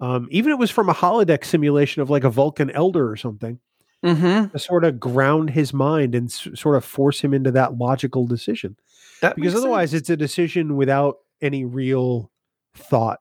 Um, 0.00 0.28
even 0.30 0.50
if 0.50 0.56
it 0.56 0.58
was 0.60 0.70
from 0.70 0.88
a 0.88 0.94
holodeck 0.94 1.44
simulation 1.44 2.02
of 2.02 2.10
like 2.10 2.24
a 2.24 2.30
Vulcan 2.30 2.70
elder 2.70 3.08
or 3.10 3.16
something, 3.16 3.60
Mhm. 4.04 4.50
to 4.52 4.58
sort 4.58 4.84
of 4.84 4.98
ground 4.98 5.50
his 5.50 5.74
mind 5.74 6.14
and 6.14 6.28
s- 6.30 6.48
sort 6.54 6.76
of 6.76 6.84
force 6.86 7.20
him 7.20 7.34
into 7.34 7.50
that 7.50 7.76
logical 7.76 8.26
decision. 8.26 8.76
That 9.20 9.36
Because 9.36 9.54
otherwise, 9.54 9.90
sense. 9.90 10.00
it's 10.00 10.10
a 10.10 10.16
decision 10.16 10.76
without 10.76 11.16
any 11.42 11.66
real 11.66 12.30
thought. 12.74 13.20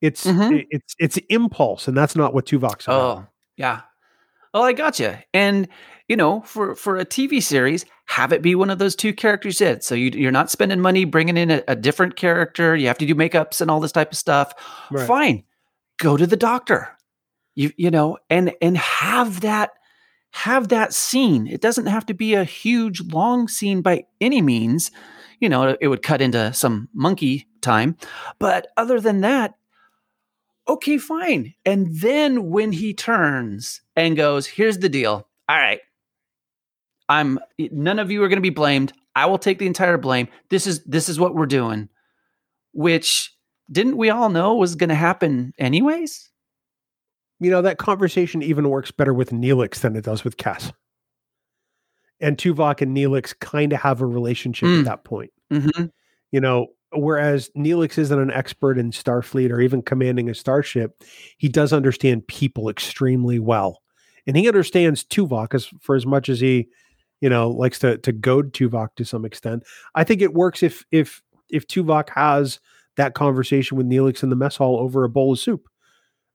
It's 0.00 0.26
Mhm. 0.26 0.58
it- 0.62 0.66
it's 0.70 0.96
it's 0.98 1.16
impulse, 1.28 1.86
and 1.86 1.96
that's 1.96 2.16
not 2.16 2.34
what 2.34 2.46
Tuvok's 2.46 2.86
about. 2.86 3.18
Oh, 3.18 3.26
yeah. 3.56 3.82
Well, 4.52 4.62
I 4.64 4.72
got 4.72 4.98
you. 4.98 5.16
And 5.32 5.68
you 6.08 6.16
know, 6.16 6.42
for 6.42 6.74
for 6.74 6.96
a 6.96 7.06
TV 7.06 7.42
series, 7.42 7.86
have 8.06 8.32
it 8.32 8.42
be 8.42 8.54
one 8.54 8.70
of 8.70 8.78
those 8.78 8.94
two 8.94 9.14
characters 9.14 9.58
said. 9.58 9.82
So 9.82 9.94
you, 9.94 10.10
you're 10.10 10.30
not 10.32 10.50
spending 10.50 10.80
money 10.80 11.04
bringing 11.04 11.36
in 11.36 11.50
a, 11.50 11.62
a 11.68 11.76
different 11.76 12.16
character. 12.16 12.76
You 12.76 12.88
have 12.88 12.98
to 12.98 13.06
do 13.06 13.14
makeups 13.14 13.60
and 13.60 13.70
all 13.70 13.80
this 13.80 13.92
type 13.92 14.12
of 14.12 14.18
stuff. 14.18 14.52
Right. 14.90 15.06
Fine, 15.06 15.44
go 15.98 16.16
to 16.16 16.26
the 16.26 16.36
doctor. 16.36 16.88
You 17.54 17.70
you 17.76 17.90
know, 17.90 18.18
and 18.28 18.52
and 18.60 18.76
have 18.76 19.40
that 19.40 19.70
have 20.32 20.68
that 20.68 20.92
scene. 20.92 21.46
It 21.46 21.60
doesn't 21.60 21.86
have 21.86 22.06
to 22.06 22.14
be 22.14 22.34
a 22.34 22.44
huge 22.44 23.00
long 23.00 23.48
scene 23.48 23.80
by 23.80 24.04
any 24.20 24.42
means. 24.42 24.90
You 25.40 25.48
know, 25.48 25.76
it 25.80 25.88
would 25.88 26.02
cut 26.02 26.20
into 26.20 26.52
some 26.52 26.88
monkey 26.94 27.48
time, 27.60 27.96
but 28.38 28.68
other 28.76 29.00
than 29.00 29.22
that, 29.22 29.54
okay, 30.68 30.98
fine. 30.98 31.54
And 31.64 31.88
then 32.00 32.50
when 32.50 32.72
he 32.72 32.94
turns 32.94 33.80
and 33.96 34.16
goes, 34.16 34.46
here's 34.46 34.78
the 34.78 34.88
deal. 34.88 35.28
All 35.48 35.56
right. 35.56 35.80
I'm 37.08 37.38
none 37.58 37.98
of 37.98 38.10
you 38.10 38.22
are 38.22 38.28
going 38.28 38.36
to 38.38 38.40
be 38.42 38.50
blamed. 38.50 38.92
I 39.14 39.26
will 39.26 39.38
take 39.38 39.58
the 39.58 39.66
entire 39.66 39.98
blame. 39.98 40.28
This 40.50 40.66
is 40.66 40.82
this 40.84 41.08
is 41.08 41.18
what 41.20 41.34
we're 41.34 41.46
doing. 41.46 41.88
Which 42.72 43.34
didn't 43.70 43.96
we 43.98 44.08
all 44.10 44.28
know 44.30 44.54
was 44.56 44.74
going 44.76 44.88
to 44.88 44.94
happen 44.94 45.52
anyways? 45.58 46.28
you 47.40 47.50
know 47.50 47.60
that 47.62 47.76
conversation 47.76 48.40
even 48.40 48.68
works 48.70 48.92
better 48.92 49.12
with 49.12 49.30
Neelix 49.30 49.80
than 49.80 49.96
it 49.96 50.04
does 50.04 50.22
with 50.22 50.36
Kes. 50.36 50.72
And 52.20 52.38
Tuvok 52.38 52.80
and 52.80 52.96
Neelix 52.96 53.36
kind 53.36 53.72
of 53.72 53.80
have 53.80 54.00
a 54.00 54.06
relationship 54.06 54.68
Mm. 54.68 54.78
at 54.80 54.84
that 54.84 55.04
point. 55.04 55.32
Mm-hmm. 55.52 55.86
You 56.30 56.40
know, 56.40 56.68
whereas 56.94 57.50
Neelix 57.56 57.98
isn't 57.98 58.18
an 58.18 58.30
expert 58.30 58.78
in 58.78 58.90
Starfleet 58.90 59.50
or 59.50 59.60
even 59.60 59.82
commanding 59.82 60.28
a 60.28 60.34
starship, 60.34 61.02
he 61.38 61.48
does 61.48 61.72
understand 61.72 62.26
people 62.26 62.68
extremely 62.68 63.38
well. 63.38 63.82
And 64.26 64.36
he 64.36 64.46
understands 64.46 65.04
Tuvok 65.04 65.54
as 65.54 65.66
for 65.80 65.96
as 65.96 66.06
much 66.06 66.28
as 66.28 66.40
he, 66.40 66.68
you 67.20 67.28
know, 67.28 67.50
likes 67.50 67.78
to 67.80 67.98
to 67.98 68.12
goad 68.12 68.52
Tuvok 68.52 68.88
to 68.96 69.04
some 69.04 69.24
extent. 69.24 69.64
I 69.94 70.04
think 70.04 70.22
it 70.22 70.34
works 70.34 70.62
if 70.62 70.84
if 70.92 71.22
if 71.50 71.66
Tuvok 71.66 72.10
has 72.10 72.60
that 72.96 73.14
conversation 73.14 73.76
with 73.76 73.88
Neelix 73.88 74.22
in 74.22 74.30
the 74.30 74.36
mess 74.36 74.56
hall 74.56 74.78
over 74.78 75.04
a 75.04 75.08
bowl 75.08 75.32
of 75.32 75.38
soup. 75.38 75.68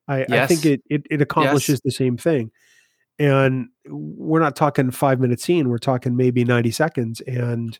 I, 0.07 0.25
I 0.29 0.47
think 0.47 0.65
it, 0.65 0.81
it 0.89 1.05
it 1.09 1.21
accomplishes 1.21 1.81
the 1.81 1.91
same 1.91 2.17
thing. 2.17 2.51
And 3.19 3.69
we're 3.87 4.39
not 4.39 4.55
talking 4.55 4.91
five 4.91 5.19
minute 5.19 5.41
scene, 5.41 5.69
we're 5.69 5.79
talking 5.79 6.15
maybe 6.15 6.43
90 6.43 6.71
seconds, 6.71 7.21
and 7.21 7.77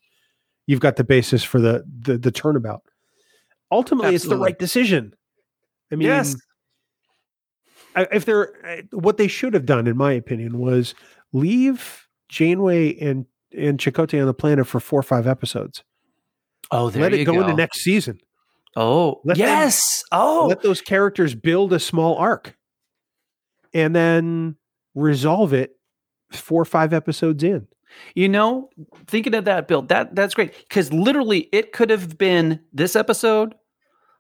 you've 0.68 0.80
got 0.80 0.95
the 0.97 1.03
basis 1.03 1.43
for 1.43 1.59
the 1.59 1.84
the, 2.01 2.18
the 2.18 2.32
turnabout. 2.32 2.84
Ultimately, 3.72 4.13
it's 4.15 4.26
the 4.26 4.38
right 4.38 4.57
decision. 4.57 5.13
I 5.91 5.95
mean, 5.95 6.07
yes. 6.07 6.36
I- 7.95 8.07
if 8.11 8.26
they're 8.26 8.86
what 8.91 9.18
they 9.18 9.28
should 9.28 9.53
have 9.55 9.65
done, 9.65 9.88
in 9.88 9.97
my 9.97 10.11
opinion, 10.13 10.59
was 10.59 10.93
leave 11.34 12.07
Janeway 12.30 12.95
and 12.99 13.26
and 13.57 13.80
Chakotay 13.80 14.20
on 14.22 14.28
the 14.28 14.34
planet 14.34 14.68
for 14.68 14.80
four 14.80 14.99
or 14.99 15.03
five 15.03 15.26
episodes. 15.26 15.84
Oh, 16.70 16.89
there 16.89 17.03
Let 17.03 17.13
it 17.13 17.24
go, 17.26 17.34
go. 17.34 17.41
into 17.41 17.53
next 17.55 17.80
season. 17.80 18.20
Oh, 18.76 19.22
Let 19.24 19.38
them- 19.38 19.47
yes. 19.47 20.03
oh, 20.11 20.47
Let 20.49 20.61
those 20.61 20.82
characters 20.82 21.34
build 21.34 21.72
a 21.74 21.80
small 21.80 22.15
arc, 22.18 22.55
and 23.74 23.95
then 23.95 24.57
resolve 24.93 25.53
it 25.53 25.72
four 26.32 26.61
or 26.61 26.65
five 26.65 26.93
episodes 26.93 27.41
in. 27.43 27.68
You 28.16 28.30
know, 28.30 28.70
thinking 29.08 29.34
of 29.36 29.46
that, 29.46 29.68
Bill, 29.68 29.82
that 29.84 30.16
that's 30.16 30.34
great 30.36 30.54
because 30.68 30.92
literally 30.94 31.50
it 31.52 31.72
could 31.74 31.90
have 31.90 32.18
been 32.18 32.60
this 32.74 32.96
episode, 32.96 33.56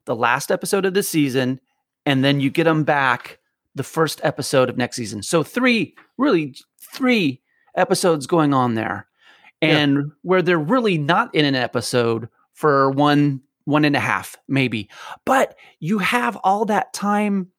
the 0.05 0.15
last 0.15 0.51
episode 0.51 0.85
of 0.85 0.93
the 0.93 1.03
season, 1.03 1.59
and 2.05 2.23
then 2.23 2.39
you 2.39 2.49
get 2.49 2.63
them 2.63 2.83
back 2.83 3.39
the 3.75 3.83
first 3.83 4.19
episode 4.23 4.69
of 4.69 4.77
next 4.77 4.95
season. 4.95 5.21
So 5.21 5.43
three, 5.43 5.95
really 6.17 6.55
three 6.93 7.41
episodes 7.75 8.25
going 8.25 8.53
on 8.53 8.73
there, 8.75 9.07
Yeah. 9.61 9.77
and 9.77 10.11
where 10.23 10.41
they're 10.41 10.57
really 10.57 10.97
not 10.97 11.33
in 11.35 11.45
an 11.45 11.55
episode 11.55 12.29
for 12.53 12.89
one 12.91 13.41
one 13.65 13.83
and 13.83 13.97
a 13.97 13.99
half 13.99 14.37
maybe, 14.47 14.89
but 15.25 15.55
you 15.81 15.97
have 15.97 16.37
all 16.37 16.63
that 16.65 16.93
time 16.93 17.49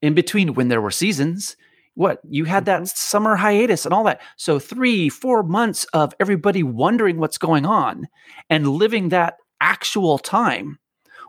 in 0.00 0.14
between 0.14 0.54
when 0.54 0.68
there 0.68 0.80
were 0.80 0.90
seasons 0.90 1.57
what 1.98 2.20
you 2.30 2.44
had 2.44 2.64
that 2.66 2.76
mm-hmm. 2.76 2.86
summer 2.94 3.34
hiatus 3.34 3.84
and 3.84 3.92
all 3.92 4.04
that. 4.04 4.20
So 4.36 4.60
three 4.60 5.08
four 5.08 5.42
months 5.42 5.84
of 5.86 6.14
everybody 6.20 6.62
wondering 6.62 7.18
what's 7.18 7.38
going 7.38 7.66
on 7.66 8.06
and 8.48 8.68
living 8.68 9.08
that 9.08 9.38
actual 9.60 10.16
time 10.16 10.78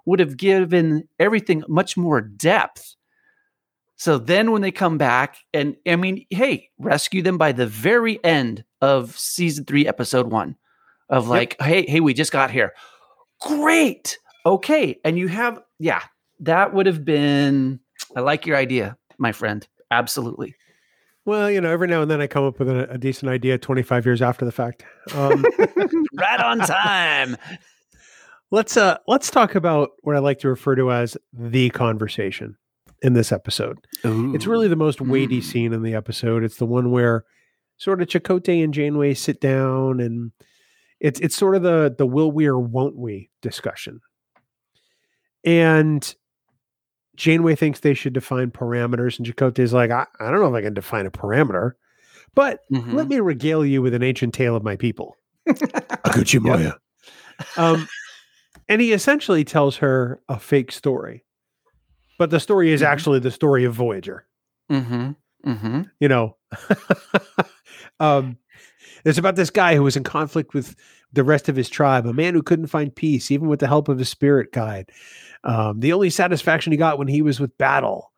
would 0.06 0.20
have 0.20 0.38
given 0.38 1.10
everything 1.18 1.64
much 1.68 1.98
more 1.98 2.22
depth. 2.22 2.96
So 3.96 4.20
then 4.20 4.52
when 4.52 4.62
they 4.62 4.72
come 4.72 5.00
back 5.00 5.38
and 5.56 5.76
i 5.88 5.96
mean 5.96 6.28
hey 6.30 6.70
rescue 6.78 7.24
them 7.24 7.40
by 7.40 7.52
the 7.52 7.66
very 7.68 8.24
end 8.24 8.64
of 8.80 9.18
season 9.18 9.66
three 9.66 9.88
episode 9.88 10.32
one 10.32 10.56
of 11.10 11.28
like 11.28 11.60
hey 11.60 11.84
hey 11.88 12.00
we 12.00 12.14
just 12.14 12.32
got 12.32 12.52
here. 12.52 12.74
Great! 13.42 14.20
Okay 14.46 15.00
and 15.04 15.18
you 15.18 15.30
have 15.30 15.60
yeah 15.80 16.04
that 16.42 16.76
would 16.76 16.86
have 16.86 17.04
been 17.04 17.80
i 18.16 18.20
like 18.20 18.46
your 18.46 18.56
idea 18.56 18.96
my 19.18 19.32
friend 19.32 19.68
absolutely 19.92 20.56
Well, 21.26 21.50
you 21.52 21.62
know, 21.62 21.70
every 21.70 21.88
now 21.88 22.02
and 22.02 22.10
then 22.10 22.22
I 22.22 22.28
come 22.28 22.46
up 22.46 22.58
with 22.60 22.70
a, 22.70 22.90
a 22.92 22.98
decent 22.98 23.30
idea 23.32 23.58
25 23.58 24.06
years 24.06 24.22
after 24.22 24.46
the 24.46 24.52
fact. 24.52 24.84
Um, 25.14 25.46
right 26.18 26.40
on 26.42 26.60
time. 26.60 27.36
let's 28.52 28.78
uh 28.78 28.98
let's 29.08 29.30
talk 29.30 29.54
about 29.56 29.92
what 30.02 30.16
I 30.16 30.20
like 30.20 30.40
to 30.40 30.50
refer 30.50 30.76
to 30.76 30.92
as 30.92 31.18
the 31.34 31.70
conversation 31.72 32.56
in 33.02 33.14
this 33.14 33.32
episode. 33.32 33.78
It's 34.04 34.48
really 34.48 34.68
the 34.68 34.76
most 34.76 35.02
weighty 35.02 35.40
Mm. 35.40 35.44
scene 35.44 35.74
in 35.74 35.84
the 35.84 35.94
episode. 35.94 36.44
It's 36.44 36.58
the 36.58 36.66
one 36.66 36.90
where 36.92 37.24
sort 37.78 38.02
of 38.02 38.08
Chakotay 38.10 38.64
and 38.64 38.74
Janeway 38.74 39.14
sit 39.14 39.40
down 39.40 40.00
and 40.02 40.32
it's 41.00 41.20
it's 41.20 41.36
sort 41.36 41.56
of 41.56 41.62
the 41.64 41.94
the 41.98 42.08
will 42.08 42.32
we 42.32 42.46
or 42.48 42.58
won't 42.60 42.98
we 42.98 43.30
discussion. 43.42 44.02
And 45.46 46.14
Janeway 47.20 47.54
thinks 47.56 47.82
they 47.82 47.94
should 47.94 48.14
define 48.14 48.50
parameters, 48.50 49.18
and 49.20 49.28
Chakotay's 49.28 49.74
like, 49.74 49.92
I, 49.92 50.08
I 50.22 50.32
don't 50.32 50.40
know 50.40 50.48
if 50.48 50.54
I 50.54 50.62
can 50.62 50.74
define 50.74 51.06
a 51.06 51.12
parameter, 51.12 51.74
but 52.34 52.62
Mhm. 52.72 52.94
let 52.94 53.10
me 53.10 53.20
regale 53.20 53.66
you 53.66 53.82
with 53.82 53.94
an 53.94 54.04
ancient 54.04 54.34
tale 54.34 54.56
of 54.56 54.64
my 54.64 54.78
people. 54.78 55.18
Akuchimoya. 55.48 56.76
Um, 57.58 57.88
and 58.70 58.80
he 58.82 58.94
essentially 58.94 59.44
tells 59.44 59.76
her 59.78 60.22
a 60.30 60.40
fake 60.40 60.72
story, 60.72 61.26
but 62.18 62.30
the 62.30 62.40
story 62.40 62.72
is 62.72 62.82
Mhm. 62.82 62.86
actually 62.86 63.20
the 63.20 63.32
story 63.32 63.66
of 63.66 63.74
Voyager. 63.74 64.26
Mhm. 64.72 65.18
Mhm. 65.46 65.92
You 66.00 66.08
know, 66.08 66.38
um, 68.00 68.38
it's 69.06 69.18
about 69.18 69.36
this 69.36 69.50
guy 69.50 69.76
who 69.76 69.84
was 69.84 69.96
in 69.98 70.04
conflict 70.04 70.54
with 70.54 70.76
the 71.14 71.24
rest 71.24 71.50
of 71.50 71.56
his 71.56 71.70
tribe, 71.70 72.06
a 72.06 72.14
man 72.14 72.34
who 72.34 72.44
couldn't 72.44 72.68
find 72.68 72.96
peace, 72.96 73.32
even 73.32 73.48
with 73.48 73.60
the 73.60 73.68
help 73.68 73.88
of 73.88 73.98
his 73.98 74.10
spirit 74.10 74.52
guide. 74.52 74.92
Um, 75.44 75.80
the 75.80 75.94
only 75.94 76.10
satisfaction 76.10 76.72
he 76.72 76.78
got 76.78 76.98
when 77.00 77.08
he 77.08 77.22
was 77.22 77.40
with 77.40 77.58
battle. 77.58 78.12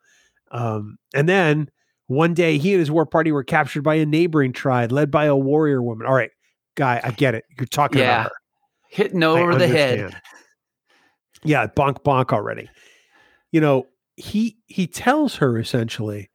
Um, 0.50 0.98
and 1.14 1.28
then 1.28 1.70
one 2.08 2.34
day 2.34 2.58
he 2.58 2.72
and 2.72 2.80
his 2.80 2.90
war 2.90 3.06
party 3.06 3.32
were 3.32 3.44
captured 3.44 3.82
by 3.82 3.94
a 3.94 4.04
neighboring 4.06 4.52
tribe 4.52 4.92
led 4.92 5.10
by 5.10 5.24
a 5.26 5.36
warrior 5.36 5.82
woman. 5.82 6.06
All 6.06 6.14
right, 6.14 6.30
guy, 6.74 7.00
I 7.02 7.10
get 7.12 7.34
it. 7.34 7.44
You're 7.58 7.66
talking 7.66 7.98
Yeah. 7.98 8.20
about 8.20 8.24
her. 8.26 8.36
Hitting 8.88 9.22
I 9.22 9.26
over 9.26 9.54
the 9.54 9.66
head. 9.68 10.20
Yeah, 11.44 11.66
bonk 11.66 12.02
bonk 12.04 12.32
already. 12.32 12.68
You 13.50 13.60
know, 13.60 13.86
he 14.16 14.58
he 14.66 14.86
tells 14.86 15.36
her 15.36 15.58
essentially 15.58 16.30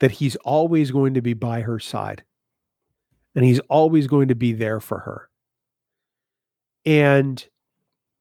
that 0.00 0.10
he's 0.10 0.36
always 0.36 0.90
going 0.90 1.14
to 1.14 1.22
be 1.22 1.32
by 1.32 1.62
her 1.62 1.78
side. 1.78 2.22
And 3.34 3.44
he's 3.44 3.60
always 3.70 4.06
going 4.06 4.28
to 4.28 4.34
be 4.34 4.52
there 4.52 4.78
for 4.80 4.98
her. 5.00 5.28
And 6.84 7.44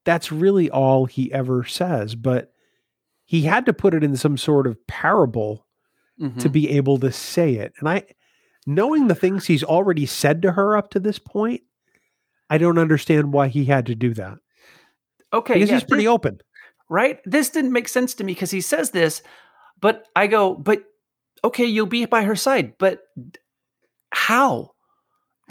that's 0.05 0.31
really 0.31 0.69
all 0.69 1.05
he 1.05 1.31
ever 1.33 1.63
says. 1.65 2.15
But 2.15 2.53
he 3.25 3.41
had 3.43 3.65
to 3.65 3.73
put 3.73 3.93
it 3.93 4.03
in 4.03 4.15
some 4.15 4.37
sort 4.37 4.67
of 4.67 4.85
parable 4.87 5.65
Mhm. 6.19 6.39
to 6.41 6.49
be 6.49 6.69
able 6.71 6.97
to 6.99 7.11
say 7.11 7.55
it. 7.55 7.73
And 7.79 7.89
I, 7.89 8.03
knowing 8.65 9.07
the 9.07 9.15
things 9.15 9.45
he's 9.47 9.63
already 9.63 10.05
said 10.05 10.41
to 10.43 10.51
her 10.53 10.77
up 10.77 10.89
to 10.91 10.99
this 10.99 11.19
point, 11.19 11.61
I 12.49 12.57
don't 12.57 12.77
understand 12.77 13.33
why 13.33 13.47
he 13.47 13.65
had 13.65 13.85
to 13.87 13.95
do 13.95 14.13
that 14.15 14.37
okay, 15.33 15.53
because 15.53 15.69
yeah, 15.69 15.75
he's 15.75 15.83
pretty 15.85 16.03
this- 16.03 16.09
open. 16.11 16.41
right? 16.89 17.19
This 17.25 17.49
didn't 17.49 17.71
make 17.71 17.87
sense 17.87 18.13
to 18.15 18.23
me 18.25 18.33
because 18.33 18.51
he 18.51 18.59
says 18.61 18.91
this, 18.91 19.23
but 19.79 20.05
I 20.15 20.27
go, 20.27 20.53
but 20.55 20.83
okay, 21.43 21.65
you'll 21.65 21.85
be 21.85 22.05
by 22.05 22.23
her 22.23 22.35
side, 22.35 22.77
but 22.77 23.03
how? 24.11 24.70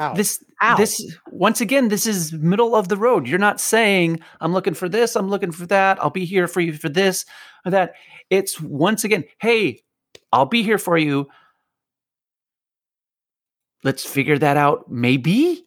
How? 0.01 0.14
This 0.14 0.42
How? 0.57 0.76
this 0.78 1.14
once 1.30 1.61
again, 1.61 1.88
this 1.88 2.07
is 2.07 2.32
middle 2.32 2.74
of 2.74 2.88
the 2.88 2.96
road. 2.96 3.28
You're 3.28 3.38
not 3.38 3.61
saying 3.61 4.20
I'm 4.40 4.55
looking 4.55 4.72
for 4.72 4.88
this, 4.88 5.14
I'm 5.14 5.28
looking 5.28 5.53
for 5.53 5.66
that, 5.66 6.03
I'll 6.03 6.09
be 6.09 6.24
here 6.24 6.48
for 6.48 6.61
you 6.62 6.72
for 6.72 6.88
this 6.88 7.26
or 7.66 7.70
that. 7.72 7.92
It's 8.30 8.59
once 8.62 9.05
again, 9.05 9.24
hey, 9.40 9.82
I'll 10.32 10.46
be 10.46 10.62
here 10.62 10.78
for 10.78 10.96
you. 10.96 11.28
Let's 13.84 14.03
figure 14.05 14.38
that 14.38 14.57
out, 14.57 14.90
maybe. 14.90 15.66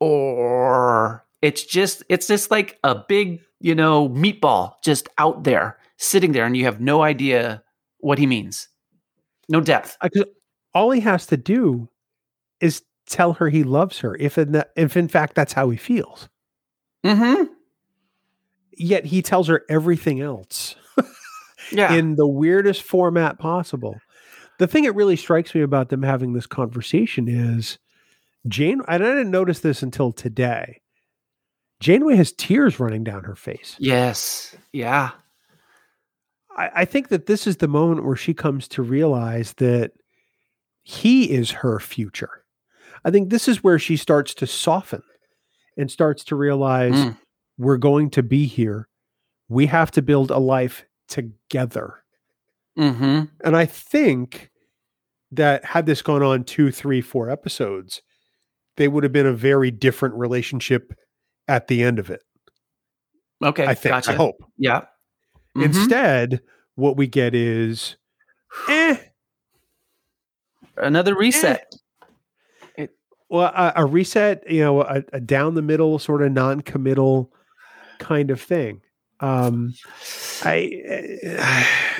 Or 0.00 1.24
it's 1.40 1.62
just 1.64 2.02
it's 2.08 2.26
just 2.26 2.50
like 2.50 2.80
a 2.82 2.96
big, 2.96 3.42
you 3.60 3.76
know, 3.76 4.08
meatball 4.08 4.72
just 4.82 5.08
out 5.18 5.44
there, 5.44 5.78
sitting 5.98 6.32
there, 6.32 6.46
and 6.46 6.56
you 6.56 6.64
have 6.64 6.80
no 6.80 7.02
idea 7.02 7.62
what 7.98 8.18
he 8.18 8.26
means. 8.26 8.68
No 9.48 9.60
depth. 9.60 9.96
'cause 10.00 10.24
all 10.74 10.90
he 10.90 11.00
has 11.00 11.26
to 11.26 11.36
do 11.36 11.88
is 12.60 12.82
tell 13.06 13.34
her 13.34 13.48
he 13.48 13.62
loves 13.64 14.00
her 14.00 14.16
if 14.16 14.36
in 14.38 14.52
the, 14.52 14.66
if 14.76 14.96
in 14.96 15.08
fact 15.08 15.34
that's 15.34 15.52
how 15.52 15.70
he 15.70 15.76
feels 15.76 16.28
Mm-hmm. 17.04 17.44
yet 18.72 19.04
he 19.06 19.22
tells 19.22 19.48
her 19.48 19.62
everything 19.68 20.20
else 20.20 20.74
Yeah. 21.72 21.94
in 21.94 22.16
the 22.16 22.26
weirdest 22.26 22.82
format 22.82 23.38
possible 23.38 24.00
the 24.58 24.66
thing 24.66 24.84
that 24.84 24.92
really 24.92 25.16
strikes 25.16 25.54
me 25.54 25.60
about 25.60 25.88
them 25.90 26.02
having 26.02 26.32
this 26.32 26.46
conversation 26.46 27.28
is 27.28 27.78
jane 28.48 28.80
and 28.88 29.04
i 29.04 29.08
didn't 29.08 29.30
notice 29.30 29.60
this 29.60 29.82
until 29.82 30.12
today 30.12 30.80
janeway 31.80 32.16
has 32.16 32.32
tears 32.32 32.80
running 32.80 33.04
down 33.04 33.24
her 33.24 33.36
face 33.36 33.76
yes. 33.78 34.56
Yeah. 34.72 35.10
I, 36.56 36.70
I 36.74 36.84
think 36.86 37.08
that 37.08 37.26
this 37.26 37.46
is 37.46 37.58
the 37.58 37.68
moment 37.68 38.04
where 38.06 38.16
she 38.16 38.32
comes 38.34 38.66
to 38.68 38.82
realize 38.82 39.52
that 39.54 39.92
he 40.82 41.30
is 41.30 41.50
her 41.50 41.78
future. 41.80 42.44
I 43.06 43.10
think 43.12 43.30
this 43.30 43.46
is 43.46 43.62
where 43.62 43.78
she 43.78 43.96
starts 43.96 44.34
to 44.34 44.46
soften 44.48 45.02
and 45.76 45.88
starts 45.90 46.24
to 46.24 46.34
realize 46.36 46.92
Mm. 46.92 47.16
we're 47.56 47.76
going 47.76 48.10
to 48.10 48.22
be 48.22 48.46
here. 48.46 48.88
We 49.48 49.66
have 49.66 49.92
to 49.92 50.02
build 50.02 50.32
a 50.32 50.38
life 50.38 50.84
together. 51.08 52.02
Mm-hmm. 52.76 53.26
And 53.44 53.56
I 53.56 53.64
think 53.64 54.50
that 55.30 55.64
had 55.64 55.86
this 55.86 56.02
gone 56.02 56.24
on 56.24 56.42
two, 56.42 56.72
three, 56.72 57.00
four 57.00 57.30
episodes, 57.30 58.02
they 58.76 58.88
would 58.88 59.04
have 59.04 59.12
been 59.12 59.26
a 59.26 59.32
very 59.32 59.70
different 59.70 60.16
relationship 60.16 60.92
at 61.46 61.68
the 61.68 61.84
end 61.84 62.00
of 62.00 62.10
it. 62.10 62.22
Okay. 63.42 63.66
I 63.66 63.74
think. 63.74 63.92
Gotcha. 63.92 64.10
I 64.10 64.14
hope. 64.14 64.36
Yeah. 64.58 64.82
Mhm. 65.56 65.64
Instead, 65.66 66.40
what 66.74 66.96
we 66.96 67.06
get 67.06 67.34
is, 67.36 67.96
eh, 68.68 68.96
Another 70.76 71.16
reset. 71.16 71.72
Well, 73.28 73.52
a, 73.54 73.72
a 73.76 73.86
reset, 73.86 74.48
you 74.50 74.60
know, 74.60 74.82
a, 74.82 75.02
a 75.12 75.20
down 75.20 75.54
the 75.54 75.62
middle 75.62 75.98
sort 75.98 76.22
of 76.22 76.32
non-committal 76.32 77.32
kind 77.98 78.30
of 78.30 78.40
thing. 78.40 78.80
Um, 79.20 79.74
I, 80.44 80.82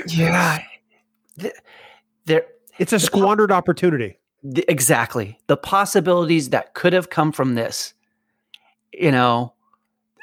Yeah. 0.07 0.59
Th- 1.39 1.55
There. 2.27 2.47
it's 2.79 2.93
a 2.93 3.01
squandered 3.01 3.51
opportunity. 3.53 4.19
th- 4.55 4.65
exactly 4.69 5.39
the 5.47 5.57
possibilities 5.57 6.51
that 6.51 6.75
could 6.75 6.93
have 6.93 7.11
come 7.11 7.33
from 7.33 7.55
this. 7.55 7.95
You 8.93 9.11
know, 9.13 9.55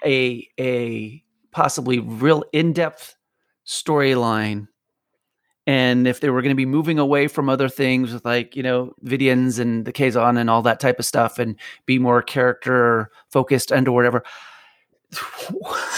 a 0.06 0.48
a 0.60 1.24
possibly 1.52 2.00
real 2.00 2.44
in 2.54 2.74
depth 2.74 3.16
storyline. 3.66 4.68
And 5.66 6.08
if 6.08 6.20
they 6.20 6.30
were 6.30 6.42
going 6.42 6.52
to 6.52 6.56
be 6.56 6.66
moving 6.66 7.00
away 7.00 7.28
from 7.28 7.48
other 7.48 7.70
things 7.70 8.12
with 8.12 8.26
like, 8.26 8.56
you 8.56 8.64
know, 8.64 8.94
Vidians 9.06 9.60
and 9.60 9.86
the 9.86 9.94
Kazon 9.94 10.38
and 10.38 10.50
all 10.50 10.62
that 10.64 10.82
type 10.82 11.00
of 11.00 11.06
stuff 11.06 11.40
and 11.40 11.58
be 11.86 12.00
more 12.00 12.22
character 12.22 13.10
focused 13.32 13.72
and 13.72 13.88
or 13.88 13.94
whatever. 13.94 14.24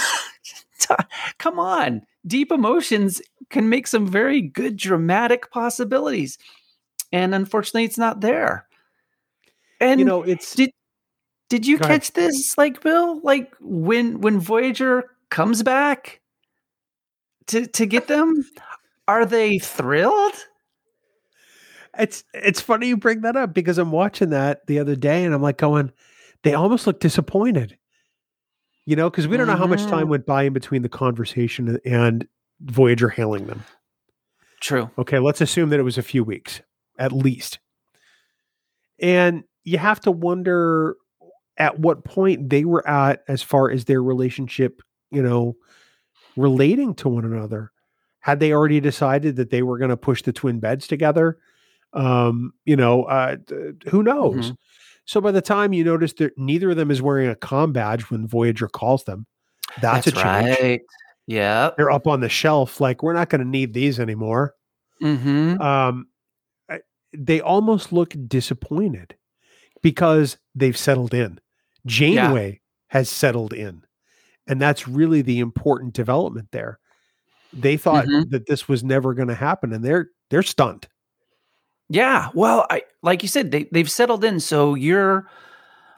Come 1.38 1.58
on. 1.58 2.02
Deep 2.26 2.52
emotions 2.52 3.20
can 3.50 3.68
make 3.68 3.86
some 3.88 4.06
very 4.06 4.40
good 4.40 4.76
dramatic 4.76 5.50
possibilities. 5.50 6.38
And 7.12 7.34
unfortunately 7.34 7.84
it's 7.84 7.98
not 7.98 8.20
there. 8.20 8.66
And 9.80 9.98
You 10.00 10.06
know, 10.06 10.22
it's 10.22 10.54
did 10.54 10.70
did 11.48 11.66
you 11.66 11.78
Go 11.78 11.84
ahead. 11.86 12.02
catch 12.02 12.12
this 12.12 12.56
like 12.58 12.82
Bill? 12.82 13.20
Like 13.22 13.52
when 13.60 14.20
when 14.20 14.38
Voyager 14.40 15.04
comes 15.30 15.62
back 15.62 16.20
to 17.48 17.66
to 17.66 17.86
get 17.86 18.08
them, 18.08 18.44
are 19.08 19.24
they 19.26 19.58
thrilled? 19.58 20.34
it's 21.98 22.24
it's 22.34 22.60
funny 22.60 22.88
you 22.88 22.96
bring 22.96 23.22
that 23.22 23.36
up 23.36 23.54
because 23.54 23.78
I'm 23.78 23.90
watching 23.90 24.28
that 24.30 24.66
the 24.66 24.78
other 24.80 24.94
day 24.96 25.24
and 25.24 25.34
I'm 25.34 25.40
like 25.40 25.56
going, 25.56 25.92
they 26.42 26.52
almost 26.52 26.86
look 26.86 27.00
disappointed. 27.00 27.78
You 28.84 28.96
know, 28.96 29.08
because 29.08 29.26
we 29.26 29.36
don't 29.38 29.46
know 29.46 29.56
how 29.56 29.66
much 29.66 29.86
time 29.86 30.06
Mhm. 30.06 30.10
went 30.10 30.26
by 30.26 30.42
in 30.44 30.52
between 30.52 30.82
the 30.82 30.88
conversation 30.90 31.78
and 31.86 32.28
Voyager 32.60 33.08
hailing 33.08 33.46
them. 33.46 33.64
True. 34.60 34.90
Okay, 34.98 35.18
let's 35.18 35.40
assume 35.40 35.70
that 35.70 35.80
it 35.80 35.84
was 35.84 35.96
a 35.98 36.02
few 36.02 36.22
weeks 36.22 36.60
at 36.98 37.12
least. 37.12 37.58
And 39.00 39.44
you 39.64 39.78
have 39.78 40.00
to 40.00 40.10
wonder 40.10 40.96
at 41.56 41.78
what 41.78 42.04
point 42.04 42.50
they 42.50 42.64
were 42.64 42.86
at 42.86 43.22
as 43.26 43.42
far 43.42 43.70
as 43.70 43.86
their 43.86 44.02
relationship, 44.02 44.82
you 45.10 45.22
know, 45.22 45.56
relating 46.36 46.94
to 46.96 47.08
one 47.08 47.24
another. 47.24 47.72
Had 48.26 48.40
they 48.40 48.52
already 48.52 48.80
decided 48.80 49.36
that 49.36 49.50
they 49.50 49.62
were 49.62 49.78
going 49.78 49.90
to 49.90 49.96
push 49.96 50.20
the 50.20 50.32
twin 50.32 50.58
beds 50.58 50.88
together? 50.88 51.38
Um, 51.92 52.52
you 52.64 52.74
know, 52.74 53.04
uh, 53.04 53.36
who 53.88 54.02
knows? 54.02 54.52
So 55.04 55.20
by 55.20 55.30
the 55.30 55.40
time 55.40 55.72
you 55.72 55.84
notice 55.84 56.12
that 56.14 56.36
neither 56.36 56.70
of 56.70 56.76
them 56.76 56.90
is 56.90 57.00
wearing 57.00 57.28
a 57.28 57.36
com 57.36 57.72
badge 57.72 58.10
when 58.10 58.26
Voyager 58.26 58.66
calls 58.66 59.04
them, 59.04 59.26
that's, 59.80 60.08
a 60.08 60.10
change. 60.10 60.24
right. 60.60 60.80
Yeah. 61.28 61.70
They're 61.76 61.92
up 61.92 62.08
on 62.08 62.18
the 62.18 62.28
shelf, 62.28 62.80
like 62.80 63.00
we're 63.00 63.12
not 63.12 63.28
going 63.28 63.42
to 63.42 63.46
need 63.46 63.72
these 63.72 64.00
anymore 64.00 64.54
Mm-hmm. 65.02 65.60
um, 65.60 66.06
they 67.12 67.40
almost 67.40 67.92
look 67.92 68.14
disappointed 68.26 69.14
because 69.82 70.38
they've 70.54 70.76
settled 70.76 71.14
in. 71.14 71.38
Janeway 71.84 72.60
has 72.88 73.08
settled 73.08 73.52
in, 73.52 73.84
and 74.48 74.60
that's 74.60 74.88
really 74.88 75.22
the 75.22 75.38
important 75.38 75.92
development 75.94 76.48
there. 76.50 76.78
They 77.56 77.76
thought 77.76 78.06
Mhm. 78.06 78.30
that 78.30 78.46
this 78.46 78.68
was 78.68 78.84
never 78.84 79.14
going 79.14 79.28
to 79.28 79.34
happen, 79.34 79.72
and 79.72 79.84
they're 79.84 80.08
they're 80.30 80.42
stunned. 80.42 80.88
Yeah. 81.88 82.30
Well, 82.34 82.66
I 82.70 82.82
like 83.02 83.22
you 83.22 83.28
said, 83.28 83.50
they 83.50 83.64
they've 83.72 83.90
settled 83.90 84.24
in. 84.24 84.40
So 84.40 84.74
your 84.74 85.28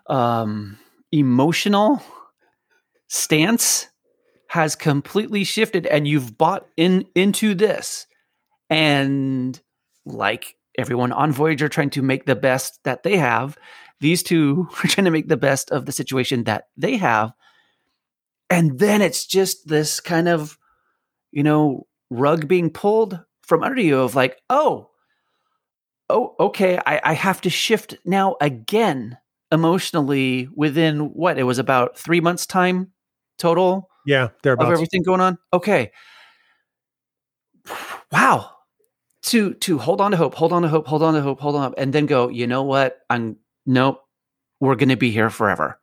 um 0.09 0.79
emotional 1.13 2.03
stance 3.09 3.89
has 4.49 4.75
completely 4.77 5.45
shifted 5.45 5.87
and 5.87 6.07
you've 6.09 6.39
bought 6.39 6.67
in 6.77 7.07
into 7.15 7.55
this. 7.55 8.07
And 8.71 9.61
like 10.07 10.57
everyone 10.79 11.13
on 11.13 11.33
Voyager 11.33 11.69
trying 11.69 11.91
to 11.91 12.03
make 12.03 12.27
the 12.27 12.37
best 12.37 12.81
that 12.85 13.03
they 13.03 13.17
have, 13.19 13.57
these 14.01 14.23
two 14.23 14.69
are 14.85 14.89
trying 14.89 15.07
to 15.07 15.11
make 15.11 15.29
the 15.29 15.37
best 15.37 15.71
of 15.71 15.87
the 15.87 15.93
situation 15.93 16.45
that 16.45 16.69
they 16.77 16.97
have. 16.99 17.33
And 18.51 18.79
then 18.79 19.03
it's 19.03 19.27
just 19.27 19.69
this 19.69 20.01
kind 20.01 20.29
of, 20.29 20.58
you 21.39 21.45
know, 21.45 21.87
rug 22.11 22.49
being 22.49 22.69
pulled 22.69 23.21
from 23.45 23.63
under 23.63 23.81
you 23.81 24.01
of 24.01 24.17
like, 24.17 24.43
oh, 24.51 24.91
oh, 26.11 26.35
okay, 26.41 26.81
I, 26.85 27.01
I 27.05 27.13
have 27.13 27.41
to 27.43 27.49
shift 27.51 27.95
now 28.05 28.35
again 28.41 29.17
emotionally 29.53 30.49
within 30.57 31.15
what 31.15 31.39
it 31.39 31.45
was 31.45 31.59
about 31.61 31.97
three 31.97 32.21
months 32.21 32.45
time 32.45 32.91
total 33.39 33.89
Yeah, 34.05 34.31
of 34.65 34.67
everything 34.73 35.03
going 35.05 35.21
on. 35.21 35.39
Okay, 35.53 35.93
wow. 38.11 38.51
To 39.31 39.55
to 39.55 39.79
hold 39.79 40.01
on 40.01 40.11
to 40.11 40.17
hope, 40.17 40.35
hold 40.35 40.53
on 40.53 40.63
to 40.63 40.69
hope, 40.69 40.89
hold 40.89 41.03
on 41.05 41.15
to 41.15 41.21
hope, 41.21 41.39
hold 41.39 41.55
on, 41.55 41.63
hope, 41.63 41.75
and 41.79 41.93
then 41.93 42.07
go. 42.07 42.29
You 42.29 42.49
know 42.49 42.65
what? 42.65 42.99
I'm 43.11 43.37
nope. 43.65 44.03
We're 44.59 44.75
going 44.75 44.89
to 44.89 44.97
be 44.97 45.11
here 45.13 45.31
forever. 45.31 45.79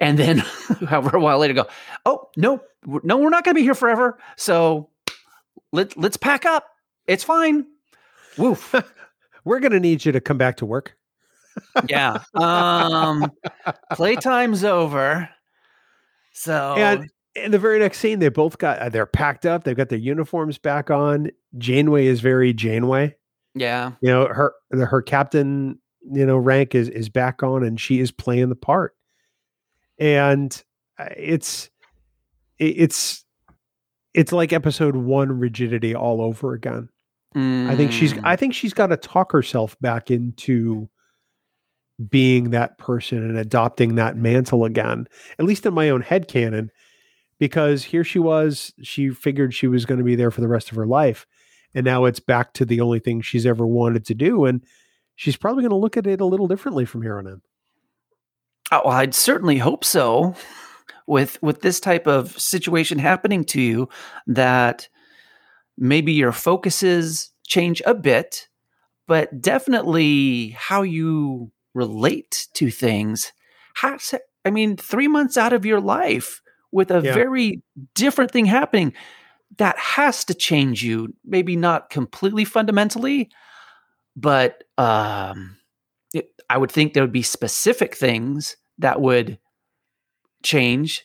And 0.00 0.18
then, 0.18 0.38
however, 0.88 1.16
a 1.16 1.20
while 1.20 1.38
later, 1.38 1.54
go. 1.54 1.66
Oh 2.04 2.28
no, 2.36 2.54
we're- 2.54 2.60
no, 2.86 3.16
we're 3.18 3.30
not 3.30 3.44
going 3.44 3.54
to 3.54 3.58
be 3.58 3.62
here 3.64 3.74
forever. 3.74 4.18
So 4.36 4.90
let 5.72 5.96
let's 5.96 6.16
pack 6.16 6.44
up. 6.44 6.66
It's 7.06 7.24
fine. 7.24 7.66
Woof. 8.38 8.74
We're 9.44 9.60
going 9.60 9.72
to 9.72 9.80
need 9.80 10.04
you 10.06 10.12
to 10.12 10.20
come 10.20 10.38
back 10.38 10.56
to 10.58 10.66
work. 10.66 10.96
yeah. 11.88 12.18
Um 12.34 13.30
playtime's 13.92 14.64
over. 14.64 15.28
So 16.32 16.74
And 16.76 17.10
in 17.34 17.50
the 17.50 17.58
very 17.58 17.78
next 17.78 17.98
scene, 17.98 18.18
they 18.20 18.28
both 18.28 18.58
got 18.58 18.78
uh, 18.78 18.88
they're 18.88 19.06
packed 19.06 19.44
up. 19.46 19.64
They've 19.64 19.76
got 19.76 19.88
their 19.88 19.98
uniforms 19.98 20.56
back 20.58 20.90
on. 20.90 21.30
Janeway 21.58 22.06
is 22.06 22.20
very 22.20 22.52
Janeway. 22.52 23.14
yeah, 23.54 23.92
You 24.00 24.08
know 24.10 24.26
her 24.26 24.52
her 24.70 25.02
captain 25.02 25.78
you 26.10 26.24
know 26.26 26.36
rank 26.36 26.74
is 26.74 26.88
is 26.88 27.08
back 27.08 27.42
on, 27.42 27.62
and 27.64 27.80
she 27.80 28.00
is 28.00 28.10
playing 28.10 28.48
the 28.48 28.56
part. 28.56 28.96
And 29.98 30.60
uh, 30.98 31.06
it's 31.16 31.66
it- 31.66 31.70
it's 32.58 33.24
it's 34.12 34.32
like 34.32 34.52
episode 34.52 34.96
one 34.96 35.38
rigidity 35.38 35.94
all 35.94 36.20
over 36.20 36.54
again. 36.54 36.88
I 37.36 37.74
think 37.74 37.90
she's 37.90 38.12
Mm. 38.12 38.20
I 38.24 38.36
think 38.36 38.54
she's 38.54 38.74
got 38.74 38.88
to 38.88 38.96
talk 38.96 39.32
herself 39.32 39.76
back 39.80 40.10
into 40.10 40.88
being 42.08 42.50
that 42.50 42.78
person 42.78 43.18
and 43.18 43.36
adopting 43.36 43.96
that 43.96 44.16
mantle 44.16 44.64
again. 44.64 45.06
At 45.38 45.44
least 45.44 45.66
in 45.66 45.74
my 45.74 45.90
own 45.90 46.00
head 46.00 46.28
canon, 46.28 46.70
because 47.38 47.84
here 47.84 48.04
she 48.04 48.18
was, 48.18 48.72
she 48.82 49.10
figured 49.10 49.52
she 49.54 49.66
was 49.66 49.84
going 49.84 49.98
to 49.98 50.04
be 50.04 50.16
there 50.16 50.30
for 50.30 50.40
the 50.40 50.48
rest 50.48 50.70
of 50.70 50.76
her 50.76 50.86
life. 50.86 51.26
And 51.74 51.84
now 51.84 52.04
it's 52.04 52.20
back 52.20 52.52
to 52.54 52.64
the 52.64 52.80
only 52.80 53.00
thing 53.00 53.20
she's 53.20 53.46
ever 53.46 53.66
wanted 53.66 54.04
to 54.06 54.14
do. 54.14 54.44
And 54.44 54.64
she's 55.16 55.36
probably 55.36 55.62
going 55.62 55.70
to 55.70 55.76
look 55.76 55.96
at 55.96 56.06
it 56.06 56.20
a 56.20 56.26
little 56.26 56.46
differently 56.46 56.84
from 56.84 57.02
here 57.02 57.18
on 57.18 57.26
in. 57.26 57.42
Oh, 58.70 58.82
well, 58.84 58.94
I'd 58.94 59.14
certainly 59.14 59.58
hope 59.58 59.84
so. 59.84 60.34
With 61.06 61.42
with 61.42 61.60
this 61.60 61.80
type 61.80 62.06
of 62.06 62.38
situation 62.40 62.98
happening 62.98 63.44
to 63.46 63.60
you, 63.60 63.88
that 64.26 64.88
maybe 65.76 66.12
your 66.12 66.32
focuses 66.32 67.30
change 67.46 67.82
a 67.84 67.94
bit, 67.94 68.48
but 69.06 69.40
definitely 69.42 70.50
how 70.50 70.82
you 70.82 71.50
relate 71.74 72.48
to 72.54 72.70
things 72.70 73.32
has. 73.74 74.14
I 74.46 74.50
mean, 74.50 74.76
three 74.76 75.08
months 75.08 75.36
out 75.36 75.52
of 75.52 75.66
your 75.66 75.80
life 75.80 76.40
with 76.72 76.90
a 76.90 77.00
Yeah. 77.00 77.14
very 77.14 77.62
different 77.94 78.30
thing 78.30 78.46
happening, 78.46 78.94
that 79.58 79.78
has 79.78 80.24
to 80.26 80.34
change 80.34 80.82
you. 80.82 81.14
Maybe 81.24 81.56
not 81.56 81.90
completely 81.90 82.44
fundamentally, 82.44 83.30
but 84.16 84.64
um, 84.78 85.56
it, 86.12 86.30
I 86.48 86.58
would 86.58 86.72
think 86.72 86.92
there 86.94 87.02
would 87.02 87.12
be 87.12 87.22
specific 87.22 87.94
things 87.94 88.56
that 88.78 89.00
would 89.00 89.38
change, 90.44 91.04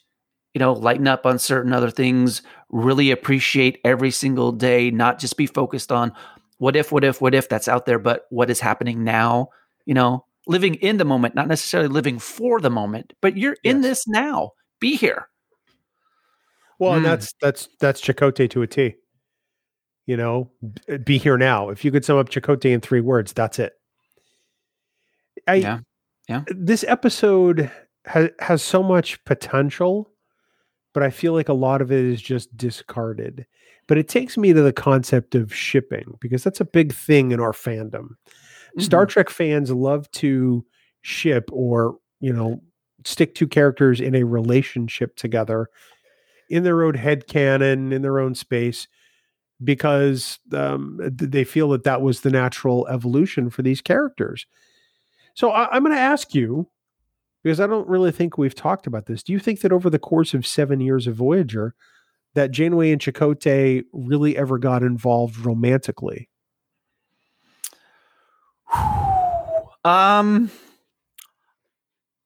you 0.54 0.60
know, 0.60 0.74
lighten 0.74 1.08
up 1.08 1.26
on 1.26 1.40
certain 1.40 1.74
other 1.74 1.90
things, 1.90 2.44
really 2.70 3.10
appreciate 3.10 3.80
every 3.84 4.12
single 4.12 4.52
day, 4.52 4.92
not 4.92 5.18
just 5.20 5.38
be 5.38 5.48
focused 5.48 5.92
on 5.92 6.12
what 6.58 6.76
if, 6.76 6.92
what 6.92 7.04
if, 7.04 7.22
what 7.22 7.34
if 7.34 7.50
that's 7.50 7.68
out 7.68 7.86
there, 7.88 7.98
but 8.00 8.26
what 8.30 8.50
is 8.50 8.60
happening 8.60 9.04
now, 9.04 9.48
you 9.86 9.94
know, 9.94 10.26
living 10.48 10.76
in 10.76 10.98
the 10.98 11.06
moment, 11.06 11.34
not 11.36 11.48
necessarily 11.48 11.90
living 11.90 12.20
for 12.20 12.60
the 12.60 12.70
moment, 12.70 13.14
but 13.22 13.38
you're 13.38 13.58
in 13.64 13.82
this 13.82 14.08
now. 14.08 14.52
Be 14.80 14.96
here. 14.96 15.28
Well, 16.80 16.94
and 16.94 17.02
Mm. 17.02 17.10
that's 17.10 17.34
that's 17.42 17.70
that's 17.80 18.02
Chakotay 18.02 18.50
to 18.52 18.62
a 18.62 18.68
T. 18.68 18.96
You 20.06 20.18
know, 20.18 20.50
be 21.04 21.18
here 21.18 21.38
now. 21.38 21.70
If 21.70 21.86
you 21.86 21.92
could 21.92 22.04
sum 22.06 22.18
up 22.18 22.30
Chakotay 22.30 22.72
in 22.72 22.82
three 22.82 23.02
words, 23.02 23.34
that's 23.34 23.60
it. 23.60 23.74
I, 25.48 25.56
Yeah. 25.56 25.80
Yeah. 26.28 26.44
This 26.48 26.84
episode 26.88 27.70
has 28.06 28.30
has 28.40 28.62
so 28.64 28.82
much 28.84 29.24
potential, 29.26 30.10
but 30.94 31.04
I 31.04 31.10
feel 31.10 31.34
like 31.34 31.50
a 31.50 31.54
lot 31.54 31.82
of 31.82 31.92
it 31.92 32.04
is 32.06 32.22
just 32.22 32.56
discarded. 32.58 33.46
But 33.88 33.98
it 33.98 34.08
takes 34.08 34.38
me 34.38 34.54
to 34.54 34.62
the 34.62 34.74
concept 34.74 35.36
of 35.36 35.54
shipping 35.54 36.18
because 36.20 36.44
that's 36.44 36.62
a 36.62 36.66
big 36.66 36.94
thing 36.94 37.32
in 37.32 37.40
our 37.40 37.54
fandom. 37.54 38.10
Star 38.78 39.06
Mhm. 39.06 39.10
Trek 39.10 39.30
fans 39.30 39.72
love 39.72 40.10
to 40.12 40.64
ship 41.02 41.50
or, 41.52 41.98
you 42.20 42.32
know, 42.32 42.62
stick 43.04 43.34
two 43.34 43.48
characters 43.48 44.00
in 44.00 44.14
a 44.16 44.24
relationship 44.24 45.16
together 45.16 45.70
in 46.50 46.64
their 46.64 46.84
own 46.84 46.96
head 46.96 47.28
canon, 47.28 47.92
in 47.94 48.02
their 48.02 48.20
own 48.20 48.36
space, 48.36 48.88
because 49.64 50.40
um, 50.54 51.00
they 51.02 51.44
feel 51.44 51.70
that 51.70 51.84
that 51.84 52.02
was 52.02 52.22
the 52.22 52.30
natural 52.30 52.88
evolution 52.88 53.50
for 53.50 53.62
these 53.62 53.82
characters. 53.82 54.46
So 55.34 55.52
I, 55.52 55.70
I'm 55.76 55.84
going 55.84 55.96
to 55.96 56.02
ask 56.02 56.34
you, 56.36 56.68
because 57.44 57.60
I 57.60 57.68
don't 57.68 57.88
really 57.88 58.12
think 58.12 58.38
we've 58.38 58.56
talked 58.56 58.88
about 58.88 59.06
this. 59.06 59.24
Do 59.24 59.32
you 59.34 59.40
think 59.40 59.62
that 59.62 59.72
over 59.72 59.90
the 59.90 60.00
course 60.00 60.34
of 60.34 60.46
seven 60.46 60.80
years 60.80 61.08
of 61.08 61.16
Voyager, 61.16 61.74
that 62.36 62.52
Janeway 62.52 62.92
and 62.92 63.02
Chakotay 63.02 63.84
really 63.94 64.38
ever 64.38 64.58
got 64.58 64.84
involved 64.84 65.38
romantically? 65.38 66.30
Um. 69.86 70.52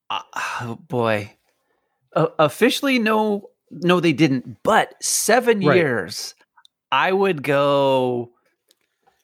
uh, 0.09 0.22
oh 0.61 0.80
boy. 0.88 1.32
Uh, 2.16 2.28
officially, 2.39 2.99
no, 2.99 3.49
no, 3.72 3.99
they 3.99 4.14
didn't. 4.14 4.57
But 4.64 4.95
seven 5.01 5.59
Right. 5.66 5.78
years, 5.78 6.36
I 6.91 7.11
would 7.11 7.43
go. 7.43 8.32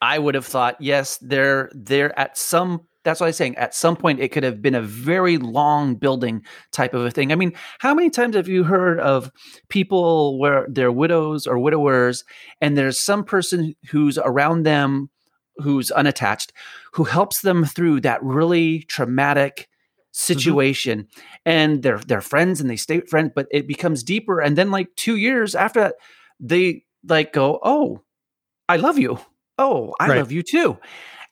I 0.02 0.18
would 0.18 0.34
have 0.36 0.46
thought, 0.46 0.78
yes, 0.80 1.18
they're 1.18 1.70
they're 1.74 2.18
at 2.18 2.38
some. 2.38 2.88
That's 3.10 3.20
what 3.20 3.26
I'm 3.26 3.34
saying. 3.34 3.56
At 3.56 3.74
some 3.74 3.96
point, 3.96 4.20
it 4.20 4.30
could 4.32 4.44
have 4.44 4.62
been 4.62 4.76
a 4.76 4.84
very 4.84 5.40
long 5.40 5.96
building 5.96 6.44
type 6.72 6.94
of 6.94 7.04
a 7.04 7.10
thing. 7.10 7.32
I 7.32 7.36
mean, 7.36 7.54
how 7.80 7.96
many 7.96 8.12
times 8.12 8.36
have 8.36 8.48
you 8.48 8.64
heard 8.64 9.00
of 9.00 9.32
people 9.68 10.38
where 10.38 10.68
they're 10.70 10.92
widows 10.92 11.48
or 11.48 11.58
widowers, 11.58 12.24
and 12.62 12.78
there's 12.78 13.00
some 13.00 13.24
person 13.24 13.74
who's 13.90 14.20
around 14.20 14.62
them 14.62 15.10
who's 15.58 15.90
unattached, 15.90 16.54
who 16.94 17.04
helps 17.04 17.42
them 17.42 17.66
through 17.66 18.02
that 18.02 18.22
really 18.22 18.84
traumatic 18.84 19.56
mm-hmm. 19.58 20.10
situation 20.12 21.08
and 21.48 21.82
they're 21.82 21.98
they're 21.98 22.22
friends 22.22 22.62
and 22.62 22.70
they 22.70 22.76
stay 22.76 23.02
friends 23.02 23.32
but 23.34 23.48
it 23.50 23.68
becomes 23.68 24.04
deeper 24.04 24.40
and 24.40 24.56
then 24.56 24.70
like 24.70 24.88
2 24.98 25.16
years 25.16 25.56
after 25.56 25.80
that 25.80 25.96
they 26.40 26.84
like 27.08 27.34
go 27.34 27.60
oh 27.64 28.02
i 28.68 28.76
love 28.78 29.00
you 29.00 29.20
oh 29.58 29.94
i 30.00 30.08
Right. 30.08 30.18
love 30.20 30.32
you 30.32 30.44
too 30.44 30.78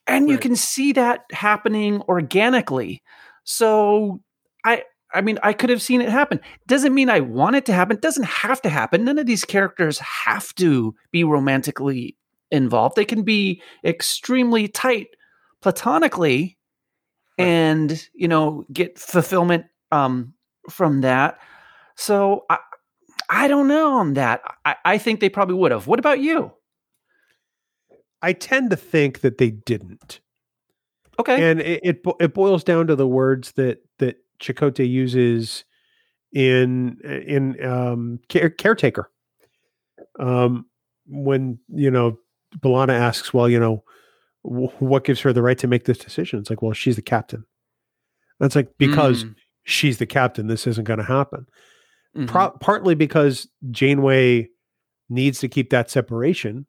and 0.08 0.28
you 0.28 0.38
can 0.38 0.56
see 0.56 0.92
that 0.92 1.24
happening 1.32 2.02
organically. 2.02 3.02
So 3.44 4.20
i 4.64 4.82
i 5.14 5.20
mean 5.20 5.38
i 5.42 5.52
could 5.52 5.70
have 5.70 5.82
seen 5.82 6.00
it 6.00 6.08
happen. 6.08 6.40
Doesn't 6.66 6.94
mean 6.94 7.10
i 7.10 7.20
want 7.20 7.56
it 7.56 7.66
to 7.66 7.72
happen. 7.72 7.98
Doesn't 8.00 8.26
have 8.26 8.60
to 8.62 8.68
happen. 8.68 9.04
None 9.04 9.18
of 9.18 9.26
these 9.26 9.44
characters 9.44 9.98
have 9.98 10.54
to 10.56 10.94
be 11.12 11.22
romantically 11.24 12.16
involved. 12.50 12.96
They 12.96 13.04
can 13.04 13.22
be 13.22 13.62
extremely 13.84 14.66
tight 14.68 15.08
platonically 15.62 16.56
and 17.36 18.08
you 18.14 18.28
know 18.28 18.64
get 18.72 18.98
fulfillment 18.98 19.66
um 19.92 20.34
from 20.70 21.02
that. 21.02 21.38
So 21.96 22.44
i 22.50 22.58
i 23.30 23.46
don't 23.46 23.68
know 23.68 23.98
on 23.98 24.14
that. 24.14 24.40
I, 24.64 24.76
I 24.84 24.98
think 24.98 25.20
they 25.20 25.28
probably 25.28 25.54
would 25.56 25.72
have. 25.72 25.86
What 25.86 25.98
about 25.98 26.20
you 26.20 26.52
I 28.22 28.32
tend 28.32 28.70
to 28.70 28.76
think 28.76 29.20
that 29.20 29.38
they 29.38 29.50
didn't. 29.50 30.20
okay 31.20 31.42
and 31.42 31.60
it, 31.60 31.80
it 31.84 32.02
it 32.20 32.34
boils 32.34 32.64
down 32.64 32.86
to 32.88 32.96
the 32.96 33.06
words 33.08 33.52
that 33.52 33.78
that 33.98 34.16
Chakotay 34.40 34.88
uses 34.88 35.64
in 36.32 36.98
in 37.26 37.64
um 37.64 38.20
care, 38.28 38.50
caretaker. 38.50 39.10
Um, 40.18 40.66
when 41.06 41.58
you 41.68 41.90
know 41.90 42.18
B'Elanna 42.58 42.92
asks, 42.92 43.32
well, 43.32 43.48
you 43.48 43.58
know, 43.60 43.84
wh- 44.42 44.80
what 44.82 45.04
gives 45.04 45.20
her 45.20 45.32
the 45.32 45.42
right 45.42 45.58
to 45.58 45.66
make 45.66 45.84
this 45.84 45.98
decision? 45.98 46.38
It's 46.40 46.50
like, 46.50 46.62
well, 46.62 46.72
she's 46.72 46.96
the 46.96 47.02
captain. 47.02 47.44
That's 48.40 48.54
like 48.56 48.68
because 48.78 49.24
Mm, 49.24 49.34
she's 49.64 49.98
the 49.98 50.06
captain, 50.06 50.46
this 50.46 50.66
isn't 50.66 50.84
going 50.84 50.98
to 50.98 51.04
happen. 51.04 51.46
mhm. 52.16 52.26
Pro- 52.28 52.50
partly 52.60 52.94
because 52.94 53.48
Janeway 53.70 54.48
needs 55.08 55.40
to 55.40 55.48
keep 55.48 55.70
that 55.70 55.90
separation, 55.90 56.66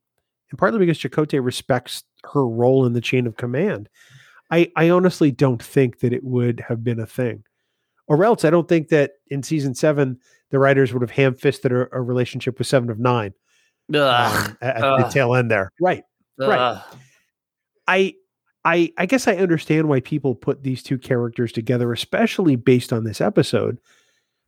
and 0.49 0.57
partly 0.57 0.79
because 0.79 0.97
Chakotay 0.97 1.43
respects 1.43 2.03
her 2.33 2.45
role 2.45 2.85
in 2.85 2.93
the 2.93 3.01
chain 3.01 3.27
of 3.27 3.37
command. 3.37 3.89
I, 4.51 4.71
I 4.75 4.89
honestly 4.89 5.31
don't 5.31 5.61
think 5.61 5.99
that 5.99 6.13
it 6.13 6.23
would 6.23 6.63
have 6.67 6.83
been 6.83 6.99
a 6.99 7.05
thing. 7.05 7.43
Or 8.07 8.23
else 8.23 8.43
I 8.43 8.49
don't 8.49 8.67
think 8.67 8.89
that 8.89 9.11
in 9.27 9.43
season 9.43 9.75
seven, 9.75 10.19
the 10.49 10.57
writers 10.57 10.91
would 10.91 11.03
have 11.03 11.11
ham 11.11 11.35
fisted 11.35 11.71
a, 11.71 11.87
a 11.91 12.01
relationship 12.01 12.57
with 12.57 12.67
Seven 12.67 12.89
of 12.89 12.97
Nine 12.97 13.33
Ugh, 13.93 14.47
um, 14.49 14.57
at, 14.61 14.83
at 14.83 14.97
the 14.97 15.09
tail 15.09 15.35
end 15.35 15.51
there. 15.51 15.71
Right. 15.79 16.03
right. 16.39 16.81
I 17.87 18.15
I 18.65 18.91
I 18.97 19.05
guess 19.05 19.27
I 19.27 19.35
understand 19.35 19.87
why 19.87 19.99
people 19.99 20.35
put 20.35 20.63
these 20.63 20.83
two 20.83 20.97
characters 20.97 21.51
together, 21.51 21.93
especially 21.93 22.55
based 22.55 22.91
on 22.91 23.03
this 23.03 23.21
episode. 23.21 23.79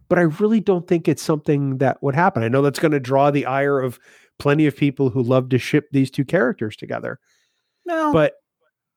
But 0.10 0.20
I 0.20 0.24
really 0.24 0.60
don't 0.60 0.88
think 0.88 1.08
it's 1.08 1.24
something 1.24 1.78
that 1.78 2.02
would 2.04 2.16
happen. 2.16 2.44
I 2.44 2.50
know 2.50 2.62
that's 2.62 2.80
going 2.80 2.92
to 2.92 3.00
draw 3.00 3.32
the 3.32 3.46
ire 3.46 3.80
of 3.80 4.00
plenty 4.42 4.66
of 4.66 4.76
people 4.76 5.10
who 5.10 5.22
love 5.22 5.50
to 5.50 5.60
ship 5.60 5.88
these 5.92 6.10
two 6.10 6.26
characters 6.26 6.76
together. 6.76 7.20
no 7.86 8.12
But 8.12 8.34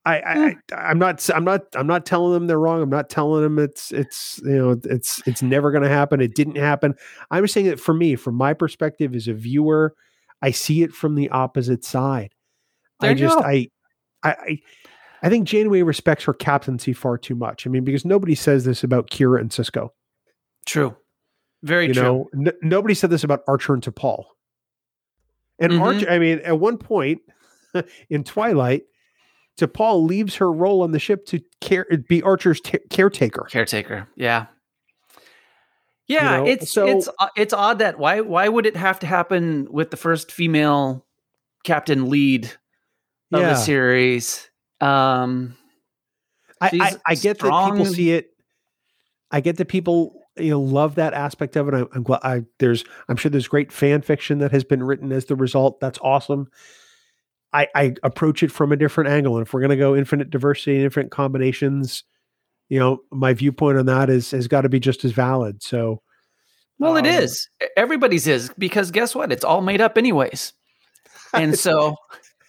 I, 0.06 0.18
I, 0.20 0.34
eh. 0.36 0.54
I 0.72 0.74
I'm 0.74 0.98
not 0.98 1.28
I'm 1.34 1.44
not 1.44 1.62
I'm 1.74 1.86
not 1.86 2.06
telling 2.06 2.32
them 2.32 2.46
they're 2.46 2.58
wrong. 2.58 2.82
I'm 2.82 2.90
not 2.90 3.10
telling 3.10 3.42
them 3.42 3.58
it's 3.58 3.92
it's 3.92 4.40
you 4.44 4.56
know 4.56 4.80
it's 4.84 5.22
it's 5.26 5.42
never 5.42 5.70
going 5.70 5.82
to 5.82 5.88
happen. 5.88 6.20
It 6.20 6.34
didn't 6.34 6.56
happen. 6.56 6.94
I'm 7.30 7.46
saying 7.46 7.66
that 7.66 7.80
for 7.80 7.94
me, 7.94 8.16
from 8.16 8.34
my 8.34 8.54
perspective 8.54 9.14
as 9.14 9.28
a 9.28 9.34
viewer, 9.34 9.94
I 10.42 10.50
see 10.50 10.82
it 10.82 10.92
from 10.92 11.14
the 11.14 11.28
opposite 11.30 11.84
side. 11.84 12.34
There 13.00 13.10
I 13.10 13.14
just. 13.14 13.38
I, 13.38 13.68
I 14.22 14.30
I 14.30 14.58
I 15.22 15.30
think 15.30 15.48
Janeway 15.48 15.82
respects 15.82 16.24
her 16.24 16.34
captaincy 16.34 16.92
far 16.92 17.16
too 17.16 17.34
much. 17.34 17.66
I 17.66 17.70
mean, 17.70 17.84
because 17.84 18.04
nobody 18.04 18.34
says 18.34 18.64
this 18.64 18.84
about 18.84 19.08
Kira 19.10 19.40
and 19.40 19.50
Sisko. 19.50 19.88
true 20.66 20.94
Very 21.62 21.86
you 21.88 21.94
true. 21.94 22.02
know, 22.02 22.28
n- 22.34 22.58
nobody 22.62 22.94
said 22.94 23.08
this 23.10 23.24
about 23.24 23.40
Archer 23.48 23.72
and 23.72 23.82
T'Pol. 23.82 24.24
And 25.64 25.74
Mhm. 25.74 25.80
Archer, 25.82 26.10
I 26.10 26.18
mean, 26.18 26.38
at 26.40 26.58
one 26.58 26.78
point 26.78 27.20
in 28.10 28.24
Twilight, 28.24 28.82
T'Pol 29.58 30.06
leaves 30.06 30.34
her 30.36 30.50
role 30.52 30.82
on 30.82 30.90
the 30.92 30.98
ship 30.98 31.26
to 31.26 31.40
care 31.60 31.86
be 32.08 32.22
Archer's 32.22 32.60
ta- 32.60 32.78
caretaker. 32.90 33.46
Caretaker. 33.50 34.08
Yeah. 34.16 34.46
Yeah, 36.06 36.36
know, 36.38 36.46
it's 36.46 36.70
so- 36.72 36.86
it's 36.86 37.08
it's 37.36 37.52
odd 37.54 37.78
that 37.78 37.98
why 37.98 38.20
why 38.20 38.48
would 38.48 38.66
it 38.66 38.76
have 38.76 38.98
to 39.00 39.06
happen 39.06 39.66
with 39.70 39.90
the 39.90 39.96
first 39.96 40.30
female 40.32 41.06
captain 41.64 42.10
lead 42.10 42.44
of 43.32 43.40
Yeah. 43.40 43.48
the 43.50 43.54
series? 43.54 44.50
Um 44.80 45.56
I, 46.60 46.70
I, 46.80 46.96
I 47.08 47.14
get 47.14 47.38
that 47.40 47.66
people 47.68 47.86
see 47.86 48.12
it. 48.12 48.30
I 49.30 49.40
get 49.40 49.56
that 49.56 49.68
people 49.68 50.20
you 50.36 50.50
know 50.50 50.60
love 50.60 50.96
that 50.96 51.14
aspect 51.14 51.56
of 51.56 51.68
it. 51.68 51.74
I, 51.74 51.84
I'm 51.94 52.02
glad. 52.02 52.20
I, 52.22 52.42
there's 52.58 52.84
I'm 53.08 53.16
sure 53.16 53.30
there's 53.30 53.48
great 53.48 53.70
fan 53.72 54.02
fiction 54.02 54.38
that 54.38 54.50
has 54.52 54.64
been 54.64 54.82
written 54.82 55.12
as 55.12 55.26
the 55.26 55.36
result. 55.36 55.80
That's 55.80 55.98
awesome. 56.02 56.48
I, 57.52 57.68
I 57.74 57.94
approach 58.02 58.42
it 58.42 58.50
from 58.50 58.72
a 58.72 58.76
different 58.76 59.10
angle, 59.10 59.36
and 59.36 59.46
if 59.46 59.52
we're 59.54 59.60
going 59.60 59.70
to 59.70 59.76
go 59.76 59.94
infinite 59.94 60.28
diversity 60.30 60.74
and 60.74 60.84
infinite 60.84 61.12
combinations, 61.12 62.02
you 62.68 62.80
know, 62.80 62.98
my 63.12 63.32
viewpoint 63.32 63.78
on 63.78 63.86
that 63.86 64.10
is 64.10 64.32
has 64.32 64.48
got 64.48 64.62
to 64.62 64.68
be 64.68 64.80
just 64.80 65.04
as 65.04 65.12
valid. 65.12 65.62
So, 65.62 66.02
well 66.80 66.96
it 66.96 67.06
Um, 67.06 67.22
is. 67.22 67.48
Everybody's 67.76 68.26
is 68.26 68.50
because 68.58 68.90
guess 68.90 69.14
what? 69.14 69.30
It's 69.30 69.44
all 69.44 69.60
made 69.60 69.80
up 69.80 69.96
anyways. 69.98 70.52
And 71.32 71.58
so 71.58 71.96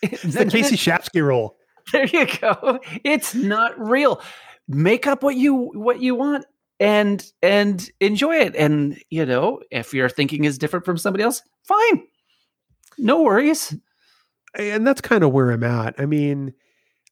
it's 0.03 0.21
the 0.21 0.45
Casey 0.45 0.75
Shapsky 0.77 1.19
rule. 1.23 1.55
there 1.91 2.05
you 2.05 2.27
go. 2.39 2.79
It's 3.03 3.33
not 3.33 3.73
real. 3.79 4.21
Make 4.67 5.07
up 5.07 5.23
what 5.23 5.35
you 5.35 5.71
what 5.73 5.99
you 5.99 6.13
want 6.13 6.45
and 6.79 7.25
and 7.41 7.89
enjoy 7.99 8.35
it. 8.37 8.55
And 8.55 9.01
you 9.09 9.25
know, 9.25 9.61
if 9.71 9.93
your 9.93 10.09
thinking 10.09 10.43
is 10.43 10.57
different 10.57 10.85
from 10.85 10.97
somebody 10.97 11.23
else, 11.23 11.41
fine. 11.63 12.03
No 12.97 13.21
worries. 13.23 13.75
and 14.57 14.85
that's 14.87 15.01
kind 15.01 15.23
of 15.23 15.31
where 15.31 15.51
I'm 15.51 15.63
at. 15.63 15.95
I 15.97 16.05
mean, 16.05 16.53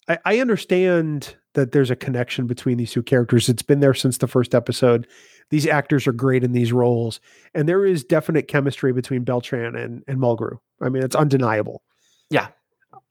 I, 0.08 0.18
I 0.26 0.40
understand 0.40 1.36
that 1.56 1.72
there's 1.72 1.92
a 1.92 1.96
connection 1.96 2.48
between 2.48 2.78
these 2.78 2.92
two 2.92 3.04
characters. 3.04 3.50
It's 3.50 3.62
been 3.62 3.80
there 3.80 3.94
since 3.94 4.18
the 4.18 4.28
first 4.28 4.56
episode. 4.56 5.08
These 5.50 5.68
actors 5.68 6.08
are 6.08 6.14
great 6.14 6.44
in 6.44 6.54
these 6.54 6.74
roles, 6.74 7.20
and 7.54 7.68
there 7.70 7.86
is 7.86 8.04
definite 8.04 8.48
chemistry 8.48 8.92
between 8.94 9.24
Beltran 9.24 9.76
and 9.76 10.04
and 10.08 10.20
Mulgrew. 10.20 10.58
I 10.82 10.90
mean, 10.90 11.04
it's 11.04 11.16
undeniable. 11.16 11.84
Yeah. 12.30 12.48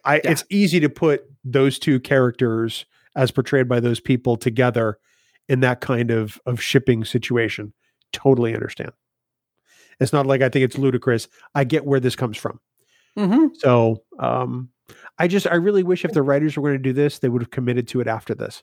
I 0.04 0.16
Yeah. 0.16 0.30
it's 0.32 0.44
easy 0.50 0.80
to 0.80 0.88
put 0.88 1.24
those 1.44 1.78
two 1.78 2.00
characters 2.00 2.84
as 3.14 3.30
portrayed 3.30 3.68
by 3.68 3.78
those 3.80 4.00
people 4.00 4.36
together 4.36 4.98
in 5.48 5.60
that 5.60 5.80
kind 5.80 6.10
of 6.10 6.40
of 6.46 6.60
shipping 6.62 7.04
situation. 7.04 7.72
Totally 8.12 8.54
understand. 8.54 8.92
It's 10.00 10.12
not 10.12 10.26
like 10.26 10.42
I 10.42 10.48
think 10.48 10.64
it's 10.64 10.78
ludicrous. 10.78 11.28
I 11.54 11.64
get 11.64 11.84
where 11.84 12.00
this 12.00 12.16
comes 12.16 12.36
from. 12.36 12.60
Mm-hmm. 13.18 13.48
So 13.58 14.02
um, 14.18 14.70
I 15.18 15.28
just 15.28 15.46
I 15.46 15.54
really 15.56 15.82
wish 15.82 16.04
if 16.04 16.12
the 16.12 16.22
writers 16.22 16.56
were 16.56 16.62
going 16.62 16.78
to 16.78 16.82
do 16.82 16.92
this, 16.92 17.18
they 17.18 17.28
would 17.28 17.42
have 17.42 17.50
committed 17.50 17.88
to 17.88 18.00
it 18.00 18.06
after 18.08 18.34
this. 18.34 18.62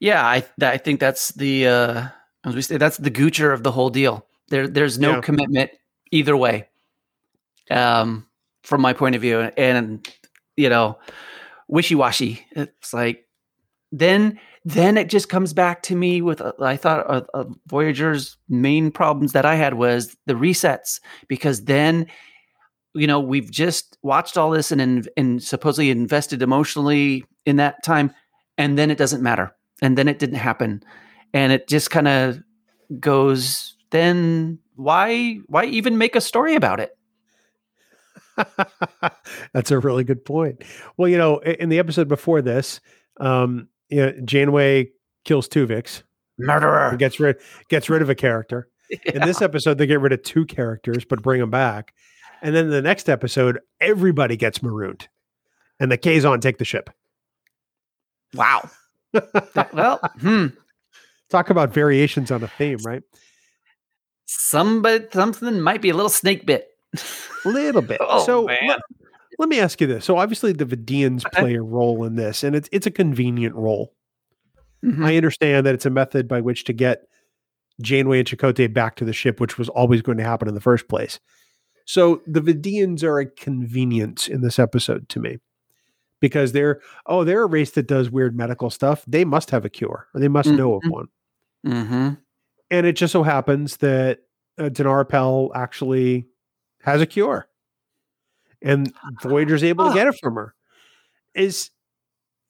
Yeah, 0.00 0.26
I 0.26 0.40
th- 0.40 0.52
I 0.62 0.76
think 0.78 1.00
that's 1.00 1.32
the 1.32 1.66
uh 1.68 2.06
as 2.44 2.54
we 2.54 2.62
say 2.62 2.76
that's 2.76 2.98
the 2.98 3.10
goocher 3.10 3.52
of 3.52 3.62
the 3.62 3.72
whole 3.72 3.90
deal. 3.90 4.26
There 4.48 4.68
there's 4.68 4.98
no 4.98 5.14
Yeah. 5.16 5.20
commitment 5.20 5.70
either 6.12 6.36
way. 6.36 6.68
Um 7.70 8.26
from 8.62 8.80
my 8.82 8.92
point 8.92 9.14
of 9.14 9.22
view 9.22 9.40
and 9.40 10.06
you 10.56 10.68
know 10.68 10.98
wishy-washy. 11.68 12.44
It's 12.52 12.92
like 12.92 13.26
then 13.90 14.38
then 14.66 14.98
it 14.98 15.08
just 15.08 15.28
comes 15.28 15.52
back 15.52 15.80
to 15.84 15.94
me 15.94 16.20
with 16.20 16.40
uh, 16.40 16.52
I 16.60 16.76
thought 16.76 17.08
uh, 17.08 17.22
uh, 17.32 17.44
Voyager's 17.68 18.36
main 18.48 18.90
problems 18.90 19.30
that 19.32 19.46
I 19.46 19.54
had 19.54 19.74
was 19.74 20.16
the 20.26 20.34
resets 20.34 20.98
because 21.28 21.64
then 21.64 22.08
you 22.92 23.06
know 23.06 23.20
we've 23.20 23.50
just 23.50 23.96
watched 24.02 24.36
all 24.36 24.50
this 24.50 24.72
and 24.72 24.80
in, 24.80 25.04
and 25.16 25.42
supposedly 25.42 25.90
invested 25.90 26.42
emotionally 26.42 27.24
in 27.46 27.56
that 27.56 27.84
time 27.84 28.12
and 28.58 28.76
then 28.76 28.90
it 28.90 28.98
doesn't 28.98 29.22
matter 29.22 29.54
and 29.80 29.96
then 29.96 30.08
it 30.08 30.18
didn't 30.18 30.40
happen 30.40 30.82
and 31.32 31.52
it 31.52 31.68
just 31.68 31.92
kind 31.92 32.08
of 32.08 32.42
goes 32.98 33.76
then 33.90 34.58
why 34.74 35.38
why 35.46 35.64
even 35.64 35.96
make 35.96 36.16
a 36.16 36.20
story 36.20 36.56
about 36.56 36.80
it 36.80 36.90
That's 39.54 39.70
a 39.70 39.78
really 39.78 40.04
good 40.04 40.26
point. 40.26 40.62
Well, 40.98 41.08
you 41.08 41.16
know, 41.16 41.38
in 41.38 41.70
the 41.70 41.78
episode 41.78 42.06
before 42.06 42.42
this, 42.42 42.80
um, 43.18 43.68
you 43.88 43.96
know, 43.98 44.12
Janeway 44.24 44.90
kills 45.24 45.48
two 45.48 45.66
Tuvix, 45.66 46.02
murderer 46.38 46.96
gets 46.96 47.18
rid 47.20 47.36
gets 47.68 47.88
rid 47.88 48.02
of 48.02 48.10
a 48.10 48.14
character. 48.14 48.68
In 49.14 49.22
this 49.22 49.42
episode, 49.42 49.78
they 49.78 49.86
get 49.86 50.00
rid 50.00 50.12
of 50.12 50.22
two 50.22 50.44
characters, 50.46 51.04
but 51.04 51.22
bring 51.22 51.40
them 51.40 51.50
back. 51.50 51.92
And 52.42 52.54
then 52.54 52.70
the 52.70 52.82
next 52.82 53.08
episode, 53.08 53.58
everybody 53.80 54.36
gets 54.36 54.62
marooned, 54.62 55.08
and 55.80 55.90
the 55.90 55.98
Kazon 55.98 56.40
take 56.40 56.58
the 56.58 56.64
ship. 56.64 56.90
wow 58.34 58.68
well 59.72 59.98
hmm 60.20 60.46
Talk 61.28 61.50
about 61.50 61.72
variations 61.74 62.30
on 62.30 62.42
a 62.44 62.48
theme, 62.48 62.78
right? 62.84 63.02
somebody 64.26 65.04
something 65.12 65.60
might 65.60 65.80
be 65.82 65.88
a 65.90 65.94
little 65.94 66.08
snake 66.10 66.44
bit 66.46 66.68
A 67.44 67.48
little 67.48 67.82
bit. 67.82 67.98
Oh, 68.08 68.24
so 68.24 68.44
man. 68.46 68.68
let, 68.68 68.80
let 69.38 69.48
me 69.48 69.60
ask 69.60 69.80
you 69.80 69.86
this. 69.86 70.04
So 70.04 70.16
obviously 70.18 70.52
the 70.52 70.64
Vidians 70.66 71.24
play 71.32 71.54
a 71.54 71.62
role 71.62 72.04
in 72.04 72.16
this, 72.16 72.42
and 72.44 72.54
it's 72.56 72.68
it's 72.72 72.86
a 72.86 72.90
convenient 72.90 73.54
role. 73.54 73.94
Mhm. 74.84 75.04
I 75.04 75.16
understand 75.16 75.66
that 75.66 75.74
it's 75.74 75.86
a 75.86 75.90
method 75.90 76.28
by 76.28 76.40
which 76.40 76.64
to 76.64 76.72
get 76.72 77.02
Janeway 77.82 78.20
and 78.20 78.28
Chakotay 78.28 78.72
back 78.72 78.96
to 78.96 79.04
the 79.04 79.12
ship, 79.12 79.40
which 79.40 79.58
was 79.58 79.68
always 79.68 80.02
going 80.02 80.18
to 80.18 80.24
happen 80.24 80.48
in 80.48 80.54
the 80.54 80.60
first 80.60 80.88
place. 80.88 81.18
So 81.84 82.22
the 82.26 82.40
Vidians 82.40 83.02
are 83.04 83.18
a 83.20 83.26
convenience 83.26 84.28
in 84.28 84.40
this 84.40 84.58
episode 84.58 85.08
to 85.10 85.20
me. 85.20 85.38
Because 86.20 86.52
they're 86.52 86.80
oh, 87.06 87.24
they're 87.24 87.42
a 87.42 87.46
race 87.46 87.72
that 87.72 87.86
does 87.86 88.10
weird 88.10 88.34
medical 88.36 88.70
stuff. 88.70 89.04
They 89.06 89.24
must 89.24 89.50
have 89.50 89.64
a 89.66 89.68
cure, 89.68 90.08
or 90.14 90.20
they 90.20 90.28
must 90.28 90.48
know 90.48 90.74
of 90.74 90.82
Mhm. 90.84 90.90
one. 90.90 91.08
Mhm. 91.66 92.18
And 92.70 92.86
it 92.86 92.94
just 92.96 93.12
so 93.12 93.22
happens 93.22 93.76
that 93.78 94.20
uh, 94.58 94.70
Danara 94.70 95.06
Pel 95.06 95.52
actually 95.54 96.26
has 96.82 97.02
a 97.02 97.06
cure, 97.06 97.46
and 98.66 98.92
Voyager's 99.22 99.64
able 99.64 99.84
to 99.86 99.90
Ah. 99.90 99.94
get 99.94 100.06
it 100.08 100.14
from 100.20 100.34
her. 100.34 100.54
Is 101.34 101.70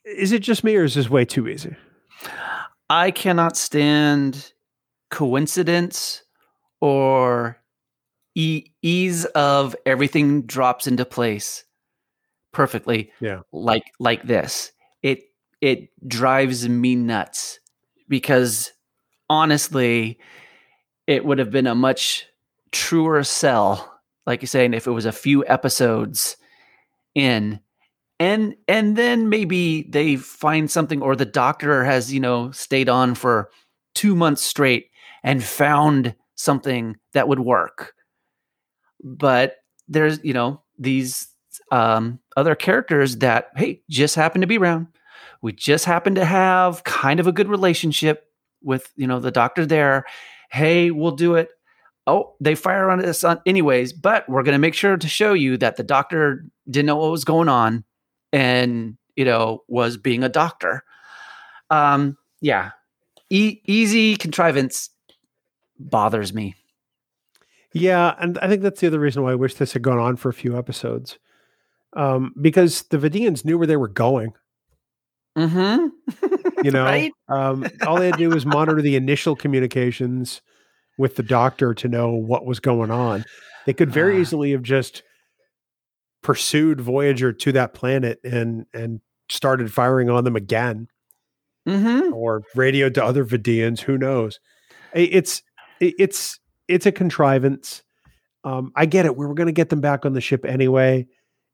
is 0.04 0.32
it 0.32 0.40
just 0.42 0.62
me, 0.64 0.76
or 0.76 0.84
is 0.84 0.94
this 0.94 1.10
way 1.10 1.24
too 1.24 1.48
easy? 1.48 1.74
I 2.88 3.10
cannot 3.10 3.56
stand 3.56 4.52
coincidence 5.10 6.22
or 6.80 7.58
e- 8.34 8.66
ease 8.82 9.24
of 9.26 9.74
everything 9.84 10.42
drops 10.42 10.86
into 10.86 11.04
place 11.04 11.64
perfectly. 12.52 13.10
Yeah. 13.20 13.40
Like 13.52 13.84
like 13.98 14.22
this. 14.24 14.72
It 15.02 15.22
it 15.60 15.88
drives 16.08 16.68
me 16.68 16.94
nuts 16.94 17.58
because 18.08 18.72
honestly 19.28 20.18
it 21.08 21.24
would 21.24 21.38
have 21.38 21.50
been 21.50 21.66
a 21.66 21.74
much 21.74 22.26
truer 22.72 23.24
sell 23.24 23.95
like 24.26 24.42
you're 24.42 24.48
saying 24.48 24.74
if 24.74 24.86
it 24.86 24.92
was 24.92 25.06
a 25.06 25.12
few 25.12 25.46
episodes 25.46 26.36
in 27.14 27.60
and 28.18 28.56
and 28.66 28.96
then 28.96 29.28
maybe 29.28 29.82
they 29.82 30.16
find 30.16 30.70
something 30.70 31.02
or 31.02 31.16
the 31.16 31.24
doctor 31.24 31.84
has 31.84 32.12
you 32.12 32.20
know 32.20 32.50
stayed 32.50 32.88
on 32.88 33.14
for 33.14 33.50
two 33.94 34.14
months 34.14 34.42
straight 34.42 34.90
and 35.22 35.42
found 35.42 36.14
something 36.34 36.96
that 37.12 37.28
would 37.28 37.40
work. 37.40 37.94
But 39.02 39.56
there's 39.88 40.22
you 40.22 40.32
know 40.32 40.62
these 40.78 41.28
um, 41.70 42.20
other 42.36 42.54
characters 42.54 43.18
that 43.18 43.50
hey 43.56 43.82
just 43.90 44.14
happen 44.14 44.40
to 44.40 44.46
be 44.46 44.58
around. 44.58 44.88
We 45.42 45.52
just 45.52 45.84
happen 45.84 46.14
to 46.14 46.24
have 46.24 46.84
kind 46.84 47.20
of 47.20 47.26
a 47.26 47.32
good 47.32 47.48
relationship 47.48 48.30
with 48.62 48.90
you 48.96 49.06
know 49.06 49.20
the 49.20 49.30
doctor 49.30 49.66
there. 49.66 50.04
Hey 50.50 50.90
we'll 50.90 51.12
do 51.12 51.34
it 51.34 51.50
oh 52.06 52.34
they 52.40 52.54
fire 52.54 52.90
on 52.90 53.04
us 53.04 53.24
on 53.24 53.40
anyways 53.46 53.92
but 53.92 54.28
we're 54.28 54.42
going 54.42 54.54
to 54.54 54.58
make 54.58 54.74
sure 54.74 54.96
to 54.96 55.08
show 55.08 55.32
you 55.32 55.56
that 55.56 55.76
the 55.76 55.82
doctor 55.82 56.44
didn't 56.70 56.86
know 56.86 56.96
what 56.96 57.10
was 57.10 57.24
going 57.24 57.48
on 57.48 57.84
and 58.32 58.96
you 59.16 59.24
know 59.24 59.62
was 59.68 59.96
being 59.96 60.22
a 60.22 60.28
doctor 60.28 60.82
um 61.70 62.16
yeah 62.40 62.70
e- 63.30 63.60
easy 63.64 64.16
contrivance 64.16 64.90
bothers 65.78 66.32
me 66.32 66.54
Yeah, 67.72 68.14
and 68.18 68.38
I 68.38 68.48
think 68.48 68.62
that's 68.62 68.80
the 68.80 68.86
other 68.86 69.00
reason 69.00 69.22
why 69.22 69.32
I 69.32 69.34
wish 69.36 69.54
this 69.54 69.72
had 69.74 69.82
gone 69.82 69.98
on 69.98 70.16
for 70.16 70.28
a 70.30 70.34
few 70.34 70.56
episodes. 70.56 71.18
Um, 71.94 72.34
because 72.40 72.82
the 72.84 72.98
Vidians 72.98 73.44
knew 73.44 73.58
where 73.58 73.66
they 73.66 73.76
were 73.76 73.88
going. 73.88 74.32
mm-hmm 75.36 75.88
You 76.62 76.70
know, 76.70 76.84
Right? 76.84 77.12
um, 77.28 77.70
all 77.84 77.98
they 77.98 78.06
had 78.06 78.16
to 78.16 78.24
do 78.24 78.30
was 78.30 78.46
monitor 78.46 78.80
the 78.80 78.96
initial 78.96 79.36
communications 79.36 80.40
with 80.98 81.16
the 81.16 81.22
doctor 81.22 81.74
to 81.74 81.88
know 81.88 82.10
what 82.10 82.46
was 82.46 82.60
going 82.60 82.90
on. 82.90 83.24
They 83.66 83.72
could 83.72 83.90
very 83.90 84.16
Ah. 84.16 84.20
easily 84.20 84.52
have 84.52 84.62
just 84.62 85.02
pursued 86.22 86.80
Voyager 86.80 87.32
to 87.32 87.52
that 87.52 87.74
planet 87.74 88.18
and 88.24 88.66
and 88.72 89.00
started 89.28 89.72
firing 89.72 90.08
on 90.10 90.24
them 90.24 90.36
again, 90.36 90.88
mm-hmm 91.68 92.12
or 92.14 92.42
radioed 92.54 92.94
to 92.94 93.04
other 93.04 93.24
Vidians. 93.24 93.80
Who 93.80 93.98
knows? 93.98 94.40
It's 94.94 95.42
it's 95.80 96.38
it's 96.68 96.86
a 96.86 96.92
contrivance. 96.92 97.82
Um, 98.44 98.72
I 98.76 98.86
get 98.86 99.06
it. 99.06 99.16
We 99.16 99.26
were 99.26 99.34
going 99.34 99.48
to 99.48 99.52
get 99.52 99.70
them 99.70 99.80
back 99.80 100.06
on 100.06 100.12
the 100.12 100.20
ship 100.20 100.44
anyway. 100.44 101.06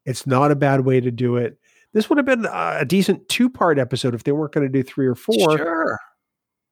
It's 0.04 0.26
not 0.26 0.50
a 0.50 0.54
bad 0.56 0.80
way 0.84 1.00
to 1.00 1.10
do 1.10 1.36
it. 1.36 1.58
This 1.94 2.08
would 2.08 2.18
have 2.18 2.26
been 2.26 2.46
a 2.50 2.84
decent 2.84 3.28
two 3.28 3.48
part 3.50 3.78
episode 3.78 4.14
if 4.14 4.24
they 4.24 4.32
weren't 4.32 4.52
going 4.52 4.66
to 4.66 4.72
do 4.72 4.82
three 4.82 5.06
or 5.06 5.14
four. 5.14 5.56
Sure. 5.56 5.98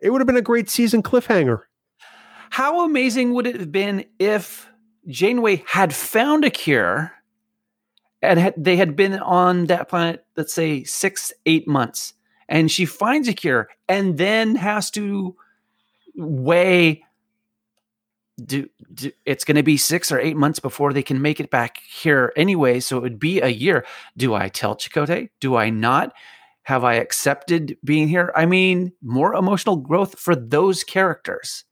It 0.00 0.10
would 0.10 0.20
have 0.20 0.26
been 0.26 0.36
a 0.36 0.42
great 0.42 0.68
season 0.70 1.02
cliffhanger. 1.02 1.60
How 2.50 2.84
amazing 2.84 3.32
would 3.34 3.46
it 3.46 3.58
have 3.58 3.72
been 3.72 4.04
if 4.18 4.68
Janeway 5.06 5.62
had 5.66 5.94
found 5.94 6.44
a 6.44 6.50
cure 6.50 7.12
and 8.22 8.38
had, 8.38 8.54
they 8.56 8.76
had 8.76 8.96
been 8.96 9.14
on 9.14 9.66
that 9.66 9.88
planet, 9.88 10.24
let's 10.36 10.52
say 10.52 10.84
six, 10.84 11.32
eight 11.46 11.66
months, 11.66 12.12
and 12.48 12.70
she 12.70 12.84
finds 12.84 13.28
a 13.28 13.32
cure 13.32 13.68
and 13.88 14.18
then 14.18 14.56
has 14.56 14.90
to 14.92 15.36
weigh 16.16 17.02
do, 18.44 18.68
do 18.92 19.12
it's 19.24 19.44
going 19.44 19.56
to 19.56 19.62
be 19.62 19.76
six 19.76 20.10
or 20.10 20.18
eight 20.18 20.36
months 20.36 20.58
before 20.58 20.92
they 20.92 21.02
can 21.02 21.22
make 21.22 21.40
it 21.40 21.50
back 21.50 21.78
here 21.88 22.32
anyway. 22.36 22.80
So 22.80 22.96
it 22.96 23.02
would 23.02 23.20
be 23.20 23.40
a 23.40 23.48
year. 23.48 23.84
Do 24.16 24.34
I 24.34 24.48
tell 24.48 24.76
Chakotay? 24.76 25.30
Do 25.40 25.56
I 25.56 25.70
not? 25.70 26.12
Have 26.64 26.84
I 26.84 26.94
accepted 26.94 27.76
being 27.84 28.08
here? 28.08 28.32
I 28.36 28.46
mean, 28.46 28.92
more 29.02 29.34
emotional 29.34 29.76
growth 29.76 30.18
for 30.18 30.34
those 30.34 30.84
characters. 30.84 31.64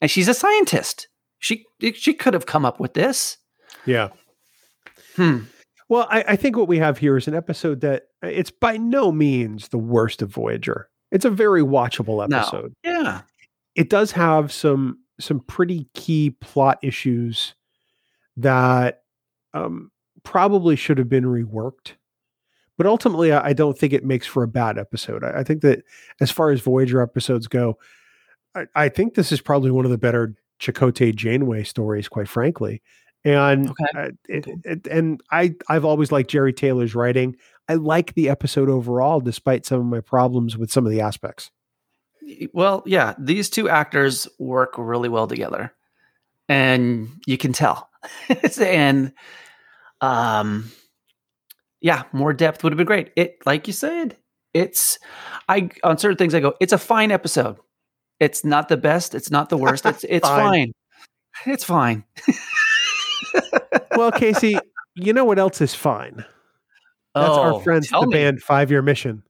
And 0.00 0.10
she's 0.10 0.28
a 0.28 0.34
scientist. 0.34 1.08
She 1.38 1.64
she 1.94 2.14
could 2.14 2.34
have 2.34 2.46
come 2.46 2.64
up 2.64 2.80
with 2.80 2.94
this. 2.94 3.38
Yeah. 3.86 4.08
Hmm. 5.16 5.40
Well, 5.88 6.06
I, 6.10 6.24
I 6.28 6.36
think 6.36 6.56
what 6.56 6.68
we 6.68 6.78
have 6.78 6.98
here 6.98 7.16
is 7.16 7.28
an 7.28 7.34
episode 7.34 7.80
that 7.80 8.04
it's 8.22 8.50
by 8.50 8.76
no 8.76 9.10
means 9.10 9.68
the 9.68 9.78
worst 9.78 10.20
of 10.20 10.30
Voyager. 10.30 10.90
It's 11.10 11.24
a 11.24 11.30
very 11.30 11.62
watchable 11.62 12.22
episode. 12.22 12.74
No. 12.84 12.92
Yeah. 12.92 13.20
It 13.74 13.88
does 13.88 14.12
have 14.12 14.52
some 14.52 14.98
some 15.20 15.40
pretty 15.40 15.88
key 15.94 16.30
plot 16.30 16.78
issues 16.82 17.54
that 18.36 19.02
um, 19.54 19.90
probably 20.22 20.76
should 20.76 20.98
have 20.98 21.08
been 21.08 21.24
reworked. 21.24 21.92
But 22.76 22.86
ultimately, 22.86 23.32
I, 23.32 23.48
I 23.48 23.52
don't 23.52 23.76
think 23.76 23.92
it 23.92 24.04
makes 24.04 24.26
for 24.26 24.42
a 24.42 24.48
bad 24.48 24.78
episode. 24.78 25.24
I, 25.24 25.40
I, 25.40 25.44
think 25.44 25.62
that 25.62 25.82
as 26.20 26.30
far 26.30 26.50
as 26.50 26.60
Voyager 26.60 27.02
episodes 27.02 27.48
go, 27.48 27.78
I, 28.58 28.84
I 28.84 28.88
think 28.88 29.14
this 29.14 29.32
is 29.32 29.40
probably 29.40 29.70
one 29.70 29.84
of 29.84 29.90
the 29.90 29.98
better 29.98 30.34
Chakotay 30.60 31.14
Janeway 31.14 31.64
stories, 31.64 32.08
quite 32.08 32.28
frankly. 32.28 32.82
And 33.24 33.70
okay. 33.70 33.84
uh, 33.96 34.08
it, 34.28 34.46
it, 34.64 34.86
and 34.86 35.20
I 35.30 35.54
I've 35.68 35.84
always 35.84 36.12
liked 36.12 36.30
Jeri 36.30 36.56
Taylor's 36.56 36.94
writing. 36.94 37.36
I 37.68 37.74
like 37.74 38.14
the 38.14 38.28
episode 38.28 38.68
overall, 38.68 39.20
despite 39.20 39.66
some 39.66 39.80
of 39.80 39.86
my 39.86 40.00
problems 40.00 40.56
with 40.56 40.70
some 40.70 40.86
of 40.86 40.92
the 40.92 41.00
aspects. 41.00 41.50
Well, 42.52 42.82
yeah, 42.86 43.14
these 43.18 43.50
two 43.50 43.68
actors 43.68 44.28
work 44.38 44.74
really 44.78 45.08
well 45.08 45.26
together, 45.26 45.74
and 46.48 47.08
you 47.26 47.36
can 47.38 47.52
tell. 47.52 47.90
and 48.60 49.12
um, 50.00 50.70
yeah, 51.80 52.04
more 52.12 52.32
depth 52.32 52.62
would 52.62 52.72
have 52.72 52.78
been 52.78 52.86
great. 52.86 53.10
It, 53.16 53.38
like 53.46 53.66
you 53.66 53.72
said, 53.72 54.16
it's 54.54 54.98
I 55.48 55.70
on 55.82 55.98
certain 55.98 56.16
things 56.16 56.34
I 56.34 56.40
go, 56.40 56.54
it's 56.60 56.72
a 56.72 56.78
fine 56.78 57.10
episode. 57.10 57.56
It's 58.20 58.44
not 58.44 58.68
the 58.68 58.76
best. 58.76 59.14
It's 59.14 59.30
not 59.30 59.48
the 59.48 59.56
worst. 59.56 59.86
It's 59.86 60.04
it's 60.08 60.28
fine. 60.28 60.72
fine. 61.44 61.52
It's 61.52 61.64
fine. 61.64 62.04
well, 63.96 64.10
Casey, 64.10 64.58
you 64.96 65.12
know 65.12 65.24
what 65.24 65.38
else 65.38 65.60
is 65.60 65.74
fine? 65.74 66.24
That's 67.14 67.28
oh, 67.30 67.54
our 67.54 67.60
friends, 67.60 67.88
the 67.88 68.06
me. 68.06 68.12
band 68.12 68.42
Five 68.42 68.70
Year 68.70 68.82
Mission. 68.82 69.22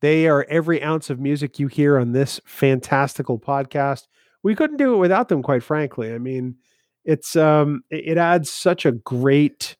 They 0.00 0.26
are 0.28 0.44
every 0.48 0.82
ounce 0.82 1.08
of 1.08 1.18
music 1.18 1.58
you 1.58 1.66
hear 1.66 1.98
on 1.98 2.12
this 2.12 2.40
fantastical 2.44 3.38
podcast. 3.38 4.06
We 4.42 4.54
couldn't 4.54 4.76
do 4.76 4.94
it 4.94 4.98
without 4.98 5.28
them, 5.28 5.42
quite 5.42 5.62
frankly. 5.62 6.12
I 6.12 6.18
mean, 6.18 6.56
it's 7.04 7.36
um, 7.36 7.82
it 7.90 8.18
adds 8.18 8.50
such 8.50 8.84
a 8.84 8.92
great 8.92 9.76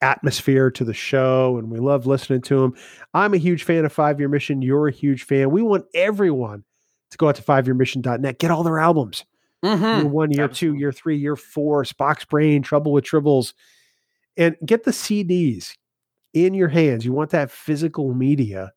atmosphere 0.00 0.70
to 0.70 0.84
the 0.84 0.94
show, 0.94 1.58
and 1.58 1.70
we 1.70 1.78
love 1.78 2.06
listening 2.06 2.40
to 2.42 2.60
them. 2.60 2.74
I'm 3.12 3.34
a 3.34 3.38
huge 3.38 3.64
fan 3.64 3.84
of 3.84 3.92
Five 3.92 4.18
Year 4.18 4.28
Mission. 4.28 4.62
You're 4.62 4.88
a 4.88 4.92
huge 4.92 5.24
fan. 5.24 5.50
We 5.50 5.62
want 5.62 5.84
everyone 5.94 6.64
to 7.10 7.18
go 7.18 7.28
out 7.28 7.36
to 7.36 7.42
fiveyearmission.net, 7.42 8.38
get 8.38 8.50
all 8.50 8.62
their 8.62 8.78
albums. 8.78 9.24
Mm-hmm. 9.64 9.84
Year 9.84 10.06
one, 10.06 10.30
year 10.30 10.44
Absolutely. 10.44 10.78
two, 10.78 10.80
year 10.80 10.92
three, 10.92 11.16
year 11.16 11.36
four, 11.36 11.84
Spock's 11.84 12.24
Brain, 12.24 12.62
Trouble 12.62 12.92
with 12.92 13.04
Tribbles, 13.04 13.54
and 14.36 14.56
get 14.64 14.84
the 14.84 14.92
CDs 14.92 15.76
in 16.32 16.54
your 16.54 16.68
hands. 16.68 17.04
You 17.04 17.12
want 17.12 17.30
that 17.30 17.50
physical 17.50 18.14
media 18.14 18.72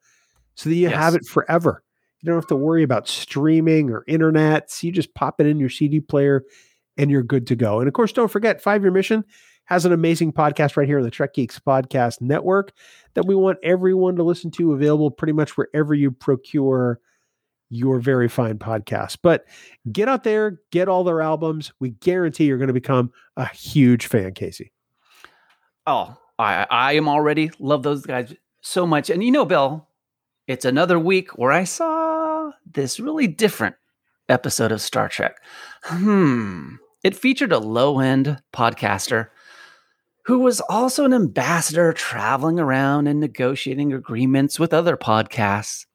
so 0.56 0.70
that 0.70 0.76
you 0.76 0.90
yes. 0.90 0.96
have 0.96 1.16
it 1.16 1.26
forever. 1.26 1.84
You 2.22 2.28
don't 2.28 2.38
have 2.38 2.48
to 2.48 2.56
worry 2.56 2.84
about 2.84 3.08
streaming 3.08 3.90
or 3.90 4.04
internet. 4.08 4.72
So 4.72 4.88
you 4.88 4.94
just 4.94 5.14
pop 5.14 5.40
it 5.40 5.48
in 5.48 5.60
your 5.60 5.70
CD 5.70 6.00
player 6.00 6.44
and 6.98 7.10
you're 7.10 7.24
good 7.24 7.48
to 7.48 7.56
go. 7.56 7.80
And 7.80 7.88
of 7.88 7.94
course, 7.94 8.12
don't 8.12 8.32
forget, 8.32 8.62
Five 8.62 8.84
Year 8.84 8.92
Mission 8.92 9.24
has 9.66 9.86
an 9.86 9.94
amazing 9.94 10.34
podcast 10.34 10.78
right 10.78 10.88
here 10.88 10.98
on 10.98 11.04
the 11.04 11.12
Trek 11.12 11.34
Geeks 11.34 11.60
Podcast 11.60 12.22
Network 12.22 12.74
that 13.14 13.26
we 13.26 13.36
want 13.36 13.60
everyone 13.64 14.16
to 14.18 14.24
listen 14.24 14.52
to, 14.52 14.74
available 14.74 15.12
pretty 15.12 15.34
much 15.34 15.58
wherever 15.58 15.94
you 15.94 16.12
procure 16.12 17.00
your 17.72 18.00
very 18.00 18.28
fine 18.28 18.60
podcast. 18.60 19.18
But 19.24 19.46
get 19.92 20.08
out 20.08 20.24
there, 20.24 20.60
get 20.72 20.88
all 20.88 21.04
their 21.04 21.22
albums. 21.22 21.72
We 21.80 21.92
guarantee 21.92 22.46
you're 22.46 22.58
going 22.58 22.68
to 22.68 22.74
become 22.74 23.12
a 23.38 23.48
huge 23.48 24.06
fan, 24.06 24.34
Casey. 24.34 24.72
Oh, 25.88 26.16
I, 26.38 26.68
I 26.70 26.94
am 26.94 27.08
already 27.08 27.50
love 27.60 27.82
those 27.82 28.06
guys 28.06 28.36
so 28.60 28.86
much. 28.86 29.10
And 29.10 29.24
you 29.24 29.32
know, 29.32 29.46
Bill, 29.46 29.88
it's 30.48 30.66
another 30.66 31.00
week 31.00 31.32
where 31.38 31.52
I 31.52 31.64
saw 31.64 32.52
this 32.70 33.00
really 33.00 33.28
different 33.28 33.76
episode 34.30 34.72
of 34.72 34.82
Star 34.82 35.10
Trek. 35.10 35.38
Hmm. 35.84 36.76
It 37.04 37.16
featured 37.16 37.52
a 37.52 37.58
low 37.58 38.00
end 38.00 38.42
podcaster 38.54 39.30
who 40.26 40.40
was 40.40 40.62
also 40.62 41.06
an 41.06 41.14
ambassador 41.14 41.94
traveling 41.94 42.60
around 42.60 43.08
and 43.08 43.20
negotiating 43.20 43.92
agreements 43.92 44.60
with 44.60 44.74
other 44.74 44.96
podcasts. 44.96 45.86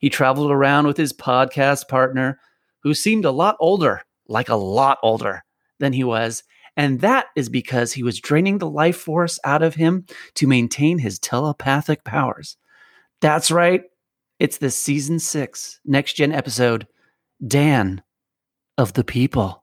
He 0.00 0.10
traveled 0.10 0.50
around 0.50 0.86
with 0.86 0.96
his 0.96 1.12
podcast 1.12 1.86
partner, 1.86 2.40
who 2.82 2.94
seemed 2.94 3.24
a 3.24 3.30
lot 3.30 3.56
older, 3.60 4.02
like 4.26 4.48
a 4.48 4.56
lot 4.56 4.98
older 5.02 5.44
than 5.78 5.92
he 5.92 6.02
was. 6.02 6.42
And 6.76 7.00
that 7.00 7.26
is 7.36 7.48
because 7.48 7.92
he 7.92 8.02
was 8.02 8.18
draining 8.18 8.58
the 8.58 8.70
life 8.70 8.96
force 8.96 9.38
out 9.44 9.62
of 9.62 9.74
him 9.74 10.06
to 10.34 10.46
maintain 10.46 10.98
his 10.98 11.18
telepathic 11.18 12.02
powers. 12.04 12.56
That's 13.20 13.50
right. 13.50 13.82
It's 14.38 14.56
the 14.56 14.70
season 14.70 15.18
six 15.18 15.80
next 15.84 16.14
gen 16.14 16.32
episode, 16.32 16.86
Dan 17.46 18.02
of 18.78 18.94
the 18.94 19.04
People. 19.04 19.62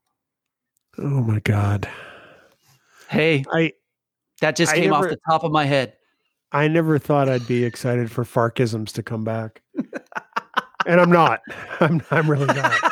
Oh 1.00 1.24
my 1.24 1.40
God. 1.40 1.90
Hey, 3.10 3.44
I 3.52 3.74
that 4.42 4.56
just 4.56 4.74
came 4.74 4.92
never, 4.92 5.06
off 5.06 5.10
the 5.10 5.18
top 5.28 5.44
of 5.44 5.52
my 5.52 5.66
head. 5.66 5.94
I 6.52 6.68
never 6.68 7.00
thought 7.00 7.30
I'd 7.30 7.48
be 7.48 7.64
excited 7.64 8.12
for 8.12 8.24
Farkisms 8.24 8.92
to 8.94 9.04
come 9.04 9.24
back. 9.24 9.62
and 10.88 11.00
I'm 11.00 11.12
not. 11.12 11.42
I'm 11.80 12.02
I'm 12.10 12.30
really 12.30 12.46
not. 12.46 12.92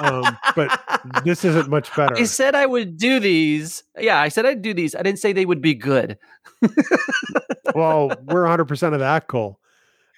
Um, 0.00 0.38
but 0.56 0.80
this 1.24 1.44
isn't 1.44 1.68
much 1.68 1.94
better. 1.94 2.16
I 2.16 2.24
said 2.24 2.54
I 2.54 2.66
would 2.66 2.96
do 2.96 3.20
these. 3.20 3.82
Yeah, 3.98 4.20
I 4.20 4.28
said 4.28 4.46
I'd 4.46 4.62
do 4.62 4.72
these. 4.72 4.94
I 4.94 5.02
didn't 5.02 5.18
say 5.18 5.32
they 5.32 5.46
would 5.46 5.60
be 5.60 5.74
good. 5.74 6.18
well, 7.74 8.12
we're 8.24 8.42
100 8.42 8.64
percent 8.66 8.94
of 8.94 9.00
that, 9.00 9.26
Cole. 9.26 9.58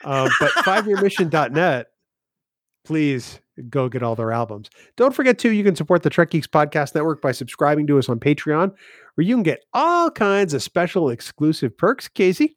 Uh, 0.05 0.29
but 0.39 0.51
fiveyearmission.net, 0.51 1.87
please 2.85 3.41
go 3.71 3.89
get 3.89 4.03
all 4.03 4.15
their 4.15 4.33
albums. 4.33 4.69
Don't 4.97 5.15
forget 5.15 5.39
too, 5.39 5.51
you 5.51 5.65
can 5.65 5.77
support 5.77 6.03
the 6.03 6.11
Trek 6.11 6.31
Geeks 6.31 6.47
Podcast 6.47 6.95
Network 6.95 7.23
by 7.23 7.33
subscribing 7.33 7.87
to 7.87 7.99
us 7.99 8.09
on 8.09 8.21
Patreon, 8.21 8.73
where 9.15 9.25
you 9.25 9.35
can 9.35 9.43
get 9.43 9.65
all 9.73 10.11
kinds 10.11 10.53
of 10.55 10.63
special 10.63 11.09
exclusive 11.09 11.77
perks. 11.77 12.09
Casey. 12.09 12.57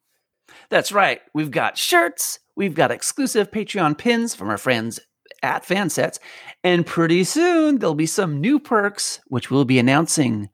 That's 0.70 0.92
right. 0.92 1.22
We've 1.34 1.52
got 1.52 1.78
shirts, 1.78 2.40
we've 2.58 2.74
got 2.74 2.92
exclusive 2.92 3.52
Patreon 3.52 3.98
pins 3.98 4.36
from 4.36 4.50
our 4.50 4.58
friends 4.58 5.00
at 5.44 5.64
Fansets, 5.64 6.20
and 6.64 6.86
pretty 6.86 7.24
soon 7.24 7.78
there'll 7.78 7.96
be 7.96 8.08
some 8.08 8.42
new 8.42 8.60
perks, 8.60 9.22
which 9.28 9.50
we'll 9.50 9.66
be 9.66 9.80
announcing 9.80 10.50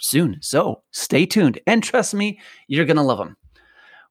soon. 0.00 0.38
So 0.42 0.82
stay 0.90 1.24
tuned. 1.24 1.60
And 1.66 1.82
trust 1.82 2.12
me, 2.12 2.40
you're 2.66 2.84
going 2.84 2.96
to 2.96 3.02
love 3.02 3.18
them. 3.18 3.36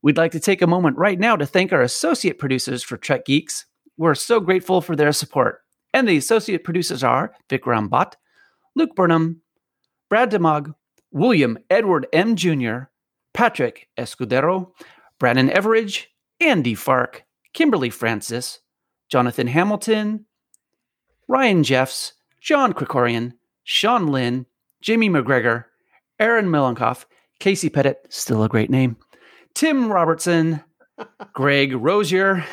We'd 0.02 0.18
like 0.18 0.32
to 0.32 0.40
take 0.40 0.62
a 0.62 0.68
moment 0.68 0.98
right 0.98 1.20
now 1.20 1.36
to 1.36 1.46
thank 1.46 1.72
our 1.72 1.82
associate 1.82 2.40
producers 2.40 2.82
for 2.82 2.98
Trek 2.98 3.26
Geeks. 3.26 3.66
We're 3.98 4.16
so 4.16 4.40
grateful 4.40 4.82
for 4.82 4.96
their 4.96 5.12
support. 5.12 5.60
And 5.94 6.08
the 6.08 6.18
associate 6.18 6.64
producers 6.64 7.04
are 7.04 7.34
Vikram 7.50 7.90
Bhatt, 7.90 8.14
Luke 8.76 8.96
Burnham, 8.96 9.42
Brad 10.10 10.32
Demog, 10.32 10.74
William 11.12 11.60
Edward 11.70 12.08
M. 12.12 12.36
Jr., 12.36 12.90
Patrick 13.34 13.88
Escudero, 13.98 14.72
Brandon 15.20 15.50
Everidge, 15.50 16.06
Andy 16.40 16.76
Fark, 16.76 17.23
Kimberly 17.54 17.90
Francis, 17.90 18.60
Jonathan 19.10 19.48
Hamilton, 19.48 20.26
Ryan 21.28 21.64
Jeffs, 21.64 22.14
John 22.42 22.74
Krikorian, 22.74 23.34
Sean 23.64 24.08
Lynn, 24.08 24.46
Jamie 24.82 25.10
McGregor, 25.10 25.66
Aaron 26.20 26.48
Milankoff, 26.48 27.06
Casey 27.40 27.70
Pettit, 27.70 28.06
still 28.10 28.44
a 28.44 28.50
great 28.50 28.70
name, 28.70 28.98
Tim 29.54 29.92
Robertson, 29.92 30.62
Greg 31.34 31.74
Rosier, 31.74 32.44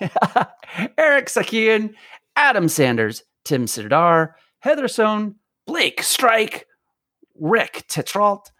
Eric 0.98 1.26
Sakian, 1.26 1.94
Adam 2.34 2.68
Sanders, 2.68 3.22
Tim 3.44 3.66
Siddar, 3.66 4.34
Heather 4.60 4.88
Sohn, 4.88 5.36
Blake 5.66 6.02
Strike, 6.02 6.66
Rick 7.38 7.84
Tetrault, 7.88 8.50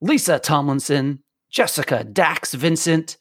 Lisa 0.00 0.38
Tomlinson, 0.38 1.22
Jessica 1.50 2.04
Dax 2.04 2.54
Vincent, 2.54 3.16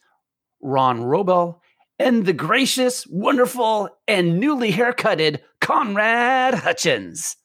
Ron 0.62 1.02
Robel, 1.02 1.61
and 2.02 2.26
the 2.26 2.34
gracious, 2.34 3.06
wonderful, 3.08 3.90
and 4.08 4.40
newly 4.40 4.72
haircutted 4.72 5.42
Conrad 5.60 6.56
Hutchins. 6.56 7.38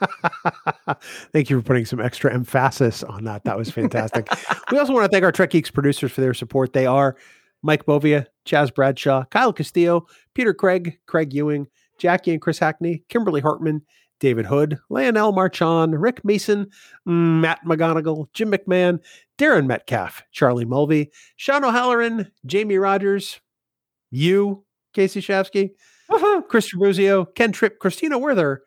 thank 1.32 1.48
you 1.48 1.60
for 1.60 1.66
putting 1.66 1.86
some 1.86 2.00
extra 2.00 2.32
emphasis 2.32 3.02
on 3.02 3.24
that. 3.24 3.44
That 3.44 3.56
was 3.56 3.70
fantastic. 3.70 4.28
we 4.70 4.78
also 4.78 4.92
want 4.92 5.04
to 5.04 5.08
thank 5.10 5.24
our 5.24 5.32
Trek 5.32 5.50
Geeks 5.50 5.70
producers 5.70 6.12
for 6.12 6.20
their 6.20 6.34
support. 6.34 6.74
They 6.74 6.86
are 6.86 7.16
Mike 7.62 7.86
Bovia, 7.86 8.26
Chaz 8.44 8.74
Bradshaw, 8.74 9.24
Kyle 9.30 9.52
Castillo, 9.52 10.06
Peter 10.34 10.52
Craig, 10.52 10.98
Craig 11.06 11.32
Ewing, 11.32 11.66
Jackie 11.98 12.32
and 12.32 12.42
Chris 12.42 12.58
Hackney, 12.58 13.04
Kimberly 13.08 13.40
Hartman, 13.40 13.82
David 14.20 14.46
Hood, 14.46 14.78
Lionel 14.88 15.32
Marchand, 15.32 16.00
Rick 16.00 16.24
Mason, 16.24 16.70
Matt 17.04 17.64
McGonigal, 17.64 18.26
Jim 18.32 18.52
McMahon, 18.52 19.00
Darren 19.38 19.66
Metcalf, 19.66 20.22
Charlie 20.30 20.64
Mulvey, 20.64 21.10
Sean 21.36 21.64
O'Halloran, 21.64 22.30
Jamie 22.46 22.78
Rogers, 22.78 23.40
you, 24.10 24.64
Casey 24.92 25.20
Shafsky, 25.20 25.70
uh-huh. 26.08 26.42
Chris 26.42 26.72
Tribuzio, 26.72 27.34
Ken 27.34 27.52
Tripp, 27.52 27.78
Christina 27.78 28.18
Werther, 28.18 28.62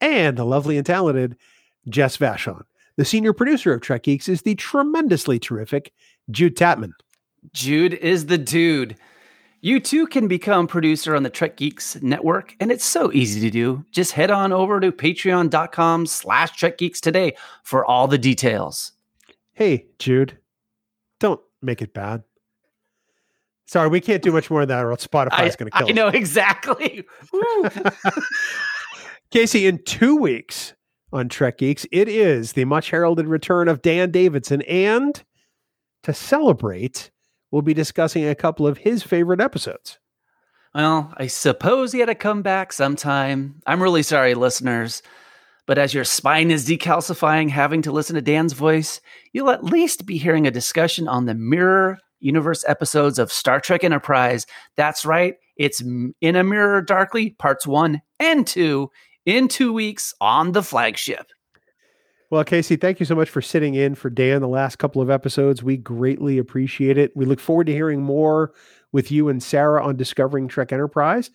and 0.00 0.36
the 0.36 0.44
lovely 0.44 0.76
and 0.76 0.86
talented 0.86 1.36
Jess 1.88 2.16
Vashon. 2.16 2.62
The 2.96 3.04
senior 3.04 3.32
producer 3.32 3.72
of 3.72 3.80
Trek 3.80 4.02
Geeks 4.02 4.28
is 4.28 4.42
the 4.42 4.56
tremendously 4.56 5.38
terrific 5.38 5.92
Jude 6.30 6.56
Tatman. 6.56 6.92
Jude 7.52 7.94
is 7.94 8.26
the 8.26 8.38
dude. 8.38 8.96
You 9.60 9.80
too 9.80 10.06
can 10.06 10.28
become 10.28 10.68
producer 10.68 11.16
on 11.16 11.24
the 11.24 11.30
Trek 11.30 11.56
Geeks 11.56 12.00
network, 12.00 12.54
and 12.60 12.70
it's 12.70 12.84
so 12.84 13.12
easy 13.12 13.40
to 13.40 13.50
do. 13.50 13.84
Just 13.90 14.12
head 14.12 14.30
on 14.30 14.52
over 14.52 14.78
to 14.78 14.92
patreon.com 14.92 16.06
slash 16.06 16.52
Trek 16.56 16.78
Geeks 16.78 17.00
today 17.00 17.34
for 17.64 17.84
all 17.84 18.06
the 18.06 18.18
details. 18.18 18.92
Hey, 19.54 19.86
Jude, 19.98 20.38
don't 21.18 21.40
make 21.60 21.82
it 21.82 21.92
bad. 21.92 22.22
Sorry, 23.66 23.88
we 23.88 24.00
can't 24.00 24.22
do 24.22 24.30
much 24.30 24.48
more 24.48 24.62
of 24.62 24.68
that, 24.68 24.84
or 24.84 24.92
Spotify 24.96 25.46
is 25.48 25.56
going 25.56 25.70
to 25.70 25.76
kill 25.76 25.88
I 25.88 25.90
us. 25.90 25.96
know 25.96 26.08
exactly. 26.14 27.04
Casey, 29.30 29.66
in 29.66 29.82
two 29.84 30.14
weeks 30.16 30.72
on 31.12 31.28
Trek 31.28 31.58
Geeks, 31.58 31.84
it 31.90 32.08
is 32.08 32.52
the 32.52 32.64
much 32.64 32.90
heralded 32.90 33.26
return 33.26 33.66
of 33.66 33.82
Dan 33.82 34.12
Davidson. 34.12 34.62
And 34.62 35.22
to 36.04 36.14
celebrate, 36.14 37.10
we'll 37.50 37.62
be 37.62 37.74
discussing 37.74 38.26
a 38.26 38.34
couple 38.34 38.66
of 38.66 38.78
his 38.78 39.02
favorite 39.02 39.40
episodes. 39.40 39.98
Well, 40.74 41.12
I 41.16 41.26
suppose 41.26 41.92
he 41.92 42.00
had 42.00 42.06
to 42.06 42.14
come 42.14 42.42
back 42.42 42.72
sometime. 42.72 43.60
I'm 43.66 43.82
really 43.82 44.02
sorry, 44.02 44.34
listeners. 44.34 45.02
But 45.66 45.78
as 45.78 45.92
your 45.92 46.04
spine 46.04 46.50
is 46.50 46.66
decalcifying 46.66 47.50
having 47.50 47.82
to 47.82 47.92
listen 47.92 48.14
to 48.14 48.22
Dan's 48.22 48.54
voice, 48.54 49.00
you'll 49.32 49.50
at 49.50 49.64
least 49.64 50.06
be 50.06 50.16
hearing 50.16 50.46
a 50.46 50.50
discussion 50.50 51.08
on 51.08 51.26
the 51.26 51.34
Mirror 51.34 51.98
Universe 52.20 52.64
episodes 52.66 53.18
of 53.18 53.32
Star 53.32 53.60
Trek 53.60 53.84
Enterprise. 53.84 54.46
That's 54.76 55.04
right, 55.04 55.34
it's 55.56 55.80
In 55.80 56.36
a 56.36 56.42
Mirror 56.42 56.82
Darkly, 56.82 57.30
parts 57.30 57.66
one 57.66 58.00
and 58.18 58.46
two, 58.46 58.90
in 59.26 59.48
two 59.48 59.72
weeks 59.72 60.14
on 60.20 60.52
the 60.52 60.62
flagship. 60.62 61.26
Well, 62.30 62.44
Casey, 62.44 62.76
thank 62.76 63.00
you 63.00 63.06
so 63.06 63.14
much 63.14 63.30
for 63.30 63.40
sitting 63.40 63.74
in 63.74 63.94
for 63.94 64.10
Dan 64.10 64.42
the 64.42 64.48
last 64.48 64.76
couple 64.76 65.00
of 65.00 65.08
episodes. 65.08 65.62
We 65.62 65.78
greatly 65.78 66.36
appreciate 66.36 66.98
it. 66.98 67.16
We 67.16 67.24
look 67.24 67.40
forward 67.40 67.68
to 67.68 67.72
hearing 67.72 68.02
more 68.02 68.52
with 68.92 69.10
you 69.10 69.28
and 69.30 69.42
Sarah 69.42 69.82
on 69.82 69.96
Discovering 69.96 70.46
Trek 70.46 70.72
Enterprise. 70.72 71.30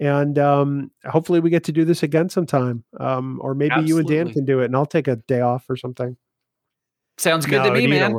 And 0.00 0.38
um, 0.38 0.90
hopefully 1.04 1.40
we 1.40 1.50
get 1.50 1.64
to 1.64 1.72
do 1.72 1.84
this 1.84 2.02
again 2.02 2.30
sometime. 2.30 2.84
Um, 2.98 3.38
or 3.42 3.54
maybe 3.54 3.72
Absolutely. 3.72 3.88
you 3.90 3.98
and 3.98 4.08
Dan 4.08 4.32
can 4.32 4.44
do 4.46 4.60
it 4.60 4.66
and 4.66 4.76
I'll 4.76 4.86
take 4.86 5.08
a 5.08 5.16
day 5.16 5.42
off 5.42 5.68
or 5.68 5.76
something. 5.76 6.16
Sounds 7.18 7.44
good 7.44 7.62
no, 7.62 7.64
to 7.64 7.72
me, 7.72 7.86
man. 7.86 8.14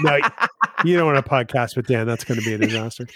No, 0.00 0.18
you 0.84 0.96
don't 0.96 1.06
want 1.06 1.24
to 1.24 1.30
podcast 1.30 1.76
with 1.76 1.86
Dan. 1.86 2.06
That's 2.06 2.24
going 2.24 2.38
to 2.40 2.44
be 2.44 2.54
a 2.54 2.58
disaster. 2.58 3.06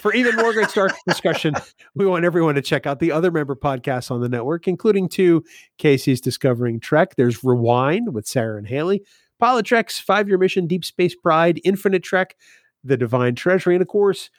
For 0.00 0.14
even 0.14 0.36
more 0.36 0.52
great 0.52 0.70
Star 0.70 0.90
discussion, 1.06 1.54
we 1.94 2.06
want 2.06 2.24
everyone 2.24 2.54
to 2.54 2.62
check 2.62 2.86
out 2.86 3.00
the 3.00 3.12
other 3.12 3.30
member 3.30 3.54
podcasts 3.54 4.10
on 4.10 4.20
the 4.20 4.28
network, 4.28 4.66
including 4.66 5.08
two 5.08 5.44
Casey's 5.78 6.20
Discovering 6.20 6.80
Trek. 6.80 7.16
There's 7.16 7.44
Rewind 7.44 8.14
with 8.14 8.26
Sarah 8.26 8.58
and 8.58 8.66
Haley, 8.66 9.02
Pilot 9.38 9.66
Trek's 9.66 9.98
Five 9.98 10.28
Year 10.28 10.38
Mission, 10.38 10.66
Deep 10.66 10.84
Space 10.84 11.14
Pride, 11.14 11.60
Infinite 11.64 12.02
Trek, 12.02 12.36
The 12.82 12.96
Divine 12.96 13.34
Treasury, 13.34 13.74
and 13.74 13.82
of 13.82 13.88
course, 13.88 14.30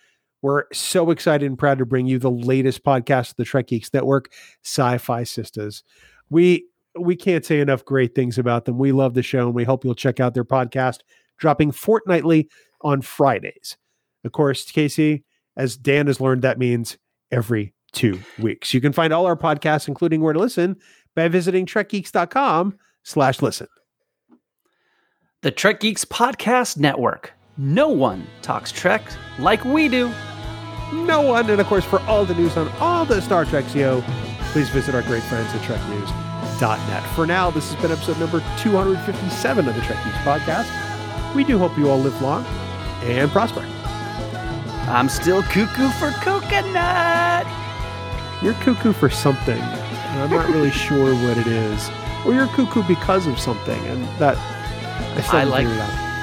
we're 0.41 0.65
so 0.71 1.09
excited 1.09 1.45
and 1.45 1.57
proud 1.57 1.79
to 1.79 1.85
bring 1.85 2.05
you 2.05 2.19
the 2.19 2.29
latest 2.29 2.83
podcast 2.83 3.31
of 3.31 3.35
the 3.37 3.45
Trek 3.45 3.67
Geeks 3.67 3.91
Network, 3.93 4.31
Sci-Fi 4.63 5.23
Sisters. 5.23 5.83
We 6.29 6.67
we 6.97 7.15
can't 7.15 7.45
say 7.45 7.59
enough 7.59 7.85
great 7.85 8.15
things 8.15 8.37
about 8.37 8.65
them. 8.65 8.77
We 8.77 8.91
love 8.91 9.13
the 9.13 9.23
show 9.23 9.45
and 9.45 9.53
we 9.55 9.63
hope 9.63 9.83
you'll 9.83 9.95
check 9.95 10.19
out 10.19 10.33
their 10.33 10.45
podcast 10.45 10.99
dropping 11.37 11.71
fortnightly 11.71 12.49
on 12.81 13.01
Fridays. 13.01 13.77
Of 14.23 14.31
course, 14.31 14.69
Casey, 14.71 15.23
as 15.57 15.77
Dan 15.77 16.07
has 16.07 16.21
learned, 16.21 16.41
that 16.41 16.57
means 16.57 16.97
every 17.31 17.73
two 17.91 18.19
weeks. 18.39 18.73
You 18.73 18.81
can 18.81 18.93
find 18.93 19.13
all 19.13 19.25
our 19.25 19.35
podcasts, 19.35 19.87
including 19.87 20.21
where 20.21 20.33
to 20.33 20.39
listen, 20.39 20.77
by 21.15 21.27
visiting 21.27 21.65
trekgeeks.com 21.65 22.77
slash 23.03 23.41
listen. 23.41 23.67
The 25.41 25.51
Trek 25.51 25.79
Geeks 25.79 26.05
Podcast 26.05 26.77
Network. 26.77 27.33
No 27.57 27.87
one 27.87 28.25
talks 28.41 28.71
Trek 28.71 29.01
like 29.39 29.63
we 29.63 29.87
do. 29.87 30.11
No 30.91 31.21
one. 31.21 31.49
And 31.49 31.61
of 31.61 31.67
course, 31.67 31.85
for 31.85 31.99
all 32.01 32.25
the 32.25 32.35
news 32.35 32.57
on 32.57 32.67
all 32.79 33.05
the 33.05 33.21
Star 33.21 33.45
Trek 33.45 33.65
CO, 33.71 34.03
please 34.51 34.69
visit 34.69 34.95
our 34.95 35.03
great 35.03 35.23
friends 35.23 35.53
at 35.53 35.63
Trek 35.63 35.81
News 35.89 36.24
net. 36.61 37.03
For 37.15 37.25
now, 37.25 37.51
this 37.51 37.71
has 37.71 37.81
been 37.81 37.91
episode 37.91 38.17
number 38.19 38.39
257 38.59 39.67
of 39.67 39.75
the 39.75 39.81
Trek 39.81 40.03
Geeks 40.03 40.17
podcast. 40.17 41.35
We 41.35 41.43
do 41.43 41.57
hope 41.57 41.77
you 41.77 41.89
all 41.89 41.99
live 41.99 42.19
long 42.21 42.45
and 43.03 43.29
prosper. 43.29 43.61
I'm 44.87 45.09
still 45.09 45.41
cuckoo 45.43 45.89
for 45.99 46.11
coconut. 46.23 47.45
You're 48.41 48.53
cuckoo 48.55 48.93
for 48.93 49.09
something, 49.09 49.59
and 49.59 50.21
I'm 50.21 50.29
not 50.29 50.47
really 50.49 50.71
sure 50.85 51.13
what 51.13 51.37
it 51.37 51.47
is. 51.47 51.89
Or 52.25 52.33
you're 52.33 52.47
cuckoo 52.47 52.83
because 52.87 53.27
of 53.27 53.39
something, 53.39 53.79
and 53.87 54.03
that 54.19 54.37
I 55.17 55.21
still 55.21 55.39
I 55.39 55.43
like. 55.43 55.67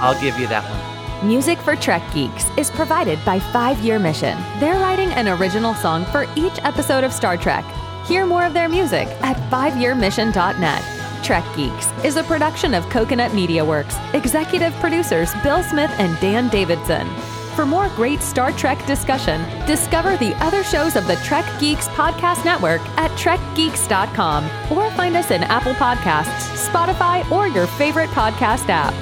I'll 0.01 0.21
give 0.21 0.39
you 0.39 0.47
that 0.49 0.65
one. 0.65 1.29
Music 1.29 1.59
for 1.59 1.77
Trek 1.77 2.03
Geeks 2.13 2.47
is 2.57 2.71
provided 2.71 3.23
by 3.25 3.39
Five 3.39 3.79
Year 3.81 3.99
Mission. 3.99 4.37
They're 4.59 4.79
writing 4.81 5.11
an 5.11 5.29
original 5.29 5.75
song 5.75 6.05
for 6.07 6.27
each 6.35 6.59
episode 6.65 7.05
of 7.05 7.13
Star 7.13 7.37
Trek 7.37 7.65
Hear 8.05 8.27
more 8.27 8.45
of 8.45 8.53
their 8.53 8.69
music 8.69 9.09
at 9.23 9.37
fiveyearmission.net. 9.51 11.25
Trek 11.25 11.45
Geeks 11.55 11.87
is 12.05 12.17
a 12.17 12.25
production 12.25 12.75
of 12.75 12.89
Coconut 12.91 13.33
Media 13.33 13.65
Works. 13.65 13.97
Executive 14.13 14.73
producers 14.75 15.33
Bill 15.43 15.63
Smith 15.63 15.91
and 15.99 16.19
Dan 16.21 16.49
Davidson. 16.49 17.09
For 17.55 17.65
more 17.67 17.89
great 17.91 18.21
Star 18.21 18.51
Trek 18.53 18.85
discussion, 18.87 19.41
discover 19.67 20.17
the 20.17 20.35
other 20.43 20.65
shows 20.65 20.97
of 20.97 21.07
the 21.07 21.17
Trek 21.17 21.45
Geeks 21.61 21.87
Podcast 21.89 22.45
Network 22.45 22.81
at 22.99 23.11
trekgeeks.com 23.13 24.45
or 24.77 24.91
find 24.93 25.17
us 25.17 25.31
in 25.31 25.43
Apple 25.45 25.75
Podcasts, 25.75 26.69
Spotify, 26.69 27.31
or 27.31 27.47
your 27.47 27.67
favorite 27.67 28.11
podcast 28.11 28.69
app. 28.69 28.95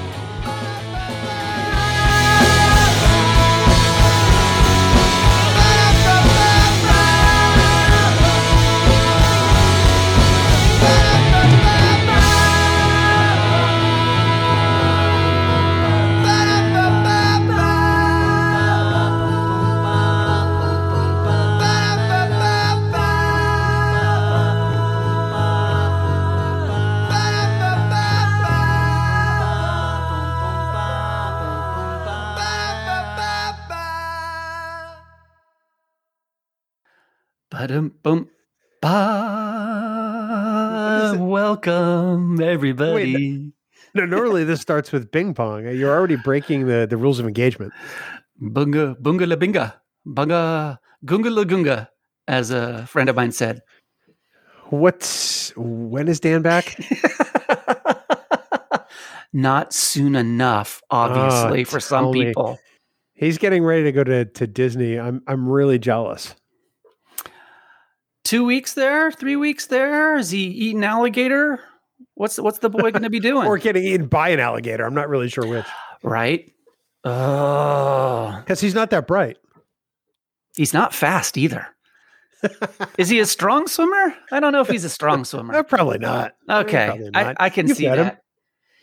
Ba-dum-bum. 37.60 38.24
Ba. 38.80 38.88
Welcome, 41.18 42.40
everybody. 42.40 42.94
Wait, 42.94 43.52
no, 43.94 44.06
normally 44.06 44.44
this 44.44 44.62
starts 44.62 44.92
with 44.92 45.10
bing 45.10 45.34
pong. 45.34 45.66
You're 45.66 45.94
already 45.94 46.16
breaking 46.16 46.68
the, 46.68 46.86
the 46.88 46.96
rules 46.96 47.18
of 47.18 47.26
engagement. 47.26 47.74
Bunga, 48.40 48.96
bunga 49.02 49.28
la 49.28 49.36
binga. 49.36 49.74
Bunga, 50.06 50.78
gunga 51.04 51.28
la 51.28 51.44
gunga, 51.44 51.90
as 52.26 52.50
a 52.50 52.86
friend 52.86 53.10
of 53.10 53.16
mine 53.16 53.32
said. 53.32 53.60
What's, 54.70 55.52
when 55.54 56.08
is 56.08 56.18
Dan 56.18 56.40
back? 56.40 56.80
Not 59.34 59.74
soon 59.74 60.16
enough, 60.16 60.80
obviously, 60.90 61.60
oh, 61.60 61.64
for 61.66 61.78
some 61.78 62.10
people. 62.12 62.58
He's 63.12 63.36
getting 63.36 63.62
ready 63.62 63.82
to 63.84 63.92
go 63.92 64.02
to, 64.02 64.24
to 64.24 64.46
Disney. 64.46 64.98
I'm 64.98 65.22
I'm 65.26 65.46
really 65.46 65.78
jealous. 65.78 66.34
Two 68.24 68.44
weeks 68.44 68.74
there, 68.74 69.10
three 69.10 69.36
weeks 69.36 69.66
there? 69.66 70.16
Is 70.16 70.30
he 70.30 70.44
eating 70.44 70.84
alligator? 70.84 71.60
What's 72.14 72.38
what's 72.38 72.58
the 72.58 72.70
boy 72.70 72.90
going 72.90 73.02
to 73.02 73.10
be 73.10 73.20
doing? 73.30 73.46
or 73.46 73.58
getting 73.58 73.84
eaten 73.84 74.06
by 74.06 74.30
an 74.30 74.40
alligator. 74.40 74.84
I'm 74.84 74.94
not 74.94 75.08
really 75.08 75.28
sure 75.28 75.46
which. 75.46 75.66
right? 76.02 76.50
Oh, 77.04 78.34
Because 78.40 78.60
he's 78.60 78.74
not 78.74 78.90
that 78.90 79.06
bright. 79.06 79.38
he's 80.56 80.74
not 80.74 80.94
fast 80.94 81.36
either. 81.38 81.66
Is 82.96 83.08
he 83.10 83.20
a 83.20 83.26
strong 83.26 83.66
swimmer? 83.66 84.14
I 84.32 84.40
don't 84.40 84.52
know 84.52 84.60
if 84.62 84.68
he's 84.68 84.84
a 84.84 84.90
strong 84.90 85.24
swimmer. 85.26 85.62
probably 85.64 85.98
not. 85.98 86.34
Okay, 86.48 86.86
probably 86.86 87.10
I, 87.14 87.22
not. 87.24 87.36
I 87.38 87.50
can 87.50 87.68
You've 87.68 87.76
see 87.76 87.84
fed 87.84 87.98
him. 87.98 88.16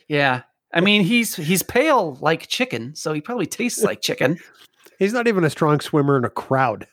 Yeah, 0.08 0.42
I 0.72 0.80
mean 0.80 1.02
he's 1.02 1.34
he's 1.34 1.62
pale 1.64 2.16
like 2.20 2.46
chicken, 2.46 2.94
so 2.94 3.12
he 3.12 3.20
probably 3.20 3.46
tastes 3.46 3.82
like 3.82 4.00
chicken. 4.00 4.38
He's 5.00 5.12
not 5.12 5.26
even 5.26 5.42
a 5.44 5.50
strong 5.50 5.80
swimmer 5.80 6.16
in 6.16 6.24
a 6.24 6.30
crowd. 6.30 6.86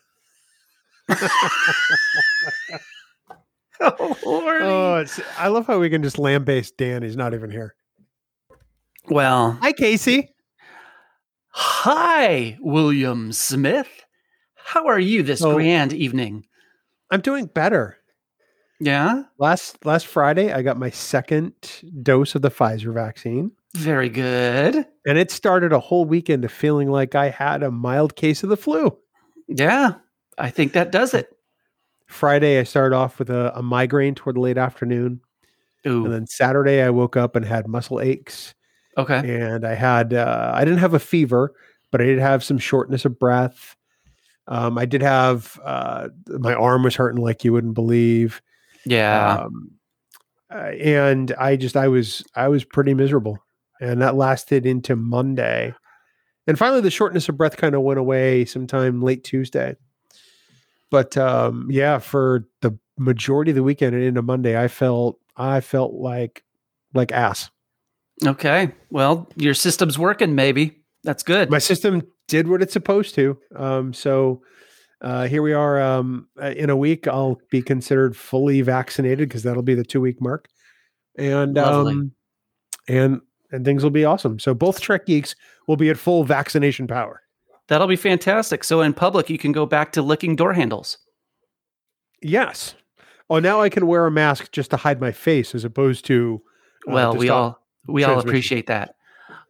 Oh, 3.82 4.18
Lordy. 4.26 4.66
Oh, 4.66 4.95
it's, 4.97 5.20
I 5.38 5.47
love 5.47 5.68
how 5.68 5.80
we 5.80 5.89
can 5.89 6.03
just 6.03 6.18
lambaste 6.18 6.78
Dan. 6.78 7.03
He's 7.03 7.18
not 7.18 7.34
even 7.34 7.49
here. 7.51 7.76
well, 9.10 9.58
Hi, 9.62 9.72
Casey. 9.72 10.30
hi, 11.49 12.58
William 12.62 13.32
Smith. 13.32 13.88
How 14.56 14.88
are 14.88 14.99
you 14.99 15.24
this 15.24 15.41
Oh. 15.43 15.53
grand 15.56 15.93
evening? 15.93 16.45
I'm 17.12 17.22
doing 17.22 17.45
better. 17.45 17.97
Yeah, 18.80 19.24
Last 19.39 19.86
last 19.86 20.06
Friday, 20.06 20.51
I 20.51 20.62
got 20.62 20.78
my 20.78 20.89
second 20.89 21.53
dose 22.03 22.36
of 22.36 22.41
the 22.41 22.49
Pfizer 22.51 22.93
vaccine, 22.93 23.51
very 23.74 24.10
good. 24.10 24.86
and 25.06 25.18
it 25.18 25.32
started 25.32 25.72
a 25.72 25.80
whole 25.80 26.03
weekend 26.03 26.43
of 26.43 26.51
feeling 26.51 26.91
like 26.91 27.16
I 27.16 27.30
had 27.30 27.64
a 27.64 27.72
mild 27.72 28.18
case 28.18 28.43
of 28.43 28.49
the 28.49 28.58
flu. 28.58 28.97
Yeah, 29.47 29.93
I 30.38 30.50
think 30.50 30.74
that 30.74 30.92
does 30.92 31.14
it. 31.14 31.36
Friday, 32.08 32.60
I 32.60 32.64
started 32.64 32.96
off 32.96 33.20
with 33.20 33.30
a, 33.30 33.58
a 33.58 33.64
migraine 33.64 34.16
toward 34.16 34.36
the 34.36 34.42
late 34.42 34.58
afternoon, 34.58 35.22
and 36.06 36.14
then 36.14 36.28
Saturday, 36.28 36.82
I 36.82 36.90
woke 36.90 37.18
up 37.18 37.36
and 37.36 37.46
had 37.46 37.68
muscle 37.68 38.00
aches, 38.00 38.54
okay. 38.98 39.18
and 39.18 39.66
I 39.66 39.74
had 39.74 40.14
uh, 40.14 40.52
I 40.54 40.64
didn't 40.66 40.80
have 40.80 40.94
a 40.94 41.00
fever, 41.00 41.54
but 41.92 42.02
I 42.02 42.06
did 42.06 42.20
have 42.20 42.44
some 42.44 42.58
shortness 42.58 43.06
of 43.06 43.20
breath. 43.20 43.76
Um, 44.48 44.78
I 44.78 44.86
did 44.86 45.02
have 45.02 45.60
uh, 45.64 46.10
my 46.28 46.54
arm 46.54 46.84
was 46.84 46.96
hurting 46.96 47.22
like 47.22 47.44
you 47.44 47.54
wouldn't 47.54 47.74
believe. 47.74 48.42
Yeah, 48.86 49.46
um, 49.46 49.72
and 50.52 51.34
I 51.40 51.56
just 51.56 51.76
I 51.76 51.88
was 51.88 52.24
I 52.36 52.48
was 52.50 52.64
pretty 52.64 52.94
miserable, 52.94 53.40
and 53.82 54.02
that 54.02 54.16
lasted 54.16 54.66
into 54.66 54.96
Monday, 54.96 55.74
and 56.46 56.60
finally 56.60 56.82
the 56.82 56.92
shortness 56.92 57.28
of 57.30 57.38
breath 57.38 57.58
kind 57.58 57.74
of 57.74 57.82
went 57.82 58.00
away 58.00 58.46
sometime 58.46 59.02
late 59.02 59.24
Tuesday. 59.24 59.76
But 60.96 61.18
um, 61.18 61.68
yeah, 61.70 61.98
for 61.98 62.48
the 62.62 62.72
majority 62.98 63.52
of 63.52 63.56
the 63.56 63.64
weekend 63.64 63.96
and 63.96 64.02
into 64.06 64.22
Monday, 64.22 64.58
I 64.58 64.70
felt 64.70 65.20
I 65.36 65.60
felt 65.60 65.91
like 65.91 66.46
like 66.93 67.12
ass. 67.12 67.50
okay. 68.26 68.72
Well, 68.91 69.30
your 69.36 69.56
system's 69.56 70.00
working. 70.00 70.36
Maybe 70.36 70.86
that's 71.04 71.22
good. 71.22 71.50
My 71.50 71.60
system 71.60 72.04
did 72.30 72.48
what 72.48 72.62
it's 72.62 72.72
supposed 72.72 73.14
to. 73.16 73.38
Um, 73.58 73.91
so 73.91 74.41
uh, 75.02 75.28
here 75.28 75.41
we 75.41 75.52
are. 75.52 75.82
Um, 75.82 76.30
uh, 76.41 76.54
in 76.56 76.70
a 76.70 76.78
week, 76.78 77.10
I'll 77.10 77.41
be 77.52 77.62
considered 77.62 78.16
fully 78.16 78.62
vaccinated 78.62 79.28
because 79.28 79.43
that'll 79.43 79.64
be 79.64 79.76
the 79.76 79.84
two 79.84 80.00
week 80.00 80.22
mark, 80.22 80.48
and 81.18 81.56
Lovely. 81.56 81.91
um, 81.91 82.12
and 82.88 83.20
and 83.52 83.66
things 83.66 83.84
will 83.84 83.89
be 83.89 84.06
awesome. 84.06 84.39
So 84.39 84.54
both 84.54 84.80
Trek 84.80 85.08
geeks 85.08 85.36
will 85.68 85.76
be 85.76 85.89
at 85.89 85.98
full 85.98 86.24
vaccination 86.24 86.88
power. 86.88 87.22
That'll 87.68 87.88
be 87.88 87.95
fantastic. 87.95 88.63
So 88.63 88.82
in 88.82 88.93
public, 88.93 89.30
you 89.30 89.38
can 89.38 89.51
go 89.51 89.66
back 89.66 89.91
to 89.93 90.01
licking 90.01 90.36
door 90.36 90.53
handles. 90.53 90.97
Yes. 92.22 92.76
Oh, 93.30 93.39
now 93.39 93.61
I 93.61 93.70
can 93.70 93.88
wear 93.88 94.05
a 94.05 94.11
mask 94.11 94.51
just 94.51 94.72
to 94.72 94.78
hide 94.78 95.01
my 95.01 95.11
face, 95.11 95.55
as 95.55 95.63
opposed 95.63 96.05
to. 96.05 96.41
uh, 96.88 96.91
Well, 96.91 97.13
to 97.13 97.20
we 97.20 97.30
all 97.30 97.59
we 97.88 98.03
all 98.03 98.20
appreciate 98.20 98.68
that. 98.68 98.95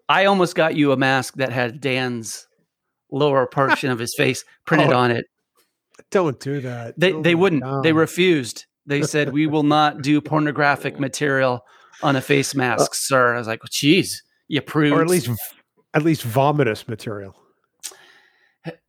I 0.07 0.25
almost 0.25 0.55
got 0.55 0.75
you 0.75 0.91
a 0.91 0.97
mask 0.97 1.35
that 1.35 1.51
had 1.51 1.81
Dan's 1.81 2.47
lower 3.11 3.47
portion 3.47 3.89
of 3.91 3.99
his 3.99 4.13
face 4.15 4.43
printed 4.65 4.91
Oh, 4.93 4.97
on 4.97 5.11
it. 5.11 5.25
don't 6.11 6.39
do 6.39 6.61
that. 6.61 6.97
They 6.99 7.13
Oh 7.13 7.21
they 7.21 7.35
wouldn't. 7.35 7.83
They 7.83 7.91
refused. 7.93 8.65
They 8.85 9.01
said 9.01 9.33
we 9.33 9.47
will 9.47 9.63
not 9.63 10.01
do 10.01 10.21
pornographic 10.31 10.99
material 10.99 11.61
on 12.03 12.15
a 12.15 12.21
face 12.21 12.53
mask, 12.55 12.93
sir. 12.93 13.35
I 13.35 13.37
was 13.39 13.47
like, 13.47 13.61
"Geez, 13.71 14.21
you 14.47 14.61
prudes." 14.61 14.93
or 14.95 15.01
at 15.01 15.07
least 15.09 15.29
at 15.93 16.03
least 16.03 16.23
vomitous 16.23 16.87
material. 16.87 17.35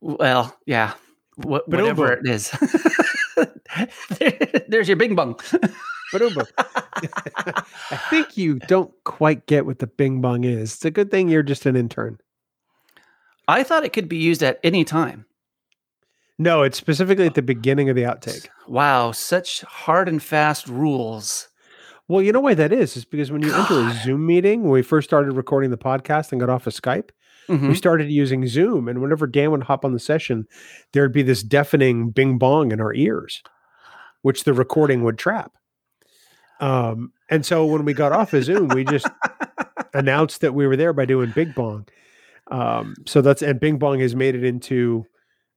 Well, 0.01 0.57
yeah, 0.65 0.93
whatever 1.35 2.13
it 2.13 2.27
is. 2.27 2.51
There's 4.67 4.87
your 4.87 4.97
Bing 4.97 5.15
Bong. 5.15 5.39
I 6.13 7.99
think 8.09 8.37
you 8.37 8.59
don't 8.59 8.93
quite 9.03 9.45
get 9.45 9.65
what 9.65 9.79
the 9.79 9.87
Bing 9.87 10.21
Bong 10.21 10.43
is. 10.43 10.75
It's 10.75 10.85
a 10.85 10.91
good 10.91 11.11
thing 11.11 11.27
you're 11.29 11.43
just 11.43 11.65
an 11.65 11.75
intern. 11.75 12.19
I 13.47 13.63
thought 13.63 13.85
it 13.85 13.93
could 13.93 14.09
be 14.09 14.17
used 14.17 14.43
at 14.43 14.59
any 14.63 14.83
time. 14.83 15.25
No, 16.39 16.61
it's 16.63 16.77
specifically 16.77 17.25
at 17.25 17.33
the 17.33 17.41
beginning 17.41 17.89
of 17.89 17.95
the 17.95 18.03
outtake. 18.03 18.47
Wow, 18.67 19.11
such 19.11 19.61
hard 19.61 20.07
and 20.07 20.21
fast 20.21 20.67
rules. 20.67 21.47
Well, 22.07 22.21
you 22.21 22.31
know 22.31 22.39
why 22.39 22.53
that 22.53 22.71
is? 22.71 22.95
Is 22.95 23.05
because 23.05 23.31
when 23.31 23.41
you 23.41 23.53
enter 23.53 23.79
a 23.79 23.91
Zoom 24.03 24.25
meeting, 24.25 24.63
when 24.63 24.71
we 24.71 24.81
first 24.81 25.09
started 25.09 25.31
recording 25.33 25.71
the 25.71 25.77
podcast 25.77 26.31
and 26.31 26.39
got 26.39 26.49
off 26.49 26.67
of 26.67 26.73
Skype, 26.73 27.09
Mhm. 27.47 27.69
we 27.69 27.75
started 27.75 28.09
using 28.11 28.45
Zoom. 28.47 28.87
And 28.87 29.01
whenever 29.01 29.27
Dan 29.27 29.51
would 29.51 29.63
hop 29.63 29.85
on 29.85 29.93
the 29.93 29.99
session, 29.99 30.45
there'd 30.93 31.13
be 31.13 31.23
this 31.23 31.43
deafening 31.43 32.09
bing 32.11 32.37
bong 32.37 32.71
in 32.71 32.81
our 32.81 32.93
ears, 32.93 33.41
which 34.21 34.43
the 34.43 34.53
recording 34.53 35.03
would 35.03 35.17
trap. 35.17 35.51
Um, 36.59 37.11
and 37.29 37.45
so 37.45 37.65
when 37.65 37.85
we 37.85 37.93
got 37.93 38.11
off 38.11 38.33
of 38.33 38.43
Zoom, 38.43 38.69
we 38.69 38.83
just 38.83 39.07
announced 39.93 40.41
that 40.41 40.53
we 40.53 40.65
were 40.67 40.75
there 40.75 40.93
by 40.93 41.05
doing 41.05 41.31
Big 41.31 41.53
Bong. 41.53 41.85
Um, 42.49 42.95
so 43.05 43.21
that's 43.21 43.41
and 43.41 43.59
Bing 43.59 43.77
Bong 43.77 43.99
has 43.99 44.15
made 44.15 44.33
it 44.35 44.43
into 44.43 45.05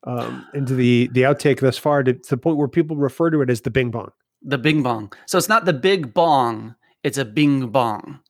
um, 0.05 0.45
into 0.55 0.74
the 0.74 1.09
the 1.12 1.22
outtake 1.22 1.61
thus 1.61 1.78
far 1.78 2.03
to, 2.03 2.12
to 2.12 2.30
the 2.30 2.36
point 2.36 2.57
where 2.57 2.68
people 2.68 2.97
refer 2.97 3.30
to 3.30 3.41
it 3.43 3.51
as 3.51 3.61
the 3.62 3.70
Bing 3.70 3.91
Bong. 3.91 4.11
The 4.43 4.59
Bing 4.59 4.82
Bong. 4.82 5.12
So 5.26 5.38
it's 5.38 5.49
not 5.49 5.64
the 5.66 5.72
Big 5.72 6.12
Bong, 6.12 6.74
it's 7.05 7.19
a 7.19 7.24
Bing 7.24 7.69
Bong. 7.69 8.20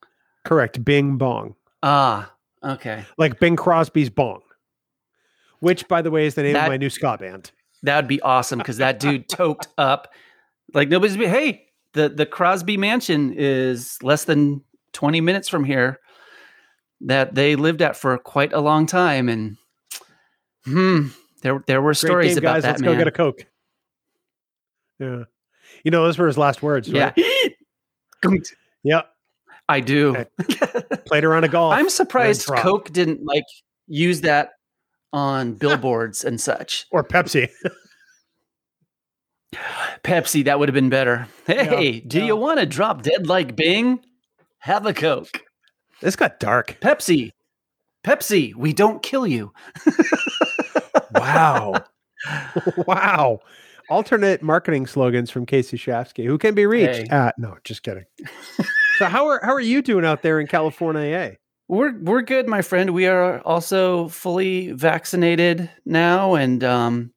Correct, 0.44 0.84
Bing 0.84 1.16
Bong, 1.16 1.54
Ah, 1.82 2.30
okay. 2.64 3.04
like 3.18 3.38
Bing 3.40 3.56
Crosby's 3.56 4.10
Bong, 4.10 4.40
which, 5.60 5.86
by 5.88 6.02
the 6.02 6.10
way, 6.10 6.26
is 6.26 6.34
the 6.34 6.42
name 6.42 6.54
That- 6.54 6.64
of 6.66 6.70
my 6.70 6.76
new 6.76 6.90
ska 6.90 7.16
band. 7.18 7.50
That 7.82 7.96
would 7.96 8.08
be 8.08 8.20
awesome 8.20 8.58
because 8.58 8.76
that 8.76 9.00
dude 9.00 9.28
toked 9.30 9.68
up. 9.78 10.12
Like 10.74 10.88
nobody's 10.90 11.14
hey, 11.16 11.66
the 11.94 12.08
the 12.10 12.26
Crosby 12.26 12.76
mansion 12.76 13.32
is 13.34 13.96
less 14.02 14.24
than 14.24 14.62
20 14.92 15.20
minutes 15.22 15.48
from 15.48 15.64
here 15.64 15.98
that 17.00 17.34
they 17.34 17.56
lived 17.56 17.80
at 17.80 17.96
for 17.96 18.18
quite 18.18 18.52
a 18.52 18.60
long 18.60 18.84
time 18.84 19.28
and 19.30 19.56
hmm 20.66 21.06
there 21.42 21.64
there 21.66 21.80
were 21.80 21.94
stories 21.94 22.34
game, 22.34 22.38
about 22.44 22.54
guys. 22.56 22.62
that 22.64 22.68
Let's 22.72 22.82
man. 22.82 22.92
go 22.92 22.98
get 22.98 23.08
a 23.08 23.12
coke. 23.12 23.46
Yeah, 24.98 25.22
you 25.82 25.90
know 25.90 26.04
those 26.04 26.18
were 26.18 26.26
his 26.26 26.36
last 26.36 26.62
words. 26.62 26.86
yeah. 26.86 27.12
Right? 27.16 28.36
I 29.70 29.80
do. 29.80 30.16
Okay. 30.16 30.82
Played 31.06 31.24
around 31.24 31.44
a 31.44 31.48
golf. 31.48 31.74
I'm 31.74 31.88
surprised 31.88 32.46
Coke 32.46 32.92
didn't 32.92 33.24
like 33.24 33.44
use 33.86 34.20
that 34.22 34.50
on 35.12 35.54
billboards 35.58 36.24
and 36.24 36.40
such. 36.40 36.86
or 36.90 37.04
Pepsi. 37.04 37.48
Pepsi, 40.04 40.44
that 40.44 40.58
would 40.58 40.68
have 40.68 40.74
been 40.74 40.88
better. 40.90 41.26
Hey, 41.46 42.00
do 42.00 42.18
yeah. 42.18 42.26
you 42.26 42.36
want 42.36 42.60
to 42.60 42.66
drop 42.66 43.02
dead 43.02 43.26
like 43.26 43.56
Bing? 43.56 44.00
Have 44.58 44.86
a 44.86 44.94
Coke. 44.94 45.40
this 46.00 46.16
got 46.16 46.38
dark. 46.38 46.76
Pepsi. 46.80 47.32
Pepsi, 48.04 48.54
we 48.54 48.72
don't 48.72 49.02
kill 49.02 49.26
you. 49.26 49.52
Wow. 51.14 51.84
wow. 52.86 53.40
Alternate 53.88 54.42
marketing 54.42 54.86
slogans 54.86 55.30
from 55.30 55.44
Casey 55.46 55.76
Shafsky, 55.76 56.24
who 56.24 56.38
can 56.38 56.54
be 56.54 56.64
reached 56.66 57.08
Hey. 57.10 57.16
at 57.16 57.38
no, 57.38 57.56
just 57.64 57.82
kidding. 57.82 58.04
So 59.00 59.06
how 59.06 59.28
are 59.28 59.40
how 59.42 59.54
are 59.54 59.60
you 59.60 59.80
doing 59.80 60.04
out 60.04 60.20
there 60.20 60.38
in 60.40 60.46
California? 60.46 61.34
We're 61.68 61.98
we're 61.98 62.20
good, 62.20 62.46
my 62.46 62.60
friend. 62.60 62.90
We 62.90 63.06
are 63.06 63.40
also 63.46 64.08
fully 64.08 64.72
vaccinated 64.72 65.70
now 65.86 66.34
and 66.34 66.62
um 66.62 67.12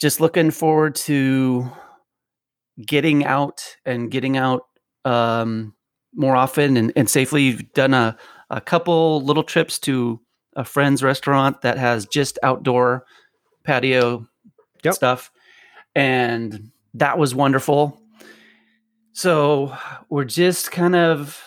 just 0.00 0.22
looking 0.22 0.50
forward 0.50 0.94
to 0.94 1.70
getting 2.80 3.26
out 3.26 3.76
and 3.84 4.10
getting 4.10 4.38
out 4.38 4.62
um 5.04 5.74
more 6.14 6.34
often 6.34 6.78
and, 6.78 6.94
and 6.96 7.10
safely. 7.10 7.50
We've 7.50 7.72
done 7.74 7.92
a, 7.92 8.16
a 8.48 8.62
couple 8.62 9.20
little 9.22 9.44
trips 9.44 9.78
to 9.80 10.18
a 10.56 10.64
friend's 10.64 11.02
restaurant 11.02 11.60
that 11.60 11.76
has 11.76 12.06
just 12.06 12.38
outdoor 12.42 13.04
patio 13.64 14.26
Yep. 14.82 14.94
stuff. 14.94 15.30
And 15.94 16.70
that 16.94 17.18
was 17.18 17.34
wonderful. 17.34 18.00
So 19.12 19.76
we're 20.08 20.24
just 20.24 20.70
kind 20.70 20.94
of, 20.94 21.42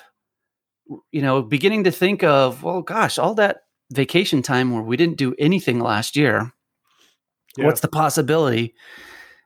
you 1.12 1.22
know, 1.22 1.42
beginning 1.42 1.86
to 1.86 1.92
think 1.92 2.24
of, 2.24 2.64
well, 2.64 2.82
gosh, 2.82 3.18
all 3.18 3.34
that 3.36 3.62
vacation 3.92 4.42
time 4.42 4.72
where 4.72 4.84
we 4.84 4.98
didn't 4.98 5.18
do 5.18 5.34
anything 5.40 5.80
last 5.80 6.16
year. 6.16 6.52
Yeah. 7.58 7.66
What's 7.66 7.82
the 7.82 7.88
possibility? 7.88 8.74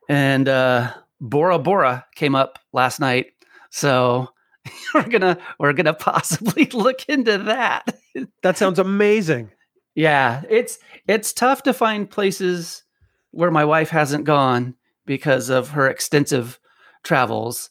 and 0.07 0.48
uh, 0.48 0.94
Bora 1.19 1.60
Bora 1.60 2.06
came 2.15 2.35
up 2.35 2.60
last 2.73 2.99
night, 2.99 3.27
so 3.69 4.30
we're 4.94 5.07
gonna 5.07 5.38
we're 5.60 5.73
gonna 5.73 5.94
possibly 5.99 6.65
look 6.68 7.07
into 7.07 7.38
that. 7.39 7.84
That 8.41 8.57
sounds 8.57 8.80
amazing. 8.80 9.52
Yeah, 9.94 10.41
it's 10.49 10.80
it's 11.07 11.34
tough 11.34 11.61
to 11.64 11.73
find 11.73 12.10
places 12.10 12.81
where 13.30 13.52
my 13.52 13.64
wife 13.64 13.91
hasn't 13.91 14.23
gone 14.23 14.73
because 15.06 15.49
of 15.49 15.69
her 15.69 15.88
extensive 15.88 16.60
travels. 17.03 17.69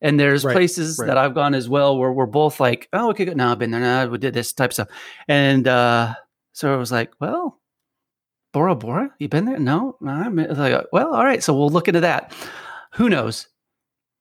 And 0.00 0.18
there's 0.18 0.44
Right, 0.44 0.52
places 0.54 0.98
right. 0.98 1.06
that 1.06 1.18
I've 1.18 1.34
gone 1.34 1.54
as 1.54 1.68
well 1.68 1.98
where 1.98 2.12
we're 2.12 2.26
both 2.26 2.60
like, 2.60 2.88
oh, 2.92 3.10
okay, 3.10 3.24
good. 3.24 3.36
No, 3.36 3.50
I've 3.50 3.58
been 3.58 3.70
there. 3.72 3.80
No, 3.80 4.08
we 4.08 4.18
did 4.18 4.32
this 4.34 4.52
type 4.52 4.70
of 4.70 4.74
stuff. 4.74 4.88
And 5.26 5.66
uh, 5.66 6.14
so 6.52 6.72
I 6.72 6.76
was 6.76 6.92
like, 6.92 7.10
well, 7.20 7.60
Bora 8.52 8.76
Bora, 8.76 9.10
you 9.18 9.28
been 9.28 9.44
there? 9.44 9.58
No, 9.58 9.96
no. 10.00 10.10
I'm 10.12 10.36
like, 10.36 10.84
well, 10.92 11.14
all 11.14 11.24
right. 11.24 11.42
So 11.42 11.52
we'll 11.56 11.70
look 11.70 11.88
into 11.88 12.00
that. 12.00 12.32
Who 12.94 13.08
knows? 13.08 13.48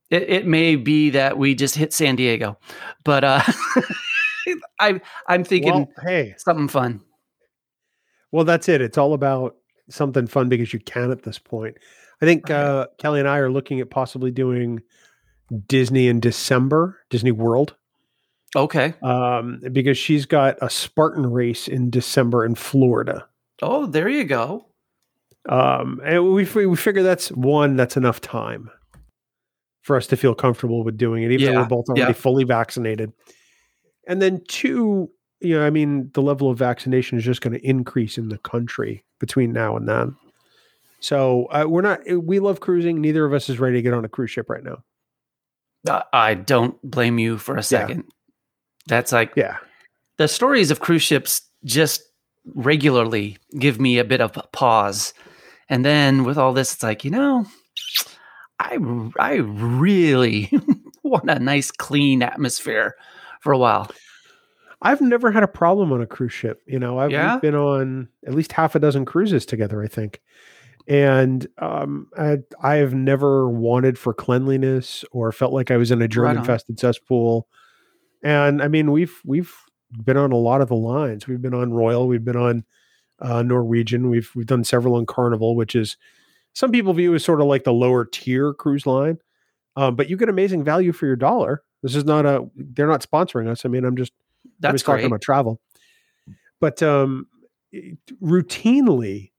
It, 0.09 0.23
it 0.23 0.47
may 0.47 0.75
be 0.77 1.11
that 1.11 1.37
we 1.37 1.53
just 1.53 1.75
hit 1.75 1.93
San 1.93 2.15
Diego, 2.15 2.57
but 3.03 3.23
uh, 3.23 3.41
I, 4.79 4.99
I'm 5.27 5.43
thinking 5.43 5.73
Well, 5.73 5.89
hey, 6.03 6.33
something 6.37 6.69
fun. 6.69 7.01
well, 8.31 8.45
that's 8.45 8.69
it. 8.69 8.81
It's 8.81 8.97
all 8.97 9.13
about 9.13 9.57
something 9.89 10.27
fun 10.27 10.49
because 10.49 10.73
you 10.73 10.79
can 10.79 11.11
at 11.11 11.23
this 11.23 11.37
point. 11.39 11.77
I 12.21 12.25
think 12.25 12.49
uh, 12.49 12.87
Kelly 12.97 13.19
and 13.19 13.27
I 13.29 13.37
are 13.37 13.51
looking 13.51 13.79
at 13.79 13.89
possibly 13.89 14.31
doing 14.31 14.81
Disney 15.67 16.07
in 16.07 16.19
December, 16.19 16.99
Disney 17.09 17.31
World, 17.31 17.75
Okay. 18.55 18.93
um, 19.01 19.61
because 19.71 19.97
she's 19.97 20.25
got 20.25 20.57
a 20.61 20.69
Spartan 20.69 21.31
race 21.31 21.67
in 21.67 21.89
December 21.89 22.45
in 22.45 22.55
Florida. 22.55 23.27
Oh, 23.61 23.85
there 23.85 24.09
you 24.09 24.23
go. 24.23 24.67
Um, 25.49 26.01
and 26.03 26.33
we 26.33 26.43
we 26.43 26.75
figure 26.75 27.03
that's 27.03 27.29
one 27.31 27.75
that's 27.77 27.95
enough 27.95 28.19
time 28.19 28.69
for 29.81 29.95
us 29.95 30.07
to 30.07 30.17
feel 30.17 30.35
comfortable 30.35 30.83
with 30.83 30.97
doing 30.97 31.23
it, 31.23 31.31
even 31.31 31.53
though 31.53 31.61
we're 31.61 31.67
both 31.67 31.87
already 31.87 32.01
yeah. 32.01 32.11
fully 32.11 32.43
vaccinated. 32.43 33.13
And 34.05 34.21
then 34.21 34.41
two, 34.49 35.09
you 35.39 35.57
know, 35.57 35.65
I 35.65 35.69
mean, 35.69 36.11
the 36.13 36.21
level 36.21 36.49
of 36.49 36.57
vaccination 36.57 37.17
is 37.17 37.23
just 37.23 37.39
going 37.39 37.53
to 37.53 37.65
increase 37.65 38.17
in 38.17 38.27
the 38.27 38.37
country 38.39 39.05
between 39.19 39.53
now 39.53 39.77
and 39.77 39.87
then. 39.87 40.17
So 40.99 41.45
uh, 41.45 41.65
we're 41.67 41.81
not. 41.81 42.01
We 42.09 42.39
love 42.39 42.59
cruising. 42.59 42.99
Neither 42.99 43.23
of 43.23 43.33
us 43.33 43.47
is 43.47 43.59
ready 43.59 43.77
to 43.77 43.81
get 43.81 43.93
on 43.93 44.03
a 44.03 44.09
cruise 44.09 44.31
ship 44.31 44.49
right 44.49 44.63
now. 44.63 44.83
Uh, 45.87 46.03
I 46.13 46.33
don't 46.35 46.79
blame 46.83 47.19
you 47.19 47.37
for 47.37 47.55
a 47.57 47.63
second. 47.63 48.03
That's 48.87 49.11
like 49.11 49.33
Yeah, 49.35 49.57
the 50.17 50.27
stories 50.27 50.71
of 50.71 50.79
cruise 50.79 51.01
ships 51.03 51.41
just 51.65 52.01
regularly 52.55 53.37
give 53.59 53.79
me 53.79 53.97
a 53.99 54.03
bit 54.05 54.21
of 54.21 54.35
a 54.37 54.43
pause. 54.53 55.13
And 55.69 55.83
then 55.83 56.23
with 56.23 56.37
all 56.37 56.53
this, 56.53 56.73
it's 56.73 56.83
like, 56.83 57.03
you 57.03 57.11
know, 57.11 57.45
I, 58.59 58.77
I 59.19 59.33
really 59.35 60.49
want 61.03 61.29
a 61.29 61.39
nice, 61.39 61.71
clean 61.71 62.23
atmosphere 62.23 62.95
for 63.41 63.51
a 63.51 63.57
while. 63.57 63.91
I've 64.81 65.01
never 65.01 65.31
had 65.31 65.43
a 65.43 65.47
problem 65.47 65.91
on 65.91 66.01
a 66.01 66.05
cruise 66.07 66.31
ship. 66.33 66.61
You 66.65 66.79
know, 66.79 66.99
I've 66.99 67.11
Yeah? 67.11 67.37
been 67.39 67.55
on 67.55 68.07
at 68.25 68.33
least 68.33 68.53
half 68.53 68.75
a 68.75 68.79
dozen 68.79 69.03
cruises 69.05 69.45
together, 69.45 69.83
I 69.83 69.87
think. 69.87 70.21
And 70.87 71.45
um, 71.57 72.07
I, 72.17 72.37
I 72.61 72.75
have 72.75 72.93
never 72.93 73.49
wanted 73.49 73.99
for 73.99 74.13
cleanliness 74.13 75.03
or 75.11 75.31
felt 75.31 75.51
like 75.51 75.69
I 75.69 75.77
was 75.77 75.91
in 75.91 76.01
a 76.01 76.07
germ 76.07 76.37
infested 76.37 76.79
cesspool. 76.79 77.47
And 78.23 78.61
I 78.61 78.67
mean, 78.69 78.91
we've 78.91 79.21
we've 79.25 79.53
been 80.03 80.17
on 80.17 80.31
a 80.31 80.37
lot 80.37 80.61
of 80.61 80.69
the 80.69 80.75
lines. 80.75 81.27
We've 81.27 81.41
been 81.41 81.53
on 81.53 81.73
Royal, 81.73 82.07
we've 82.07 82.23
been 82.23 82.37
on 82.37 82.63
uh, 83.19 83.43
Norwegian, 83.43 84.09
we've 84.09 84.31
we've 84.33 84.45
done 84.45 84.63
several 84.63 84.95
on 84.95 85.05
Carnival, 85.05 85.55
which 85.55 85.75
is 85.75 85.97
some 86.53 86.71
people 86.71 86.93
view 86.93 87.13
as 87.13 87.23
sort 87.23 87.41
of 87.41 87.47
like 87.47 87.65
the 87.65 87.73
lower 87.73 88.05
tier 88.05 88.53
cruise 88.53 88.87
line. 88.87 89.19
Um, 89.75 89.95
but 89.95 90.09
you 90.09 90.17
get 90.17 90.29
amazing 90.29 90.63
value 90.63 90.91
for 90.91 91.05
your 91.05 91.15
dollar. 91.15 91.63
This 91.83 91.95
is 91.95 92.05
not 92.05 92.25
a 92.25 92.49
they're 92.55 92.87
not 92.87 93.05
sponsoring 93.05 93.47
us. 93.47 93.65
I 93.65 93.69
mean, 93.69 93.85
I'm 93.85 93.95
just 93.95 94.13
That's 94.59 94.73
was 94.73 94.83
talking 94.83 95.05
about 95.05 95.21
travel. 95.21 95.61
But 96.59 96.81
um, 96.81 97.27
routinely, 98.23 99.31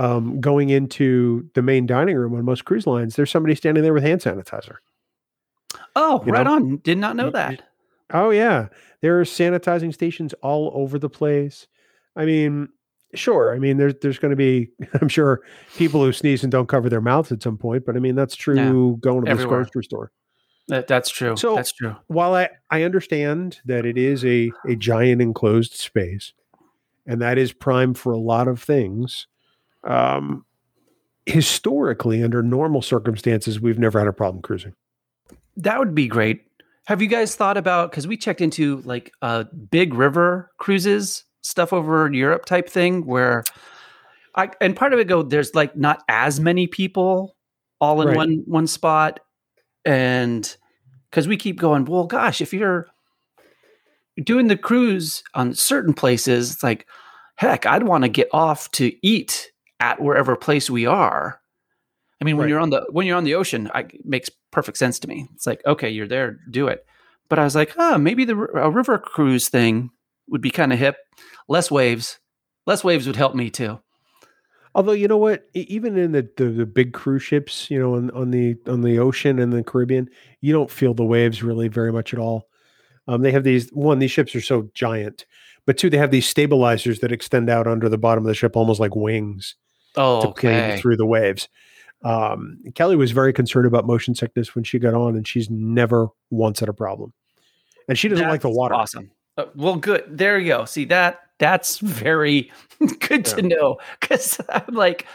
um, 0.00 0.40
going 0.40 0.70
into 0.70 1.50
the 1.54 1.60
main 1.60 1.86
dining 1.86 2.16
room 2.16 2.34
on 2.34 2.42
most 2.44 2.64
cruise 2.64 2.86
lines, 2.86 3.16
there's 3.16 3.30
somebody 3.30 3.54
standing 3.54 3.82
there 3.82 3.92
with 3.92 4.02
hand 4.02 4.22
sanitizer. 4.22 4.76
oh, 5.94 6.22
you 6.24 6.32
right 6.32 6.46
know? 6.46 6.54
on. 6.54 6.76
Did 6.78 6.96
not 6.96 7.16
know 7.16 7.30
that. 7.30 7.62
Oh 8.10 8.30
yeah, 8.30 8.68
there 9.02 9.20
are 9.20 9.24
sanitizing 9.24 9.92
stations 9.92 10.32
all 10.42 10.72
over 10.74 10.98
the 10.98 11.10
place. 11.10 11.66
I 12.16 12.24
mean, 12.24 12.70
sure. 13.14 13.54
I 13.54 13.58
mean, 13.58 13.76
there's 13.76 13.94
there's 14.00 14.18
going 14.18 14.30
to 14.30 14.36
be, 14.36 14.70
I'm 15.02 15.08
sure, 15.08 15.42
people 15.76 16.02
who 16.02 16.12
sneeze 16.12 16.42
and 16.42 16.50
don't 16.50 16.66
cover 16.66 16.88
their 16.88 17.02
mouths 17.02 17.30
at 17.30 17.42
some 17.42 17.58
point. 17.58 17.84
But 17.84 17.94
I 17.94 17.98
mean, 17.98 18.14
that's 18.14 18.36
true 18.36 18.96
going 19.02 19.26
to 19.26 19.30
everywhere. 19.30 19.64
grocery 19.64 19.84
store. 19.84 20.12
That, 20.68 20.86
that's 20.86 21.10
true. 21.10 21.36
So- 21.36 21.56
that's 21.56 21.72
true. 21.72 21.96
while 22.06 22.34
I, 22.34 22.48
I 22.70 22.84
understand 22.84 23.60
that 23.66 23.84
it 23.84 23.98
is 23.98 24.24
a, 24.24 24.52
a 24.66 24.76
giant 24.76 25.20
enclosed 25.20 25.74
space 25.74 26.32
and 27.06 27.20
that 27.20 27.38
is 27.38 27.52
prime 27.52 27.92
for 27.92 28.12
a 28.12 28.18
lot 28.18 28.46
of 28.46 28.62
things, 28.62 29.26
um, 29.84 30.44
historically, 31.26 32.22
under 32.22 32.42
normal 32.42 32.82
circumstances, 32.82 33.60
we've 33.60 33.78
never 33.78 33.98
had 33.98 34.08
a 34.08 34.12
problem 34.12 34.42
cruising. 34.42 34.74
That 35.56 35.78
would 35.78 35.94
be 35.94 36.08
great. 36.08 36.42
Have 36.86 37.02
you 37.02 37.08
guys 37.08 37.36
thought 37.36 37.56
about 37.56 37.90
because 37.90 38.06
we 38.06 38.16
checked 38.16 38.40
into 38.40 38.78
like 38.78 39.12
uh 39.22 39.44
big 39.70 39.94
river 39.94 40.50
cruises 40.58 41.24
stuff 41.42 41.72
over 41.72 42.06
in 42.06 42.14
Europe 42.14 42.46
type 42.46 42.68
thing 42.68 43.06
where 43.06 43.44
I 44.34 44.50
and 44.60 44.74
part 44.74 44.92
of 44.92 44.98
it 44.98 45.06
go 45.06 45.22
there's 45.22 45.54
like 45.54 45.76
not 45.76 46.02
as 46.08 46.40
many 46.40 46.66
people 46.66 47.36
all 47.80 48.00
in 48.02 48.08
Right. 48.08 48.16
one 48.16 48.42
one 48.46 48.66
spot 48.66 49.20
and 49.84 50.56
because 51.10 51.28
we 51.28 51.36
keep 51.36 51.58
going 51.60 51.84
well 51.84 52.06
gosh 52.06 52.40
if 52.40 52.52
you're 52.52 52.86
doing 54.22 54.48
the 54.48 54.56
cruise 54.56 55.22
on 55.34 55.54
certain 55.54 55.94
places 55.94 56.52
it's 56.52 56.62
like 56.62 56.86
heck 57.36 57.66
I'd 57.66 57.84
want 57.84 58.04
to 58.04 58.08
get 58.08 58.28
off 58.32 58.70
to 58.72 58.92
eat 59.06 59.49
at 59.80 60.00
wherever 60.00 60.36
place 60.36 60.70
we 60.70 60.86
are 60.86 61.40
I 62.20 62.26
mean, 62.26 62.36
when 62.36 62.44
Right. 62.44 62.50
you're 62.50 62.60
on 62.60 62.68
the 62.68 62.86
when 62.90 63.06
you're 63.06 63.16
on 63.16 63.24
the 63.24 63.34
ocean, 63.34 63.70
I, 63.74 63.80
it 63.80 64.04
makes 64.04 64.28
perfect 64.50 64.76
sense 64.76 64.98
to 64.98 65.08
me. 65.08 65.26
It's 65.34 65.46
like, 65.46 65.62
okay, 65.64 65.88
you're 65.88 66.06
there, 66.06 66.38
do 66.50 66.68
it. 66.68 66.84
But 67.30 67.38
I 67.38 67.44
was 67.44 67.54
like, 67.54 67.72
oh, 67.78 67.96
maybe 67.96 68.26
the 68.26 68.34
a 68.36 68.68
river 68.70 68.98
cruise 68.98 69.48
thing 69.48 69.90
would 70.28 70.42
be 70.42 70.50
kind 70.50 70.70
of 70.70 70.78
hip. 70.78 70.96
Less 71.48 71.70
waves, 71.70 72.18
less 72.66 72.84
waves 72.84 73.06
would 73.06 73.16
help 73.16 73.34
me 73.34 73.48
too. 73.48 73.80
Although 74.74 74.92
you 74.92 75.08
know 75.08 75.16
what, 75.16 75.46
even 75.54 75.96
in 75.96 76.12
the, 76.12 76.28
the, 76.36 76.44
the 76.50 76.66
big 76.66 76.92
cruise 76.92 77.22
ships, 77.22 77.70
you 77.70 77.78
know, 77.80 77.94
on, 77.96 78.10
on 78.10 78.30
the 78.32 78.54
on 78.66 78.82
the 78.82 78.98
ocean 78.98 79.38
and 79.38 79.50
the 79.52 79.64
Caribbean, 79.64 80.10
you 80.42 80.52
don't 80.52 80.70
feel 80.70 80.92
the 80.92 81.04
waves 81.04 81.42
really 81.42 81.68
very 81.68 81.90
much 81.90 82.12
at 82.12 82.20
all. 82.20 82.48
Um, 83.08 83.22
they 83.22 83.32
have 83.32 83.44
these 83.44 83.70
one; 83.70 83.98
these 83.98 84.12
ships 84.12 84.34
are 84.36 84.42
so 84.42 84.68
giant, 84.74 85.24
but 85.64 85.78
two, 85.78 85.88
they 85.88 85.96
have 85.96 86.10
these 86.10 86.28
stabilizers 86.28 87.00
that 87.00 87.12
extend 87.12 87.48
out 87.48 87.66
under 87.66 87.88
the 87.88 87.96
bottom 87.98 88.24
of 88.24 88.28
the 88.28 88.34
ship, 88.34 88.56
almost 88.56 88.78
like 88.78 88.94
wings. 88.94 89.56
Oh, 89.96 90.22
to 90.22 90.28
okay. 90.28 90.78
through 90.80 90.96
the 90.96 91.06
waves. 91.06 91.48
Um, 92.02 92.60
Kelly 92.74 92.96
was 92.96 93.10
very 93.12 93.32
concerned 93.32 93.66
about 93.66 93.86
motion 93.86 94.14
sickness 94.14 94.54
when 94.54 94.64
she 94.64 94.78
got 94.78 94.94
on, 94.94 95.16
and 95.16 95.26
she's 95.28 95.50
never 95.50 96.08
once 96.30 96.60
had 96.60 96.68
a 96.68 96.72
problem. 96.72 97.12
And 97.88 97.98
she 97.98 98.08
doesn't 98.08 98.28
like 98.28 98.40
the 98.42 98.50
water. 98.50 98.74
Awesome. 98.74 99.10
Uh, 99.36 99.46
well, 99.54 99.76
good. 99.76 100.04
There 100.08 100.38
you 100.38 100.48
go. 100.48 100.64
See 100.64 100.84
that? 100.86 101.20
That's 101.38 101.78
very 101.78 102.50
good 103.00 103.24
to 103.26 103.42
know 103.42 103.78
because 104.00 104.40
I'm 104.48 104.74
like, 104.74 105.06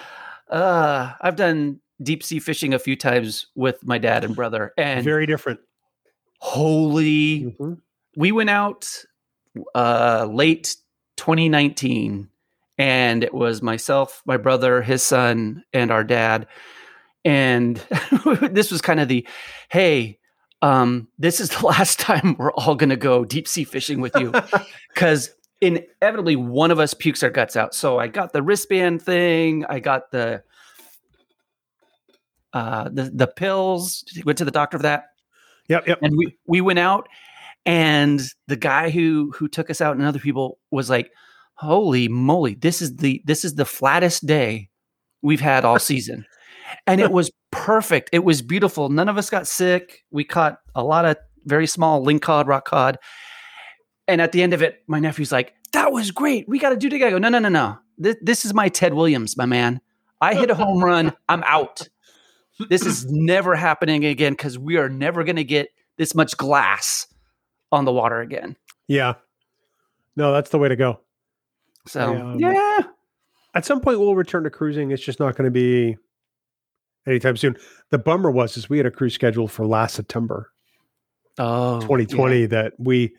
uh, 0.50 1.14
I've 1.22 1.36
done 1.36 1.80
deep 2.02 2.22
sea 2.24 2.40
fishing 2.40 2.74
a 2.74 2.80
few 2.80 2.96
times 2.96 3.48
with 3.56 3.84
my 3.86 3.98
dad 3.98 4.24
and 4.26 4.36
brother, 4.36 4.74
and 4.78 5.04
Very 5.04 5.26
different. 5.26 5.60
holy 6.40 7.56
Mhm. 7.60 7.80
we 8.18 8.32
went 8.32 8.50
out 8.50 8.88
uh 9.74 10.28
late 10.30 10.76
2019 11.16 12.30
and 12.78 13.24
it 13.24 13.34
was 13.34 13.62
myself 13.62 14.22
my 14.26 14.38
brother 14.38 14.82
his 14.82 15.04
son 15.04 15.64
and 15.74 15.92
our 15.92 16.04
dad. 16.04 16.48
And 17.24 17.78
this 18.42 18.72
was 18.72 18.82
kind 18.82 19.00
of 19.00 19.08
the 19.08 19.28
hey 19.70 20.20
um 20.62 21.08
this 21.18 21.40
is 21.40 21.50
the 21.50 21.66
last 21.66 22.00
time 22.00 22.36
we're 22.38 22.54
all 22.54 22.76
going 22.76 22.90
to 22.90 22.96
go 22.96 23.26
deep 23.26 23.48
sea 23.48 23.64
fishing 23.64 24.02
with 24.02 24.16
you. 24.16 24.34
Cuz 24.96 25.30
inevitably 25.62 26.36
one 26.36 26.70
of 26.70 26.80
us 26.80 26.94
pukes 26.94 27.24
our 27.24 27.30
guts 27.30 27.56
out. 27.56 27.74
So 27.74 27.98
i 27.98 28.08
got 28.08 28.34
the 28.34 28.44
wristband 28.44 29.02
thing 29.02 29.66
i 29.70 29.80
got 29.80 30.12
the 30.12 30.44
uh 32.54 32.90
the 32.92 33.12
the 33.14 33.28
pills. 33.28 34.04
Went 34.26 34.38
to 34.40 34.46
the 34.46 34.52
doctor 34.52 34.78
for 34.78 34.84
that? 34.84 35.06
Yep, 35.68 35.88
yep. 35.88 36.00
and 36.02 36.16
we 36.16 36.38
we 36.46 36.62
went 36.62 36.80
out 36.80 37.08
and 37.66 38.22
the 38.48 38.56
guy 38.56 38.90
who 38.90 39.32
who 39.36 39.48
took 39.48 39.70
us 39.70 39.82
out 39.82 39.96
and 39.96 40.06
other 40.06 40.20
people 40.20 40.60
was 40.72 40.90
like 40.90 41.12
holy 41.56 42.08
moly 42.08 42.56
this 42.56 42.82
is 42.82 42.98
the 42.98 43.22
this 43.26 43.46
is 43.46 43.56
the 43.56 43.66
flattest 43.66 44.26
day 44.26 44.70
we've 45.22 45.42
had 45.42 45.66
all 45.66 45.80
season 45.92 46.26
and 46.88 47.00
it 47.00 47.12
was 47.12 47.32
perfect 47.52 48.10
it 48.12 48.24
was 48.24 48.42
beautiful 48.42 48.90
none 48.90 49.08
of 49.10 49.18
us 49.18 49.30
got 49.30 49.48
sick 49.48 50.04
we 50.12 50.24
caught 50.24 50.60
a 50.74 50.84
lot 50.84 51.06
of 51.06 51.18
very 51.46 51.68
small 51.68 52.06
lingcod 52.06 52.48
rock 52.48 52.66
cod 52.66 52.98
and 54.08 54.22
at 54.22 54.32
the 54.32 54.42
end 54.42 54.54
of 54.54 54.62
it 54.62 54.84
my 54.88 55.00
nephew's 55.00 55.32
like 55.32 55.54
that 55.72 55.92
was 55.92 56.12
great 56.12 56.48
we 56.50 56.60
got 56.60 56.70
to 56.70 56.78
do 56.78 56.88
it 56.88 56.94
again 56.94 57.08
i 57.08 57.12
go 57.12 57.18
no 57.18 57.30
no 57.30 57.40
no 57.40 57.50
no 57.50 57.78
this, 57.98 58.16
this 58.22 58.46
is 58.46 58.54
my 58.54 58.68
ted 58.68 58.94
williams 58.94 59.38
my 59.38 59.46
man 59.46 59.80
i 60.20 60.34
hit 60.34 60.50
a 60.50 60.56
home 60.56 60.84
run 60.84 61.14
i'm 61.30 61.44
out 61.44 61.88
this 62.70 62.86
is 62.86 63.06
never 63.10 63.56
happening 63.56 64.06
again 64.06 64.34
because 64.34 64.58
we 64.58 64.78
are 64.78 64.90
never 64.90 65.24
going 65.24 65.36
to 65.36 65.44
get 65.44 65.70
this 65.98 66.16
much 66.16 66.36
glass 66.38 67.08
on 67.72 67.86
the 67.86 67.92
water 67.92 68.22
again. 68.22 68.56
Yeah. 68.88 69.16
No, 70.16 70.32
that's 70.32 70.50
the 70.50 70.58
way 70.58 70.70
to 70.70 70.76
go. 70.76 71.00
So 71.88 72.16
um, 72.16 72.40
yeah, 72.40 72.82
At 73.54 73.66
some 73.66 73.80
point, 73.80 74.00
we'll 74.00 74.16
return 74.16 74.44
to 74.44 74.50
cruising. 74.50 74.92
It's 74.92 75.04
just 75.04 75.20
not 75.20 75.36
going 75.36 75.46
to 75.46 75.52
be 75.52 75.98
anytime 77.08 77.38
soon. 77.38 77.58
The 77.92 77.98
bummer 77.98 78.32
was 78.32 78.58
is 78.58 78.70
we 78.70 78.78
had 78.78 78.86
a 78.86 78.92
cruise 78.92 79.14
scheduled 79.14 79.52
for 79.52 79.66
last 79.66 79.96
September, 79.96 80.52
oh, 81.38 81.80
2020, 81.82 82.48
that 82.48 82.74
we, 82.78 83.16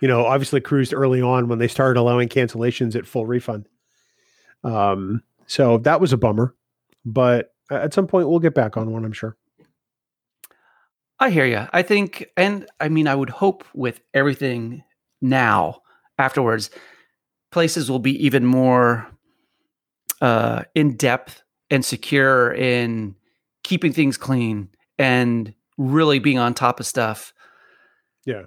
you 0.00 0.08
know, 0.08 0.26
obviously 0.26 0.60
cruised 0.60 0.92
early 0.92 1.22
on 1.22 1.48
when 1.48 1.58
they 1.58 1.68
started 1.68 1.98
allowing 1.98 2.28
cancellations 2.28 2.96
at 2.96 3.06
full 3.06 3.26
refund. 3.26 3.68
Um, 4.64 5.22
so 5.46 5.78
that 5.78 6.00
was 6.00 6.12
a 6.12 6.16
bummer, 6.16 6.54
but 7.04 7.54
at 7.70 7.94
some 7.94 8.06
point 8.06 8.28
we'll 8.28 8.40
get 8.40 8.54
back 8.54 8.76
on 8.76 8.92
one. 8.92 9.04
I'm 9.04 9.12
sure. 9.12 9.36
I 11.20 11.30
hear 11.30 11.46
you. 11.46 11.66
I 11.72 11.82
think, 11.82 12.26
and 12.36 12.66
I 12.80 12.88
mean, 12.88 13.08
I 13.08 13.14
would 13.14 13.30
hope 13.30 13.64
with 13.74 14.00
everything 14.14 14.84
now 15.20 15.82
afterwards, 16.16 16.70
places 17.50 17.90
will 17.90 17.98
be 17.98 18.24
even 18.24 18.44
more 18.44 19.06
uh, 20.20 20.62
in 20.74 20.96
depth 20.96 21.42
and 21.70 21.84
secure 21.84 22.52
in 22.52 23.14
keeping 23.62 23.92
things 23.92 24.16
clean 24.16 24.68
and 24.98 25.54
really 25.76 26.18
being 26.18 26.38
on 26.38 26.54
top 26.54 26.80
of 26.80 26.86
stuff. 26.86 27.32
Yeah. 28.24 28.42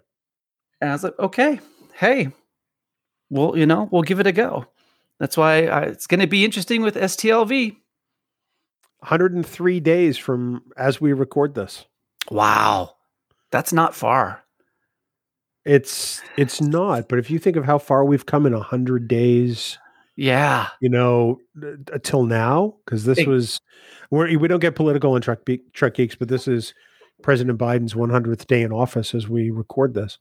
And 0.79 0.89
I 0.89 0.93
was 0.93 1.03
like, 1.03 1.17
okay, 1.19 1.59
hey, 1.93 2.29
well, 3.29 3.57
you 3.57 3.65
know, 3.65 3.87
we'll 3.91 4.01
give 4.01 4.19
it 4.19 4.27
a 4.27 4.31
go. 4.31 4.65
That's 5.19 5.37
why 5.37 5.67
I, 5.67 5.81
it's 5.83 6.07
going 6.07 6.19
to 6.19 6.27
be 6.27 6.43
interesting 6.43 6.81
with 6.81 6.95
STLV. 6.95 7.77
103 8.99 9.79
days 9.79 10.17
from 10.17 10.63
as 10.77 11.01
we 11.01 11.13
record 11.13 11.55
this. 11.55 11.85
Wow, 12.29 12.95
that's 13.51 13.73
not 13.73 13.95
far. 13.95 14.43
It's 15.65 16.21
it's 16.37 16.59
not, 16.61 17.07
but 17.07 17.19
if 17.19 17.29
you 17.29 17.37
think 17.39 17.55
of 17.55 17.65
how 17.65 17.77
far 17.77 18.03
we've 18.03 18.25
come 18.25 18.45
in 18.45 18.53
a 18.53 18.57
100 18.57 19.07
days, 19.07 19.77
Yeah, 20.15 20.69
you 20.81 20.89
know, 20.89 21.39
till 22.03 22.23
now, 22.23 22.75
because 22.85 23.05
this 23.05 23.19
Ex- 23.19 23.27
was 23.27 23.61
we're, 24.09 24.37
we 24.39 24.47
don't 24.47 24.59
get 24.59 24.75
political 24.75 25.15
in 25.15 25.21
truck 25.21 25.39
truck 25.73 25.93
geeks, 25.93 26.15
but 26.15 26.29
this 26.29 26.47
is 26.47 26.73
President 27.21 27.59
Biden's 27.59 27.93
100th 27.93 28.47
day 28.47 28.63
in 28.63 28.71
office 28.71 29.13
as 29.13 29.29
we 29.29 29.51
record 29.51 29.93
this. 29.93 30.17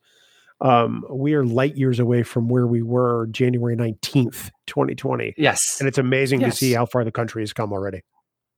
Um, 0.61 1.07
we 1.11 1.33
are 1.33 1.43
light 1.47 1.75
years 1.75 1.99
away 1.99 2.23
from 2.23 2.51
where 2.51 2.67
we 2.67 2.83
were 2.83 3.27
January 3.29 3.75
19th, 3.77 4.51
2020, 4.67 5.33
yes, 5.39 5.79
and 5.81 5.89
it's 5.89 5.97
amazing 5.97 6.43
Yes. 6.43 6.51
to 6.53 6.57
see 6.59 6.73
how 6.73 6.85
far 6.85 7.03
the 7.03 7.11
country 7.11 7.41
has 7.41 7.55
come 7.55 7.73
already. 7.73 8.03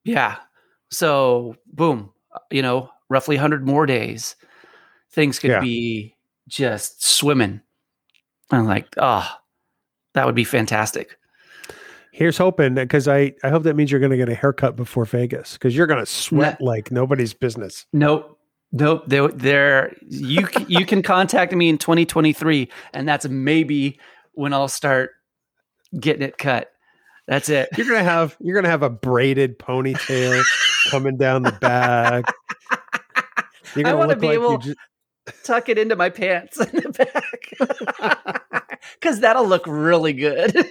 Yeah. 0.04 0.38
So, 0.90 1.54
boom, 1.72 2.10
uh, 2.34 2.40
you 2.50 2.60
know, 2.60 2.90
roughly 3.08 3.36
100 3.36 3.64
more 3.64 3.86
days, 3.86 4.34
things 5.12 5.38
could 5.38 5.50
Yeah. 5.52 5.60
be 5.60 6.16
just 6.52 7.04
swimming. 7.04 7.60
I'm 8.50 8.66
like, 8.66 8.86
oh, 8.98 9.28
that 10.14 10.26
would 10.26 10.34
be 10.34 10.44
fantastic. 10.44 11.16
Here's 12.12 12.36
hoping 12.36 12.74
because 12.74 13.08
I 13.08 13.32
I 13.42 13.48
hope 13.48 13.62
that 13.62 13.74
means 13.74 13.90
you're 13.90 14.00
going 14.00 14.10
to 14.10 14.18
get 14.18 14.28
a 14.28 14.34
haircut 14.34 14.76
before 14.76 15.06
Vegas 15.06 15.54
because 15.54 15.74
you're 15.74 15.86
going 15.86 16.00
to 16.00 16.06
sweat 16.06 16.60
like 16.60 16.90
nobody's 16.90 17.32
business. 17.32 17.86
Nope. 17.94 18.38
Nope. 18.70 19.04
There, 19.06 19.28
there. 19.28 19.96
You 20.06 20.46
you 20.68 20.84
can 20.84 21.02
contact 21.02 21.54
me 21.54 21.70
in 21.70 21.78
2023, 21.78 22.70
and 22.92 23.08
that's 23.08 23.26
maybe 23.26 23.98
when 24.32 24.52
I'll 24.52 24.68
start 24.68 25.12
getting 25.98 26.22
it 26.22 26.36
cut. 26.36 26.70
That's 27.26 27.48
it. 27.48 27.70
You're 27.78 27.86
gonna 27.86 28.04
have 28.04 28.36
you're 28.40 28.54
gonna 28.54 28.68
have 28.68 28.82
a 28.82 28.90
braided 28.90 29.58
ponytail 29.58 30.42
coming 30.90 31.16
down 31.16 31.44
the 31.44 31.52
back. 31.52 32.24
You're 33.74 33.86
I 33.86 33.94
wanna 33.94 34.08
look 34.08 34.20
be 34.20 34.26
like 34.26 34.34
able- 34.34 34.52
you 34.52 34.58
just, 34.58 34.78
Tuck 35.44 35.68
it 35.68 35.78
into 35.78 35.94
my 35.94 36.10
pants 36.10 36.58
in 36.58 36.80
the 36.80 36.90
back, 36.90 37.52
because 39.00 39.20
that'll 39.20 39.46
look 39.46 39.64
really 39.66 40.12
good. 40.12 40.52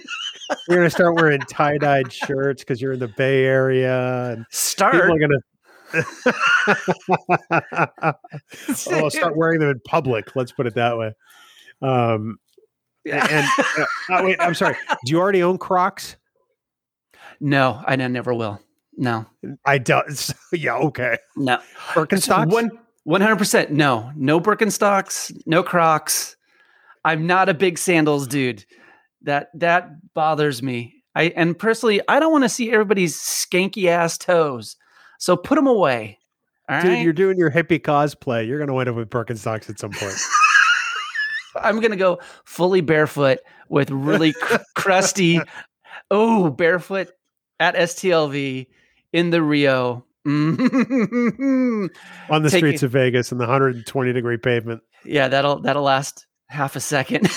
you're 0.68 0.78
gonna 0.78 0.90
start 0.90 1.14
wearing 1.14 1.40
tie 1.40 1.78
dyed 1.78 2.12
shirts 2.12 2.62
because 2.62 2.80
you're 2.80 2.92
in 2.92 2.98
the 2.98 3.08
Bay 3.08 3.44
Area, 3.44 4.32
and 4.32 4.46
Start. 4.50 4.94
people 4.94 5.14
are 5.14 5.18
gonna. 5.18 5.38
oh, 8.90 9.08
start 9.08 9.36
wearing 9.36 9.60
them 9.60 9.70
in 9.70 9.80
public. 9.86 10.34
Let's 10.36 10.52
put 10.52 10.66
it 10.66 10.74
that 10.74 10.96
way. 10.98 11.12
Um, 11.80 12.38
Yeah. 13.04 13.26
and 13.30 13.46
uh, 13.78 13.84
oh, 14.10 14.24
wait, 14.24 14.36
I'm 14.40 14.54
sorry. 14.54 14.76
Do 15.04 15.12
you 15.12 15.18
already 15.18 15.42
own 15.42 15.58
Crocs? 15.58 16.16
No, 17.40 17.82
I 17.86 17.96
never 17.96 18.34
will. 18.34 18.60
No, 18.96 19.26
I 19.64 19.78
don't. 19.78 20.30
Yeah, 20.52 20.76
okay. 20.76 21.16
no. 21.36 21.58
Birkenstocks. 21.94 22.52
One 22.52 22.70
one 23.04 23.20
hundred 23.20 23.36
percent. 23.36 23.70
No, 23.70 24.10
no 24.16 24.40
Birkenstocks, 24.40 25.32
no 25.46 25.62
Crocs. 25.62 26.36
I'm 27.04 27.26
not 27.26 27.48
a 27.48 27.54
big 27.54 27.78
sandals 27.78 28.26
dude. 28.26 28.64
That 29.22 29.48
that 29.54 29.90
bothers 30.14 30.62
me. 30.62 31.02
I 31.14 31.24
and 31.36 31.58
personally, 31.58 32.00
I 32.08 32.20
don't 32.20 32.32
want 32.32 32.44
to 32.44 32.48
see 32.48 32.72
everybody's 32.72 33.16
skanky 33.16 33.86
ass 33.86 34.18
toes. 34.18 34.76
So 35.18 35.36
put 35.36 35.56
them 35.56 35.66
away. 35.66 36.18
All 36.68 36.76
right. 36.76 36.82
Dude, 36.84 37.04
you're 37.04 37.12
doing 37.12 37.38
your 37.38 37.50
hippie 37.50 37.80
cosplay. 37.80 38.46
You're 38.46 38.58
gonna 38.58 38.74
wind 38.74 38.88
up 38.88 38.96
with 38.96 39.10
Birkenstocks 39.10 39.68
at 39.68 39.78
some 39.78 39.90
point. 39.92 40.14
I'm 41.56 41.80
gonna 41.80 41.96
go 41.96 42.20
fully 42.44 42.80
barefoot 42.80 43.40
with 43.68 43.90
really 43.90 44.32
cr- 44.32 44.56
crusty. 44.74 45.40
Oh, 46.10 46.50
barefoot 46.50 47.10
at 47.60 47.74
STLV 47.74 48.66
in 49.12 49.30
the 49.30 49.42
Rio. 49.42 50.04
Mm. 50.26 51.88
on 52.30 52.42
the 52.42 52.50
Take 52.50 52.58
streets 52.58 52.82
of 52.82 52.90
Vegas 52.92 53.32
in 53.32 53.38
the 53.38 53.42
120 53.44 54.12
degree 54.12 54.36
pavement. 54.36 54.82
yeah, 55.04 55.28
that'll 55.28 55.60
that'll 55.60 55.82
last 55.82 56.26
half 56.48 56.76
a 56.76 56.80
second. 56.80 57.28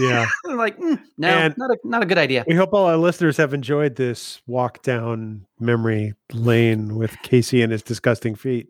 Yeah. 0.00 0.26
I'm 0.46 0.56
like, 0.56 0.76
mm, 0.78 1.00
no, 1.18 1.28
And- 1.28 1.54
not 1.56 1.70
a 1.70 1.76
not 1.84 2.02
a 2.02 2.06
good 2.06 2.18
idea. 2.18 2.44
we 2.46 2.54
hope 2.54 2.74
all 2.74 2.86
our 2.86 2.96
listeners 2.96 3.36
have 3.38 3.54
enjoyed 3.54 3.96
this 3.96 4.40
walk 4.46 4.82
down 4.82 5.46
memory 5.60 6.14
lane 6.32 6.96
with 6.96 7.16
Casey 7.22 7.62
and 7.62 7.72
his 7.72 7.82
disgusting 7.82 8.34
feet. 8.34 8.68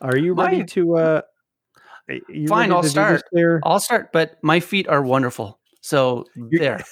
Are 0.00 0.16
you 0.16 0.34
My- 0.34 0.46
ready 0.50 0.64
to 0.64 0.96
uh 0.96 1.22
Fine, 2.48 2.72
I'll 2.72 2.82
to 2.82 2.88
start. 2.88 3.22
I'll 3.64 3.78
start, 3.80 4.10
but 4.12 4.36
my 4.42 4.58
feet 4.60 4.88
are 4.88 5.02
wonderful. 5.02 5.58
So 5.80 6.26
Your- 6.36 6.60
there, 6.60 6.84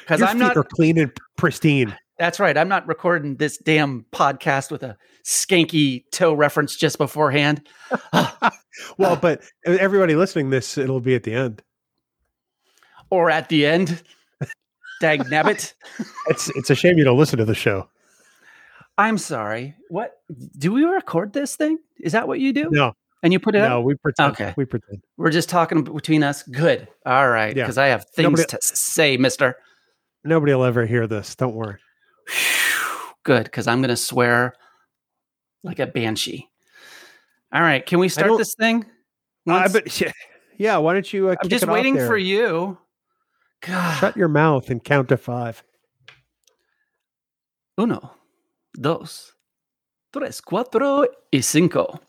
because 0.00 0.20
I'm 0.20 0.36
feet 0.38 0.44
not. 0.44 0.56
are 0.56 0.64
clean 0.64 0.98
and 0.98 1.12
pristine. 1.36 1.96
That's 2.18 2.40
right. 2.40 2.58
I'm 2.58 2.68
not 2.68 2.86
recording 2.88 3.36
this 3.36 3.56
damn 3.58 4.04
podcast 4.12 4.72
with 4.72 4.82
a 4.82 4.96
skanky 5.28 6.04
toe 6.10 6.32
reference 6.32 6.74
just 6.76 6.98
beforehand. 6.98 7.66
Well, 8.96 9.16
but 9.16 9.42
everybody 9.66 10.14
listening 10.14 10.50
this, 10.50 10.78
it'll 10.78 11.00
be 11.00 11.16
at 11.16 11.24
the 11.24 11.34
end. 11.34 11.62
or 13.10 13.28
at 13.28 13.48
the 13.48 13.66
end. 13.66 14.00
Dag 15.00 15.22
nabbit. 15.24 15.74
It's 16.28 16.48
it's 16.54 16.70
a 16.70 16.76
shame 16.76 16.96
you 16.96 17.02
don't 17.02 17.18
listen 17.18 17.38
to 17.38 17.44
the 17.44 17.56
show. 17.56 17.88
I'm 18.96 19.18
sorry. 19.18 19.74
What 19.88 20.20
do 20.56 20.70
we 20.72 20.84
record 20.84 21.32
this 21.32 21.56
thing? 21.56 21.78
Is 22.00 22.12
that 22.12 22.28
what 22.28 22.38
you 22.38 22.52
do? 22.52 22.68
No, 22.70 22.92
And 23.24 23.32
you 23.32 23.40
put 23.40 23.56
it 23.56 23.60
no, 23.62 23.80
up? 23.80 23.84
we 23.84 23.96
pretend. 23.96 24.32
Okay. 24.32 24.54
We 24.56 24.64
pretend. 24.64 25.02
We're 25.16 25.30
just 25.30 25.48
talking 25.48 25.82
between 25.82 26.22
us. 26.22 26.44
Good. 26.44 26.86
All 27.04 27.28
right. 27.28 27.56
Yeah. 27.56 27.64
Because 27.64 27.78
I 27.78 27.86
have 27.88 28.04
things 28.10 28.24
Nobody- 28.30 28.44
to 28.44 28.58
say, 28.60 29.16
mister. 29.16 29.56
Nobody 30.22 30.54
will 30.54 30.64
ever 30.64 30.86
hear 30.86 31.08
this. 31.08 31.34
Don't 31.34 31.54
worry. 31.56 31.78
Good. 33.24 33.44
Because 33.44 33.66
I'm 33.66 33.80
going 33.80 33.88
to 33.90 33.96
swear 33.96 34.54
like 35.62 35.78
a 35.78 35.86
banshee. 35.86 36.48
All 37.52 37.62
right. 37.62 37.84
Can 37.84 37.98
we 37.98 38.08
start 38.08 38.36
this 38.38 38.54
thing? 38.58 38.84
Uh, 39.48 39.68
but 39.72 40.00
yeah, 40.00 40.12
yeah, 40.58 40.76
why 40.76 40.92
don't 40.92 41.10
you? 41.12 41.30
Uh, 41.30 41.36
I'm 41.42 41.48
just 41.48 41.66
waiting 41.66 41.96
for 41.96 42.16
you. 42.18 42.78
God. 43.62 43.98
Shut 43.98 44.16
your 44.16 44.28
mouth 44.28 44.70
and 44.70 44.82
count 44.82 45.08
to 45.08 45.16
five. 45.16 45.62
Uno, 47.78 48.12
dos, 48.74 49.32
tres, 50.12 50.40
cuatro 50.40 51.06
y 51.32 51.40
cinco. 51.40 52.00